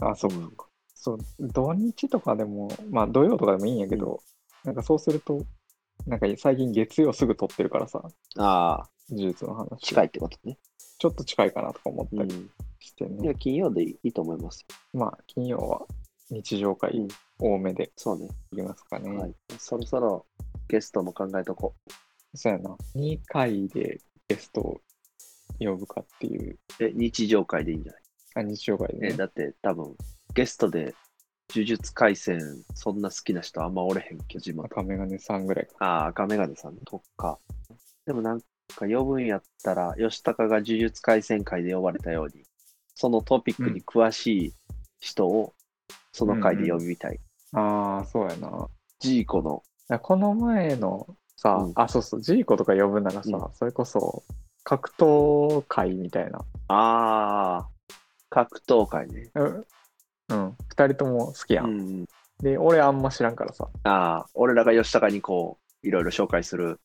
[0.00, 0.66] あ、そうか。
[0.94, 4.22] そう、土日とかでも、まあ土曜とかでもいいんやけど、
[4.64, 5.44] なんかそうすると、
[6.06, 8.02] なんか最近月曜すぐ撮ってるからさ、
[8.36, 9.80] ああ、呪術の話。
[9.80, 10.58] 近いってことね。
[10.98, 12.50] ちょっと近いかなとか思ったりうん。
[12.80, 13.24] してね。
[13.24, 14.66] いや、金曜でいいと思います。
[14.92, 15.86] まあ、金曜は
[16.30, 17.08] 日常会うん
[17.38, 18.28] 多めでそうね。
[18.52, 19.16] いきますかね。
[19.16, 19.34] はい。
[19.58, 20.26] そろそろ
[20.68, 21.74] ゲストも考えとこ
[22.34, 22.76] そうやな。
[22.94, 24.80] 2回でゲストを
[25.58, 26.84] 呼ぶかっていう、う。
[26.84, 28.02] え、日常会でいいんじゃない？
[28.36, 29.16] あ日常会でえ、ね。
[29.16, 29.96] だって多分、
[30.34, 30.94] ゲストで
[31.54, 34.66] 呪術廻戦そんな好きな人あんまおれへんけど、地元。
[34.66, 35.72] 赤メガネさんぐらいか。
[35.78, 37.38] ああ、赤メガネさんとか。
[38.06, 38.46] でもなんか
[38.86, 42.44] 呼ぶんやったら、吉高が呪術廻戦会で呼ばれたように、
[42.94, 44.52] そのトピックに詳しい
[44.98, 45.54] 人を
[46.12, 47.20] その会で呼びたい。
[47.52, 48.68] ああ、そうやな。
[48.98, 51.06] ジーコの、いやこの前の
[51.36, 54.24] さ、うんあ、そうそう、ジーコとか呼ぶならさ、うんそれこそ
[54.64, 56.38] 格闘会みたいな。
[56.68, 57.68] ああ、
[58.30, 59.30] 格闘会ね。
[59.34, 59.66] うん。
[60.34, 60.56] うん。
[60.68, 61.62] 二人とも好きや。
[61.62, 62.04] うんん。
[62.40, 63.68] で、俺あんま知らんからさ。
[63.84, 66.80] ああ、俺らが吉高にこう、いろいろ紹介する。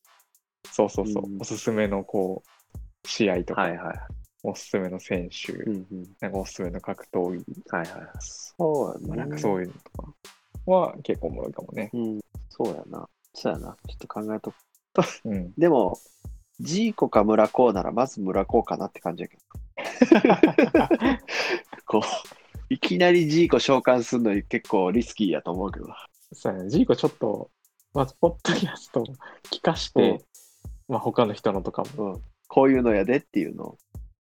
[0.72, 1.24] そうそうそう。
[1.26, 3.98] うんおすすめのこう、試合とか、はいはい。
[4.44, 6.08] おすすめの選手、うんうん。
[6.20, 8.10] なんかおすすめの格闘技、はいはい。
[8.20, 9.26] そうまあ、やな。
[9.26, 10.14] なんかそういうのとか
[10.66, 11.90] は結構おもろいかもね。
[11.94, 12.20] うん。
[12.50, 13.10] そうやな。
[13.34, 13.76] そうやな。
[13.88, 14.56] ちょっと考えとく。
[15.26, 15.54] うん。
[15.58, 15.98] でも、
[16.60, 19.42] ジーコか村子ならまず村子かなって感じやけど。
[21.86, 22.02] こう、
[22.70, 25.88] いきなりジーコ召喚するのに結構リスキーやと思うけど。
[26.34, 26.70] そうやね。
[26.70, 27.50] ジーコちょっと、
[27.94, 29.04] まず、ポッドキャスト
[29.52, 30.20] 聞かして、うん
[30.88, 32.22] まあ、他の人のとかも、うん。
[32.48, 33.78] こういうのやでっていうのを、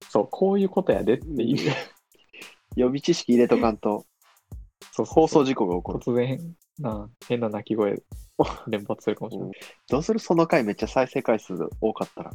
[0.08, 1.72] そう、こういうことやでっていう、
[2.76, 4.06] 予備知識入れとかんと、
[4.92, 5.98] そう放送事故が起こる。
[5.98, 8.02] 突然、な変な鳴き声
[8.68, 9.50] 連発するかもしれない。
[9.88, 10.18] どうする？
[10.18, 12.32] その回めっちゃ再生回数多かったら、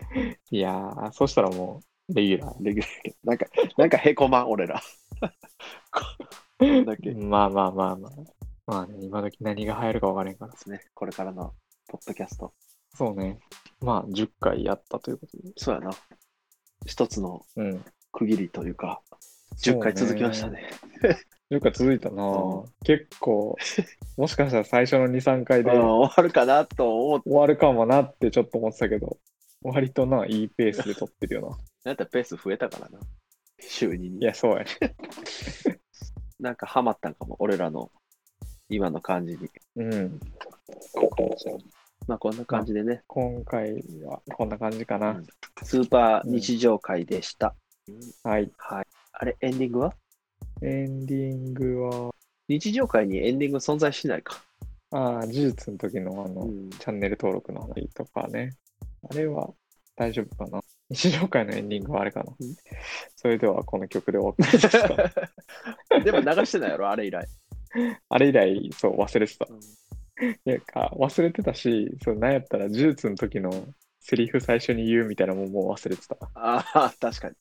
[0.50, 3.46] いやー、そしたらもう、レギュラレギュラーなんか、
[3.76, 4.80] なんかへこまん、俺ら。
[5.90, 6.00] こ
[6.60, 7.24] だけでー。
[7.26, 8.12] まあまあまあまあ。
[8.66, 10.56] まあね、今時何が流行るか分からへんから。
[10.56, 10.80] すね。
[10.94, 11.54] これからの
[11.88, 12.52] ポッドキャスト。
[12.94, 13.38] そうね。
[13.80, 15.52] まあ、10回やったということで。
[15.56, 15.90] そうやな。
[16.84, 17.84] 一つのうん。
[18.12, 19.02] 区切りというか、
[19.58, 20.70] 10回続きましたね。
[21.50, 23.56] 10回続いたな、うん結構、
[24.16, 29.18] もしかしたら最初の2、3回で うん終終わるかなと思って、わるかもなってちょっと思ってたけど、
[29.72, 31.48] 割とな、いいペースで撮ってるよな。
[31.50, 33.00] なんやったらペース増えたからな。
[33.60, 34.18] 週2に。
[34.18, 34.96] いや、そうやね。
[36.38, 37.90] なんかハマったんかも、俺らの
[38.68, 39.48] 今の感じに。
[39.76, 40.20] うん。
[42.06, 45.10] まあこんな感じでね、今回はこんな感じかな。
[45.12, 45.26] うん
[45.62, 47.56] スーパー日常会でした。
[48.22, 48.52] はい。
[48.58, 48.86] はい。
[49.12, 49.94] あれ、エンディングは？
[50.60, 52.14] エンディングは、
[52.46, 54.44] 日常会にエンディング存在しないか。
[54.90, 58.50] ああ、呪術の時のあの、うんチャンネル登録の話とかね。
[59.10, 59.50] あれは
[59.96, 60.60] 大丈夫かな？
[60.90, 62.32] 日常会のエンディングはあれかな？
[62.38, 62.56] うん
[63.16, 66.00] それではこの曲でお送りしますか？
[66.04, 67.26] でも流してないやろ、あれ以来。
[68.08, 69.46] あれ以来、そう、忘れてた。
[69.50, 69.60] うん
[70.18, 73.50] いやか、忘れてたし、そう、なんやったら呪術の時の
[74.00, 76.16] セリフ最初に言うみたいなのももう忘れてた。
[76.34, 77.34] ああ、確かに。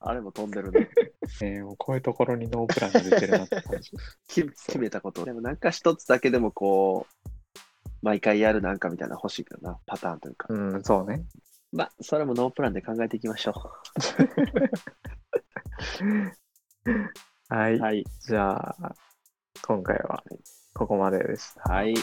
[0.00, 0.90] あれも飛んでるね。
[1.42, 3.92] えー、もうこういうところにノープランが出てるなって感じ。
[4.28, 5.24] 決めたこと。
[5.24, 7.28] でもなんか一つだけでもこう、
[8.02, 10.46] 毎回やるなんかみたいなの欲しいけどな、パターンというか。
[10.50, 11.24] うん、そうね。
[11.72, 13.52] まあ、それもノープランで考えていきましょ
[17.48, 17.76] はい。
[17.76, 17.80] う。
[17.80, 18.04] はい。
[18.20, 18.94] じゃあ、
[19.62, 20.22] 今回は
[20.74, 21.72] ここまででした。
[21.72, 21.94] はい。